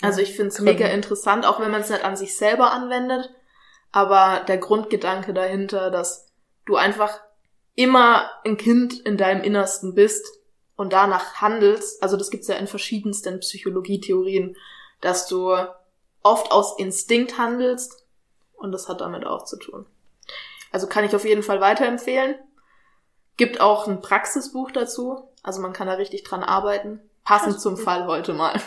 [0.00, 3.30] Also ich finde es mega interessant, auch wenn man es nicht an sich selber anwendet,
[3.92, 6.32] aber der Grundgedanke dahinter, dass
[6.66, 7.20] du einfach
[7.74, 10.26] immer ein Kind in deinem Innersten bist
[10.76, 14.56] und danach handelst, also das gibt's ja in verschiedensten Psychologietheorien,
[15.00, 15.54] dass du
[16.22, 18.07] oft aus Instinkt handelst
[18.58, 19.86] und das hat damit auch zu tun.
[20.70, 22.36] Also kann ich auf jeden Fall weiterempfehlen.
[23.36, 27.00] Gibt auch ein Praxisbuch dazu, also man kann da richtig dran arbeiten.
[27.24, 28.60] Passend zum Fall heute mal.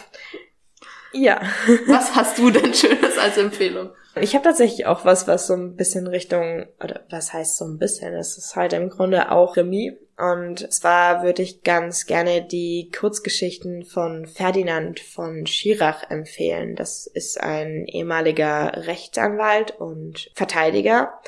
[1.12, 1.42] ja.
[1.88, 3.92] Was hast du denn Schönes als Empfehlung?
[4.16, 7.78] Ich habe tatsächlich auch was, was so ein bisschen Richtung, oder was heißt so ein
[7.78, 9.98] bisschen, es ist halt im Grunde auch Remi.
[10.22, 16.76] Und zwar würde ich ganz gerne die Kurzgeschichten von Ferdinand von Schirach empfehlen.
[16.76, 21.20] Das ist ein ehemaliger Rechtsanwalt und Verteidiger,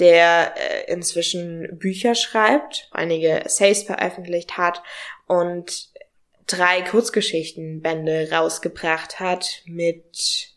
[0.00, 4.82] der äh, inzwischen Bücher schreibt, einige Essays veröffentlicht hat
[5.28, 5.90] und
[6.48, 10.49] drei Kurzgeschichtenbände rausgebracht hat mit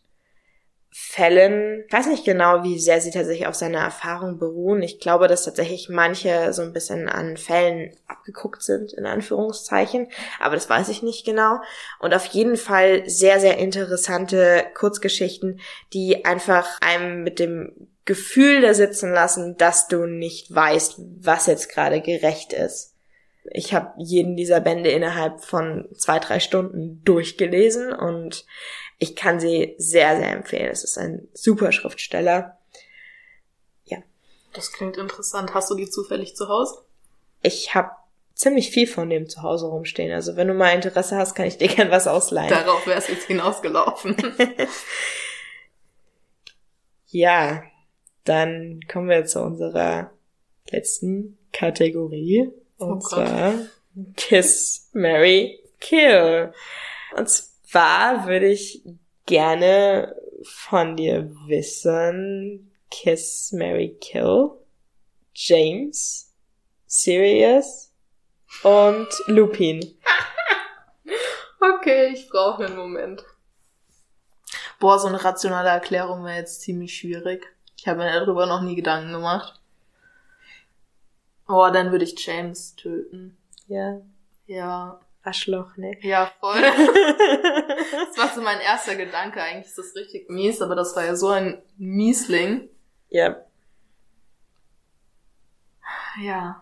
[1.15, 4.81] Fällen, ich weiß nicht genau, wie sehr sie tatsächlich auf seiner Erfahrung beruhen.
[4.81, 10.07] Ich glaube, dass tatsächlich manche so ein bisschen an Fällen abgeguckt sind, in Anführungszeichen,
[10.40, 11.60] aber das weiß ich nicht genau.
[11.99, 15.60] Und auf jeden Fall sehr, sehr interessante Kurzgeschichten,
[15.94, 21.69] die einfach einem mit dem Gefühl da sitzen lassen, dass du nicht weißt, was jetzt
[21.69, 22.93] gerade gerecht ist.
[23.52, 28.45] Ich habe jeden dieser Bände innerhalb von zwei, drei Stunden durchgelesen und
[28.99, 30.72] ich kann sie sehr, sehr empfehlen.
[30.72, 32.57] Es ist ein super Schriftsteller.
[33.84, 33.98] Ja.
[34.53, 35.53] Das klingt interessant.
[35.53, 36.86] Hast du die zufällig zu Hause?
[37.41, 37.91] Ich habe
[38.34, 40.11] ziemlich viel von dem zu Hause rumstehen.
[40.11, 42.49] Also wenn du mal Interesse hast, kann ich dir gern was ausleihen.
[42.49, 44.15] Darauf wäre es jetzt hinausgelaufen.
[47.07, 47.64] ja,
[48.24, 50.11] dann kommen wir zu unserer
[50.70, 52.52] letzten Kategorie.
[52.78, 53.54] Und oh zwar
[54.16, 56.54] Kiss, Mary, Kill.
[57.16, 58.84] Und zwar würde ich
[59.26, 64.52] gerne von dir wissen, Kiss, Mary, Kill,
[65.34, 66.32] James,
[66.86, 67.91] Sirius
[68.64, 69.80] und Lupin.
[71.60, 73.24] okay, ich brauche einen Moment.
[74.80, 77.48] Boah, so eine rationale Erklärung wäre jetzt ziemlich schwierig.
[77.78, 79.60] Ich habe mir darüber noch nie Gedanken gemacht.
[81.48, 83.38] Oh, dann würde ich James töten.
[83.68, 84.02] Ja.
[84.45, 84.99] Ja.
[85.24, 85.98] Arschloch, ne?
[86.02, 86.61] Ja, voll.
[86.61, 89.41] das war so mein erster Gedanke.
[89.41, 92.70] Eigentlich ist das richtig mies, aber das war ja so ein Miesling.
[93.10, 93.38] Ja.
[96.22, 96.61] Ja.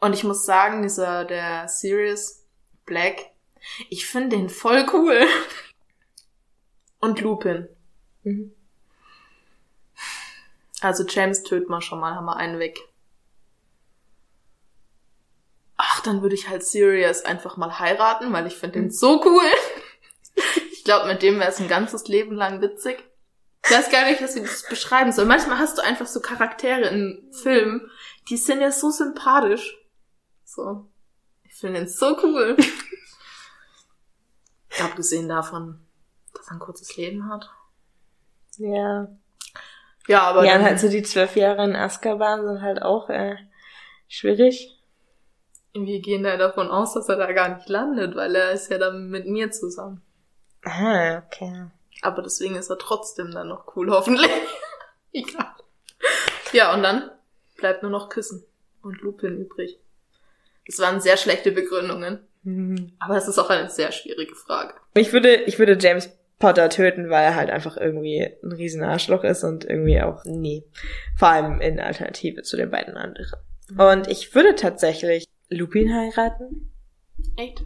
[0.00, 2.44] Und ich muss sagen, dieser, der Sirius
[2.86, 3.30] Black,
[3.88, 5.24] ich finde den voll cool.
[6.98, 7.68] Und Lupin.
[8.24, 8.52] Mhm.
[10.80, 12.78] Also James töten wir schon mal, haben wir einen weg.
[15.84, 19.42] Ach, dann würde ich halt Sirius einfach mal heiraten, weil ich finde den so cool.
[20.72, 23.04] Ich glaube, mit dem wäre es ein ganzes Leben lang witzig.
[23.64, 25.26] Ich weiß gar nicht, was ich das beschreiben soll.
[25.26, 27.88] Manchmal hast du einfach so Charaktere in Filmen,
[28.28, 29.76] die sind ja so sympathisch.
[30.44, 30.88] So.
[31.44, 32.56] Ich finde den so cool.
[34.82, 35.86] Abgesehen davon,
[36.34, 37.48] dass er ein kurzes Leben hat.
[38.56, 39.06] Ja.
[40.08, 40.44] Ja, aber.
[40.44, 43.36] Ja, dann, halt so die zwölf Jahre in Azkaban sind halt auch äh,
[44.08, 44.81] schwierig.
[45.74, 48.78] Wir gehen da davon aus, dass er da gar nicht landet, weil er ist ja
[48.78, 50.02] dann mit mir zusammen.
[50.64, 51.66] Ah, okay.
[52.02, 54.30] Aber deswegen ist er trotzdem dann noch cool, hoffentlich.
[55.12, 55.54] Egal.
[56.52, 57.10] Ja, und dann
[57.56, 58.44] bleibt nur noch Küssen
[58.82, 59.78] und Lupin übrig.
[60.66, 62.20] Das waren sehr schlechte Begründungen.
[62.42, 62.92] Mhm.
[62.98, 64.74] Aber es ist auch eine sehr schwierige Frage.
[64.94, 69.22] Ich würde, ich würde James Potter töten, weil er halt einfach irgendwie ein riesen Arschloch
[69.22, 70.64] ist und irgendwie auch nie.
[71.16, 73.40] Vor allem in Alternative zu den beiden anderen.
[73.70, 73.80] Mhm.
[73.80, 76.72] Und ich würde tatsächlich Lupin heiraten.
[77.36, 77.64] Echt?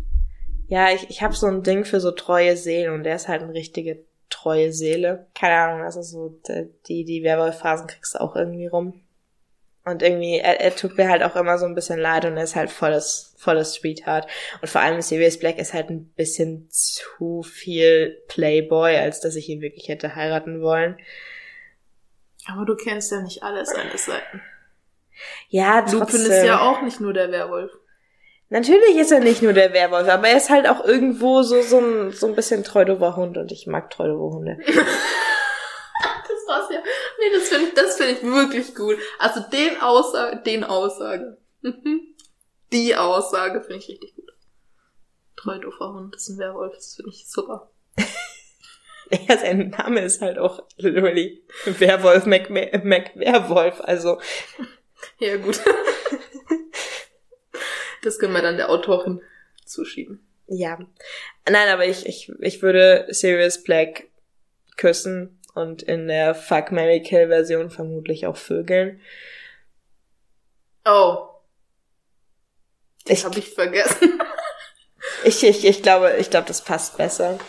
[0.68, 3.42] Ja, ich, ich habe so ein Ding für so treue Seelen und der ist halt
[3.42, 5.28] eine richtige treue Seele.
[5.34, 6.40] Keine Ahnung, also so
[6.88, 9.00] die, die Werwolf-Phasen kriegst du auch irgendwie rum.
[9.84, 12.42] Und irgendwie, er, er tut mir halt auch immer so ein bisschen leid und er
[12.42, 14.26] ist halt volles, volles Sweetheart.
[14.60, 19.48] Und vor allem Sirius Black ist halt ein bisschen zu viel Playboy, als dass ich
[19.48, 20.96] ihn wirklich hätte heiraten wollen.
[22.46, 24.42] Aber du kennst ja nicht alle seine Seiten.
[25.48, 26.00] Ja, trotzdem.
[26.00, 27.72] Lupin ist ja auch nicht nur der Werwolf.
[28.48, 31.80] Natürlich ist er nicht nur der Werwolf, aber er ist halt auch irgendwo so, so
[31.80, 34.56] ein, so ein bisschen treudover Hund und ich mag treudover Hunde.
[34.66, 34.76] das
[36.46, 36.80] war's ja.
[37.18, 38.98] Nee, das finde ich, das finde ich wirklich gut.
[39.18, 41.38] Also den Aussage, den Aussage.
[41.62, 42.14] Mhm.
[42.72, 44.32] Die Aussage finde ich richtig gut.
[45.34, 47.70] Treudover Hund ist ein Werwolf, das finde ich super.
[49.28, 54.18] Ja, sein Name ist halt auch literally Werwolf Mac, Mac Werwolf, also.
[55.18, 55.60] Ja, gut.
[58.02, 59.20] Das können wir dann der Autorin
[59.64, 60.24] zuschieben.
[60.46, 60.78] Ja.
[61.48, 64.04] Nein, aber ich, ich, ich würde Sirius Black
[64.76, 69.00] küssen und in der Fuck Mary Kill Version vermutlich auch vögeln.
[70.84, 71.30] Oh.
[73.06, 74.20] Das habe ich vergessen.
[75.24, 77.40] ich, ich, ich glaube, ich glaube, das passt besser.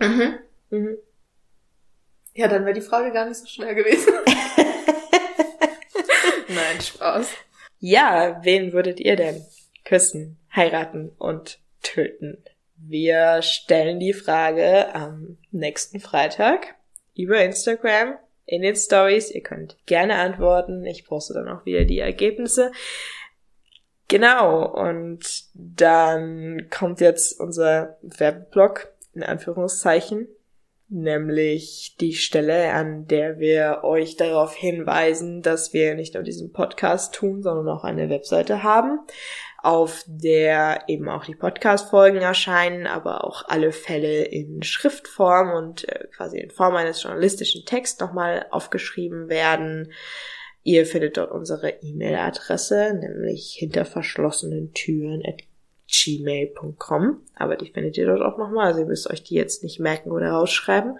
[0.00, 0.38] Mhm.
[0.70, 0.98] Mhm.
[2.34, 4.12] Ja, dann wäre die Frage gar nicht so schwer gewesen.
[6.60, 7.28] Nein, Spaß.
[7.78, 9.42] Ja, wen würdet ihr denn
[9.84, 12.44] küssen, heiraten und töten?
[12.76, 16.74] Wir stellen die Frage am nächsten Freitag
[17.14, 19.30] über Instagram in den Stories.
[19.30, 20.84] Ihr könnt gerne antworten.
[20.84, 22.72] Ich poste dann auch wieder die Ergebnisse.
[24.08, 30.28] Genau, und dann kommt jetzt unser Werbeblock in Anführungszeichen,
[30.90, 37.14] nämlich die Stelle, an der wir euch darauf hinweisen, dass wir nicht nur diesen Podcast
[37.14, 38.98] tun, sondern auch eine Webseite haben,
[39.62, 46.08] auf der eben auch die Podcast-Folgen erscheinen, aber auch alle Fälle in Schriftform und äh,
[46.08, 49.92] quasi in Form eines journalistischen Texts nochmal aufgeschrieben werden.
[50.62, 55.42] Ihr findet dort unsere E-Mail-Adresse, nämlich hinter verschlossenen Türen at
[55.90, 57.22] gmail.com.
[57.36, 58.68] Aber die findet ihr dort auch nochmal.
[58.68, 60.98] Also ihr müsst euch die jetzt nicht merken oder rausschreiben.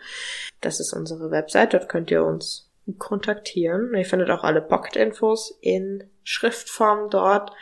[0.61, 1.75] Das ist unsere Website.
[1.75, 3.95] Dort könnt ihr uns kontaktieren.
[3.95, 7.53] Ihr findet auch alle Pocket-Infos in Schriftform dort.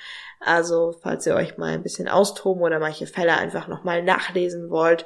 [0.40, 5.04] Also, falls ihr euch mal ein bisschen austoben oder manche Fälle einfach nochmal nachlesen wollt,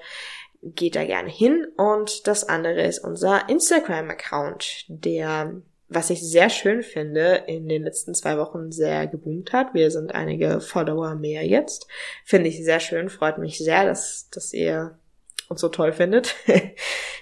[0.63, 1.67] geht da gerne hin.
[1.77, 5.63] Und das andere ist unser Instagram-Account, der
[5.95, 9.75] was ich sehr schön finde, in den letzten zwei Wochen sehr geboomt hat.
[9.75, 11.87] Wir sind einige Follower mehr jetzt.
[12.25, 14.99] Finde ich sehr schön, freut mich sehr, dass, dass ihr
[15.49, 16.35] uns so toll findet.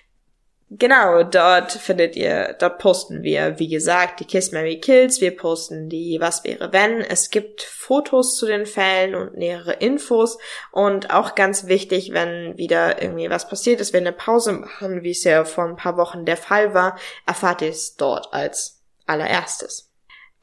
[0.73, 5.89] Genau, dort findet ihr, dort posten wir, wie gesagt, die Kiss Mary Kills, wir posten
[5.89, 7.01] die Was wäre wenn.
[7.01, 10.39] Es gibt Fotos zu den Fällen und nähere Infos
[10.71, 15.11] und auch ganz wichtig, wenn wieder irgendwie was passiert ist, wenn eine Pause machen, wie
[15.11, 19.91] es ja vor ein paar Wochen der Fall war, erfahrt ihr es dort als allererstes.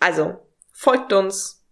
[0.01, 0.35] Also,
[0.73, 1.65] folgt uns,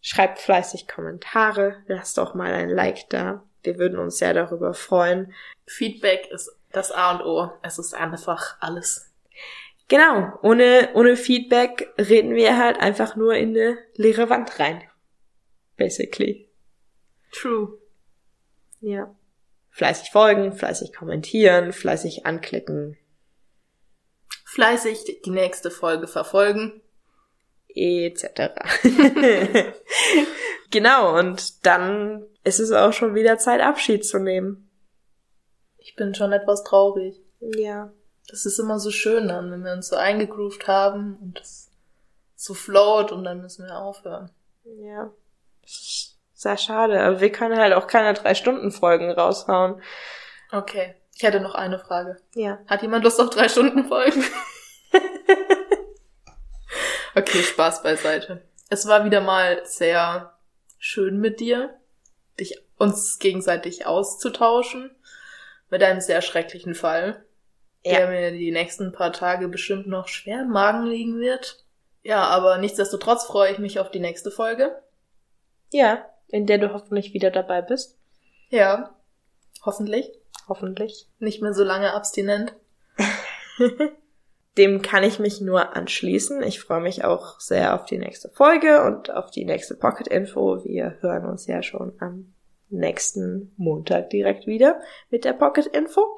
[0.00, 3.44] schreibt fleißig Kommentare, lasst doch mal ein Like da.
[3.62, 5.32] Wir würden uns sehr darüber freuen.
[5.66, 7.50] Feedback ist das A und O.
[7.62, 9.12] Es ist einfach alles.
[9.88, 14.82] Genau, ohne, ohne Feedback reden wir halt einfach nur in eine leere Wand rein.
[15.76, 16.48] Basically.
[17.32, 17.78] True.
[18.80, 19.14] Ja.
[19.70, 22.98] Fleißig folgen, fleißig kommentieren, fleißig anklicken.
[24.44, 26.82] Fleißig die nächste Folge verfolgen.
[27.68, 28.24] Etc.
[30.70, 34.70] genau, und dann ist es auch schon wieder Zeit, Abschied zu nehmen.
[35.84, 37.20] Ich bin schon etwas traurig.
[37.40, 37.92] Ja.
[38.28, 41.70] Das ist immer so schön dann, wenn wir uns so eingegroovt haben und es
[42.36, 44.30] so float und dann müssen wir aufhören.
[44.64, 45.10] Ja.
[45.64, 47.02] Sehr schade.
[47.02, 49.82] Aber wir können halt auch keine drei Stunden Folgen raushauen.
[50.52, 50.94] Okay.
[51.14, 52.16] Ich hätte noch eine Frage.
[52.34, 52.58] Ja.
[52.66, 54.24] Hat jemand Lust auf drei Stunden Folgen?
[57.14, 58.42] okay, Spaß beiseite.
[58.70, 60.38] Es war wieder mal sehr
[60.78, 61.78] schön mit dir,
[62.40, 64.90] dich uns gegenseitig auszutauschen
[65.72, 67.24] mit einem sehr schrecklichen Fall,
[67.82, 67.96] ja.
[67.96, 71.64] der mir die nächsten paar Tage bestimmt noch schwer im Magen liegen wird.
[72.02, 74.82] Ja, aber nichtsdestotrotz freue ich mich auf die nächste Folge.
[75.72, 77.96] Ja, in der du hoffentlich wieder dabei bist.
[78.50, 78.94] Ja,
[79.64, 80.12] hoffentlich.
[80.46, 81.08] Hoffentlich.
[81.20, 82.54] Nicht mehr so lange abstinent.
[84.58, 86.42] Dem kann ich mich nur anschließen.
[86.42, 90.62] Ich freue mich auch sehr auf die nächste Folge und auf die nächste Pocket Info.
[90.64, 92.31] Wir hören uns ja schon am
[92.72, 94.80] nächsten Montag direkt wieder
[95.10, 96.16] mit der Pocket Info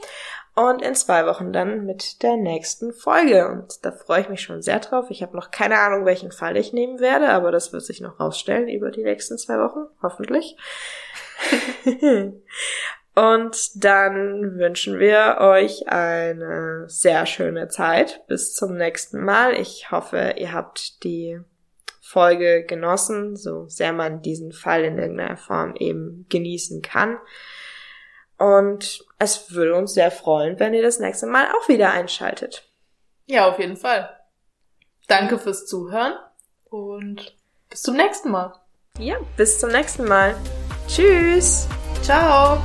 [0.54, 3.48] und in zwei Wochen dann mit der nächsten Folge.
[3.48, 5.06] Und da freue ich mich schon sehr drauf.
[5.10, 8.20] Ich habe noch keine Ahnung, welchen Fall ich nehmen werde, aber das wird sich noch
[8.20, 10.56] rausstellen über die nächsten zwei Wochen, hoffentlich.
[13.16, 18.22] und dann wünschen wir euch eine sehr schöne Zeit.
[18.28, 19.54] Bis zum nächsten Mal.
[19.54, 21.40] Ich hoffe, ihr habt die
[22.14, 27.18] Folge genossen, so sehr man diesen Fall in irgendeiner Form eben genießen kann.
[28.38, 32.70] Und es würde uns sehr freuen, wenn ihr das nächste Mal auch wieder einschaltet.
[33.26, 34.08] Ja, auf jeden Fall.
[35.08, 36.14] Danke fürs Zuhören
[36.64, 37.36] und
[37.68, 38.54] bis zum nächsten Mal.
[38.98, 40.36] Ja, bis zum nächsten Mal.
[40.86, 41.66] Tschüss.
[42.02, 42.62] Ciao.